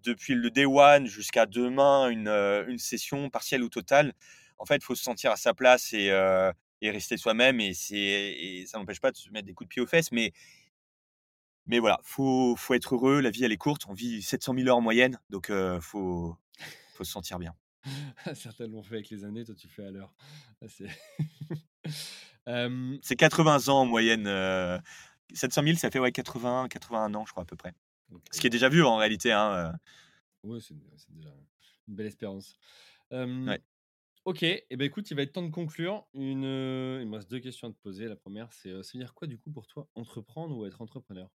depuis 0.05 0.35
le 0.35 0.51
day 0.51 0.67
one 0.67 1.07
jusqu'à 1.07 1.47
demain, 1.47 2.09
une, 2.11 2.79
session 2.79 3.31
partielle 3.31 3.63
ou 3.65 3.69
totale, 3.71 4.15
en 4.59 4.67
fait, 4.67 4.77
il 4.77 4.85
faut 4.85 4.95
se 4.97 5.05
sentir 5.05 5.33
à 5.33 5.37
sa 5.37 5.55
place 5.55 5.93
et 5.95 6.11
rester 6.83 7.17
soi-même 7.17 7.61
et 7.61 7.75
ça 7.75 8.79
n'empêche 8.79 9.01
pas 9.01 9.13
de 9.13 9.17
se 9.17 9.31
mettre 9.31 9.47
des 9.47 9.55
coups 9.55 9.69
de 9.69 9.75
pied 9.75 9.83
aux 9.83 9.87
fesses, 9.87 10.13
mais 10.13 10.33
mais 11.67 11.79
voilà, 11.79 12.01
faut 12.05 12.57
faut 12.57 12.75
être 12.75 12.95
heureux, 12.95 13.21
la 13.21 13.31
vie 13.31 13.45
elle 13.45 13.53
est 13.53 13.57
courte, 13.57 13.83
on 13.89 13.93
vit 13.95 14.23
700 14.23 14.55
000 14.55 14.69
heures 14.69 14.77
en 14.77 14.81
moyenne, 14.81 15.19
donc 15.31 15.51
heu, 15.51 15.79
faut 15.81 16.37
faut 16.95 17.05
se 17.05 17.13
sentir 17.13 17.39
bien. 17.39 17.55
Certains 18.35 18.67
l'ont 18.67 18.83
fait 18.83 18.97
avec 18.97 19.11
les 19.11 19.25
années, 19.25 19.45
toi 19.45 19.55
tu 19.55 19.69
fais 19.69 19.85
à 19.85 19.91
l'heure. 19.91 20.15
Ah 20.63 20.69
c'est 20.69 20.89
hem, 22.47 23.01
C'est 23.03 23.17
80 23.17 23.69
ans 23.69 23.81
en 23.81 23.87
moyenne, 23.87 24.27
heu, 24.27 24.79
700 25.33 25.63
000 25.63 25.79
ça 25.79 25.91
fait 25.91 25.99
ouais 25.99 26.13
80-81 26.13 27.15
ans 27.15 27.25
je 27.27 27.33
crois 27.33 27.43
à 27.45 27.47
peu 27.47 27.57
près. 27.57 27.73
Ce 28.33 28.41
qui 28.41 28.47
est 28.47 28.51
déjà 28.51 28.69
vieux 28.69 28.87
en 28.87 28.97
réalité, 28.97 29.33
hein. 29.33 29.73
Ouais, 30.45 30.59
c'est 30.61 30.75
déjà 31.15 31.31
une 31.89 31.95
belle 31.97 32.07
espérance. 32.07 32.59
Ouais. 33.47 33.61
OK 34.27 34.43
et 34.43 34.67
bah, 34.77 34.85
écoute, 34.85 35.11
il 35.11 35.17
va 35.17 35.23
être 35.23 35.33
temps 35.33 35.43
de 35.43 35.51
conclure. 35.51 36.07
Une, 36.15 36.43
il 36.45 37.09
me 37.09 37.17
reste 37.17 37.31
2 37.31 37.41
questions 37.41 37.69
à 37.69 37.73
te 37.73 37.79
poser. 37.79 38.07
La 38.07 38.17
1re 38.17 38.53
c'est, 38.53 38.71
ça 38.83 38.93
veut 38.95 39.01
dire 39.05 39.15
quoi 39.15 39.27
du 39.29 39.39
coup 39.39 39.51
pour 39.51 39.67
toi 39.67 39.89
entreprendre 39.95 40.57
ou 40.57 40.67
être 40.67 40.83
entrepreneur? 40.83 41.31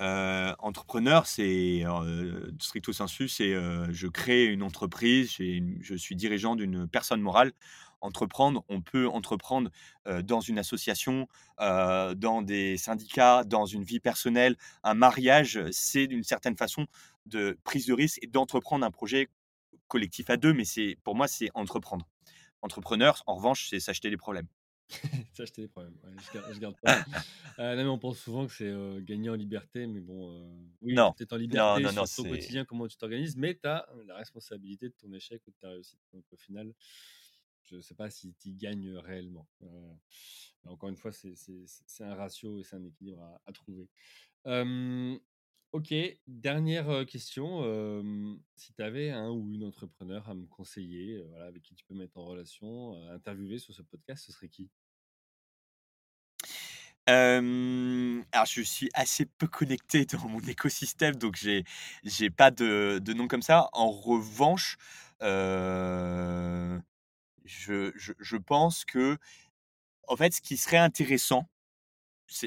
Heu, 0.00 0.54
entrepreneur, 0.58 1.26
c'est, 1.26 1.84
heu, 1.86 2.52
stricto 2.60 2.92
sensu, 2.92 3.28
c'est, 3.28 3.52
heu, 3.54 3.86
je 3.92 4.08
crée 4.08 4.46
une 4.46 4.62
entreprise, 4.64 5.30
je 5.30 5.94
suis 5.94 6.16
dirigeant 6.16 6.56
d'une 6.56 6.88
personne 6.88 7.20
morale. 7.20 7.52
Entreprendre, 8.00 8.64
on 8.68 8.82
peut 8.82 9.08
entreprendre, 9.08 9.70
dans 10.24 10.40
une 10.40 10.58
association, 10.58 11.26
dans 11.58 12.42
des 12.42 12.76
syndicats, 12.76 13.44
dans 13.44 13.64
une 13.66 13.82
vie 13.84 14.00
personnelle. 14.00 14.56
Un 14.82 14.94
mariage, 14.94 15.60
c'est 15.70 16.06
d'une 16.06 16.24
certaine 16.24 16.56
façon 16.56 16.86
de 17.26 17.56
prise 17.64 17.86
de 17.86 17.94
risque 17.94 18.18
et 18.22 18.26
d'entreprendre 18.26 18.84
un 18.84 18.90
projet 18.90 19.28
collectif 19.88 20.30
à 20.30 20.36
2, 20.38 20.52
mais 20.54 20.64
pour 21.04 21.14
moi, 21.16 21.28
c'est 21.28 21.50
entreprendre. 21.54 22.06
Entrepreneur, 22.62 23.22
en 23.26 23.36
revanche, 23.36 23.68
c'est 23.70 23.80
s'acheter 23.80 24.10
des 24.10 24.16
problèmes. 24.18 24.48
S'acheter 25.32 25.62
des 25.62 25.68
problèmes, 25.68 25.96
ouais, 26.04 26.18
je 26.20 26.30
garde 26.30 26.52
je 26.52 26.60
garde 26.60 26.76
ça. 26.82 26.94
Heu, 27.58 27.76
non, 27.76 27.84
mais 27.84 27.88
on 27.88 27.98
pense 27.98 28.18
souvent 28.18 28.46
que 28.46 28.52
c'est, 28.52 28.72
gagner 29.04 29.30
en 29.30 29.34
liberté, 29.34 29.86
mais 29.86 30.00
bon, 30.00 30.68
oui, 30.82 30.96
es 30.96 30.98
Non, 30.98 31.10
peut-être 31.12 31.32
en 31.32 31.36
liberté 31.36 31.80
non, 31.80 31.92
non, 31.92 32.06
sur 32.06 32.12
ton 32.12 32.26
quotidien, 32.26 32.64
comment 32.64 32.86
tu 32.88 32.96
t'organises, 32.96 33.36
mais 33.36 33.54
tu 33.58 33.66
as 33.68 33.88
la 34.06 34.16
responsabilité 34.16 34.88
de 34.88 34.94
ton 34.94 35.12
échec 35.12 35.42
ou 35.46 35.50
de 35.50 35.56
ta 35.60 35.70
réussite. 35.70 36.00
Donc 36.12 36.24
au 36.32 36.36
final, 36.36 36.74
je 37.64 37.80
sais 37.80 37.94
pas 37.94 38.10
si 38.10 38.34
tu 38.34 38.50
y 38.50 38.54
gagnes, 38.54 38.96
réellement. 38.98 39.48
Heu, 39.62 39.68
encore 40.66 40.88
une 40.90 40.96
fois, 40.96 41.12
c'est 41.12 41.34
un 42.00 42.14
ratio 42.14 42.58
et 42.58 42.64
c'est 42.64 42.76
un 42.76 42.84
équilibre 42.84 43.22
à 43.22 43.40
à 43.46 43.52
trouver. 43.52 43.88
OK, 45.74 45.92
dernière, 46.28 47.04
question, 47.04 47.64
si 48.54 48.72
tu 48.74 48.80
avais 48.82 49.10
un 49.10 49.30
ou 49.32 49.52
une 49.54 49.64
entrepreneur 49.64 50.28
à 50.28 50.34
me 50.34 50.46
conseiller, 50.46 51.20
voilà, 51.24 51.46
avec 51.46 51.62
qui 51.62 51.74
tu 51.74 51.84
peux 51.84 51.96
mettre 51.96 52.16
en 52.16 52.24
relation, 52.26 52.94
heu, 52.96 53.10
interviewer 53.10 53.58
sur 53.58 53.74
ce 53.74 53.82
podcast, 53.82 54.24
ce 54.24 54.30
serait 54.32 54.48
qui? 54.48 54.70
Alors 58.32 58.46
je 58.46 58.60
suis 58.62 58.90
assez 58.94 59.26
peu 59.26 59.46
connecté 59.46 60.04
dans 60.12 60.28
mon 60.28 60.40
écosystème, 60.40 61.16
donc 61.16 61.36
j'ai 61.36 61.64
j'ai 62.04 62.30
pas 62.30 62.50
de 62.50 63.00
de 63.02 63.12
nom 63.12 63.28
comme 63.28 63.42
ça. 63.42 63.68
En 63.72 63.90
revanche, 63.90 64.76
je 67.44 67.92
je 67.96 68.12
je 68.18 68.36
pense 68.36 68.84
qu'en 68.84 69.16
fait, 70.16 70.34
ce 70.34 70.40
qui 70.40 70.56
serait 70.56 70.76
intéressant, 70.78 71.48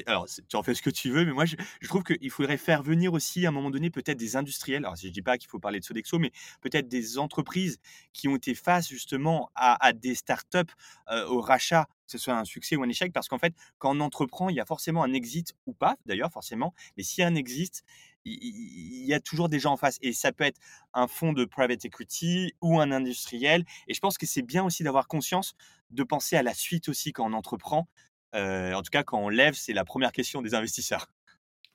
alors 0.06 0.26
tu 0.48 0.56
en 0.56 0.62
fais 0.62 0.74
ce 0.74 0.82
que 0.82 0.90
tu 0.90 1.10
veux, 1.10 1.24
mais 1.24 1.32
moi 1.32 1.44
je 1.46 1.56
trouve 1.88 2.02
qu'il 2.02 2.30
faudrait 2.30 2.56
faire 2.56 2.82
venir 2.82 3.12
aussi 3.12 3.46
à 3.46 3.50
un 3.50 3.52
moment 3.52 3.70
donné 3.70 3.90
peut-être 3.90 4.18
des 4.18 4.36
industriels. 4.36 4.84
Alors 4.84 4.96
je 4.96 5.08
dis 5.08 5.22
pas 5.22 5.38
qu'il 5.38 5.48
faut 5.48 5.60
parler 5.60 5.78
de 5.80 5.84
Sodexo, 5.84 6.18
mais 6.18 6.32
peut-être 6.60 6.88
des 6.88 7.16
entreprises 7.18 7.78
qui 8.12 8.26
ont 8.28 8.36
été 8.36 8.54
face 8.54 8.88
justement 8.88 9.50
à 9.54 9.92
des 9.92 10.14
startups, 10.16 10.72
heu, 11.10 11.26
au 11.28 11.40
rachat, 11.40 11.84
que 12.06 12.12
ce 12.12 12.18
soit 12.18 12.34
un 12.34 12.44
succès 12.44 12.76
ou 12.76 12.82
un 12.82 12.88
échec. 12.88 13.12
Parce 13.12 13.28
qu'en 13.28 13.38
fait, 13.38 13.54
quand 13.78 13.96
on 13.96 14.00
entreprend, 14.00 14.48
il 14.50 14.56
y 14.56 14.60
a 14.60 14.66
forcément 14.66 15.04
un 15.04 15.12
exit 15.12 15.54
ou 15.66 15.72
pas 15.74 15.96
d'ailleurs 16.06 16.32
forcément, 16.32 16.74
mais 16.96 17.04
a 17.22 17.26
un 17.26 17.34
exit, 17.36 17.82
il 18.24 19.06
y 19.06 19.14
a 19.14 19.20
toujours 19.20 19.48
des 19.48 19.58
gens 19.60 19.72
en 19.72 19.76
face 19.76 19.96
et 20.02 20.12
ça 20.12 20.32
peut 20.32 20.44
être 20.44 20.60
un 20.92 21.06
fonds 21.06 21.32
de 21.32 21.44
private 21.44 21.84
equity 21.84 22.52
ou 22.60 22.78
un 22.80 22.90
industriel 22.92 23.64
et 23.86 23.94
je 23.94 24.00
pense 24.00 24.18
que 24.18 24.26
c'est 24.26 24.42
bien 24.42 24.64
aussi 24.64 24.82
d'avoir 24.82 25.06
conscience 25.08 25.54
de 25.90 26.02
penser 26.02 26.36
à 26.36 26.42
la 26.42 26.52
suite 26.52 26.88
aussi 26.88 27.12
quand 27.12 27.24
on 27.30 27.32
entreprend. 27.32 27.88
En 28.34 28.82
tout 28.82 28.90
cas, 28.90 29.02
quand 29.04 29.18
on 29.22 29.28
lève, 29.28 29.54
c'est 29.54 29.72
la 29.72 29.84
1re 29.84 30.12
question 30.12 30.42
des 30.42 30.54
investisseurs. 30.54 31.08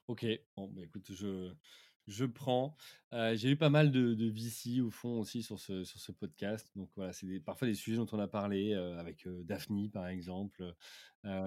OK, 0.10 0.26
bon, 0.58 0.68
bah, 0.70 0.82
écoute, 0.84 1.12
je 1.14 1.54
je 2.08 2.26
prends. 2.26 2.76
J'ai 3.14 3.52
eu 3.52 3.56
pas 3.58 3.70
mal 3.70 3.90
de 3.92 4.14
de 4.14 4.26
VC 4.30 4.82
ou 4.82 4.92
fonds 4.92 5.20
aussi 5.22 5.42
sur 5.44 5.60
ce 5.60 5.86
sur 5.86 6.00
ce 6.02 6.12
podcast, 6.12 6.70
donc 6.76 6.90
voilà, 6.98 7.14
c'est 7.14 7.26
des 7.26 7.40
parfois 7.40 7.68
des 7.70 7.74
sujets 7.76 7.96
dont 7.98 8.08
on 8.12 8.20
a 8.20 8.28
parlé, 8.28 8.74
avec, 8.74 9.26
heu, 9.26 9.44
Daphni 9.46 9.88
par 9.90 10.08
exemple, 10.08 10.74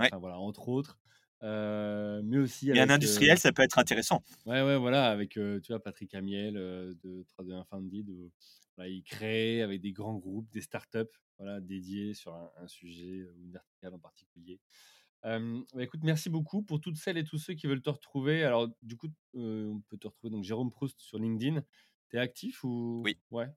Ouais. 0.00 0.10
voilà, 0.12 0.38
entre 0.38 0.68
autres. 0.70 0.98
Mais 1.42 2.38
aussi 2.38 2.72
Mais 2.72 2.80
un 2.80 2.88
avec, 2.88 2.90
industriel, 2.90 3.38
ça 3.38 3.52
peut 3.52 3.62
être 3.62 3.78
intéressant. 3.78 4.22
ouais, 4.46 4.62
ouais, 4.62 4.76
voilà, 4.78 5.10
avec, 5.10 5.30
tu 5.32 5.60
vois, 5.68 5.82
Patrick 5.82 6.14
Amiel, 6.14 6.54
de 6.54 7.24
3-2-1 7.28 7.64
Founded 7.64 8.08
où 8.10 8.32
bah, 8.76 8.88
il 8.88 9.02
crée 9.02 9.62
avec 9.62 9.80
des 9.80 9.92
grands 9.92 10.16
groupes, 10.18 10.50
des 10.52 10.60
startups, 10.60 10.98
voilà, 11.38 11.60
dédiées 11.60 12.14
sur 12.14 12.34
un 12.34 12.50
un 12.56 12.68
sujet 12.68 13.24
ou 13.24 13.42
une 13.42 13.52
verticale 13.52 13.94
en 13.94 13.98
particulier. 13.98 14.60
Bah, 15.26 15.82
écoute, 15.82 16.04
merci 16.04 16.30
beaucoup 16.30 16.62
pour 16.62 16.80
toutes 16.80 16.96
celles 16.96 17.18
et 17.18 17.24
tous 17.24 17.38
ceux 17.38 17.54
qui 17.54 17.66
veulent 17.66 17.82
te 17.82 17.90
retrouver. 17.90 18.44
Alors 18.44 18.68
du 18.82 18.96
coup, 18.96 19.08
on 19.34 19.82
peut 19.88 19.98
te 19.98 20.06
retrouver 20.06 20.30
donc 20.30 20.44
Jérôme 20.44 20.70
Proust 20.70 21.00
sur 21.00 21.18
LinkedIn. 21.18 21.62
Tu 22.08 22.16
es 22.16 22.20
actif 22.20 22.62
ou 22.62 23.02
Oui. 23.04 23.18
ouais? 23.32 23.48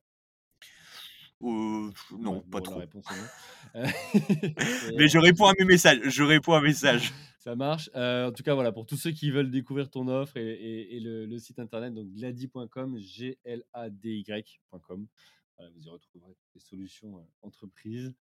Ouais, 1.42 1.90
non, 2.20 2.42
pas 2.42 2.58
bon, 2.58 2.62
trop. 2.62 2.80
réponse 2.80 3.06
est 3.12 3.16
non. 3.16 3.30
Mais 4.98 5.08
je 5.08 5.18
réponds 5.18 5.46
à 5.46 5.54
mes 5.58 5.64
messages, 5.64 6.02
je 6.04 6.22
réponds 6.24 6.52
à 6.54 6.62
messages. 6.62 7.14
Ça 7.40 7.56
marche. 7.56 7.90
En 7.94 8.34
tout 8.34 8.44
cas, 8.44 8.54
voilà, 8.54 8.74
pour 8.74 8.86
tous 8.86 8.98
ceux 8.98 9.12
qui 9.12 9.32
veulent 9.32 9.50
découvrir 9.50 9.90
ton 9.90 10.10
offre 10.10 10.36
et 10.36 10.52
et 10.52 10.98
et 10.98 11.00
le 11.00 11.26
le 11.26 11.38
site 11.38 11.60
internet, 11.60 11.94
donc 11.94 12.10
glady.com, 12.10 12.98
G-L-A-D-Y.com. 13.00 15.08
Voilà, 15.58 15.72
vous 15.76 15.86
y 15.86 15.90
retrouverez 15.90 16.36
les 16.56 16.62
solutions, 16.62 17.26
entreprises. 17.42 18.14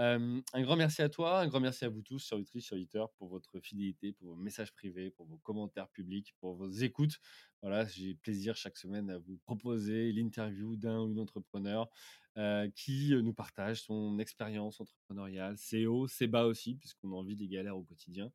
Un 0.00 0.62
grand 0.62 0.76
merci 0.76 1.02
à 1.02 1.08
toi, 1.08 1.40
un 1.40 1.48
grand 1.48 1.58
merci 1.58 1.84
à 1.84 1.88
vous 1.88 2.02
tous, 2.02 2.24
chers 2.24 2.38
auditrices, 2.38 2.66
chers 2.66 2.76
auditeurs, 2.76 3.10
pour 3.14 3.28
votre 3.28 3.58
fidélité, 3.58 4.12
pour 4.12 4.28
vos 4.28 4.36
messages 4.36 4.72
privés, 4.72 5.10
pour 5.10 5.26
vos 5.26 5.38
commentaires 5.38 5.88
publics, 5.88 6.34
pour 6.38 6.54
vos 6.54 6.70
écoutes. 6.70 7.18
Voilà, 7.62 7.84
j'ai 7.84 8.14
plaisir 8.14 8.54
chaque 8.54 8.76
semaine 8.76 9.10
à 9.10 9.18
vous 9.18 9.38
proposer 9.38 10.12
l'interview 10.12 10.76
d'un 10.76 11.00
ou 11.00 11.10
une 11.10 11.18
entrepreneur, 11.18 11.90
qui, 12.76 13.12
nous 13.12 13.32
partage 13.32 13.82
son 13.82 14.20
expérience 14.20 14.80
entrepreneuriale, 14.80 15.58
ses 15.58 15.86
hauts, 15.86 16.06
ses 16.06 16.28
bas 16.28 16.46
aussi, 16.46 16.76
puisqu'on 16.76 17.10
en 17.12 17.24
vit 17.24 17.34
des 17.34 17.48
galères 17.48 17.76
au 17.76 17.82
quotidien 17.82 18.30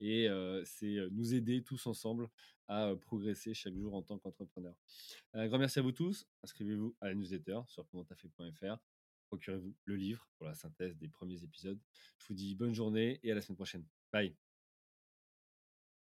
et 0.00 0.28
c'est, 0.64 0.96
nous 1.10 1.34
aider 1.34 1.62
tous 1.62 1.86
ensemble 1.86 2.28
à, 2.68 2.94
progresser 3.00 3.54
chaque 3.54 3.74
jour 3.74 3.94
en 3.94 4.02
tant 4.02 4.18
qu'entrepreneur. 4.18 4.74
Un 5.32 5.48
grand 5.48 5.58
merci 5.58 5.78
à 5.78 5.82
vous 5.82 5.92
tous. 5.92 6.26
Inscrivez-vous 6.44 6.94
à 7.00 7.08
la 7.08 7.14
newsletter 7.14 7.60
sur 7.66 7.86
commenttafait.fr. 7.88 8.78
Procurez-vous 9.28 9.74
le 9.84 9.96
livre 9.96 10.28
pour 10.36 10.46
la 10.46 10.54
synthèse 10.54 10.96
des 10.96 11.08
premiers 11.08 11.42
épisodes. 11.42 11.80
Je 12.18 12.26
vous 12.26 12.34
dis 12.34 12.54
bonne 12.54 12.74
journée 12.74 13.20
et 13.22 13.32
à 13.32 13.34
la 13.34 13.40
semaine 13.40 13.56
prochaine. 13.56 13.84
Bye. 14.12 14.47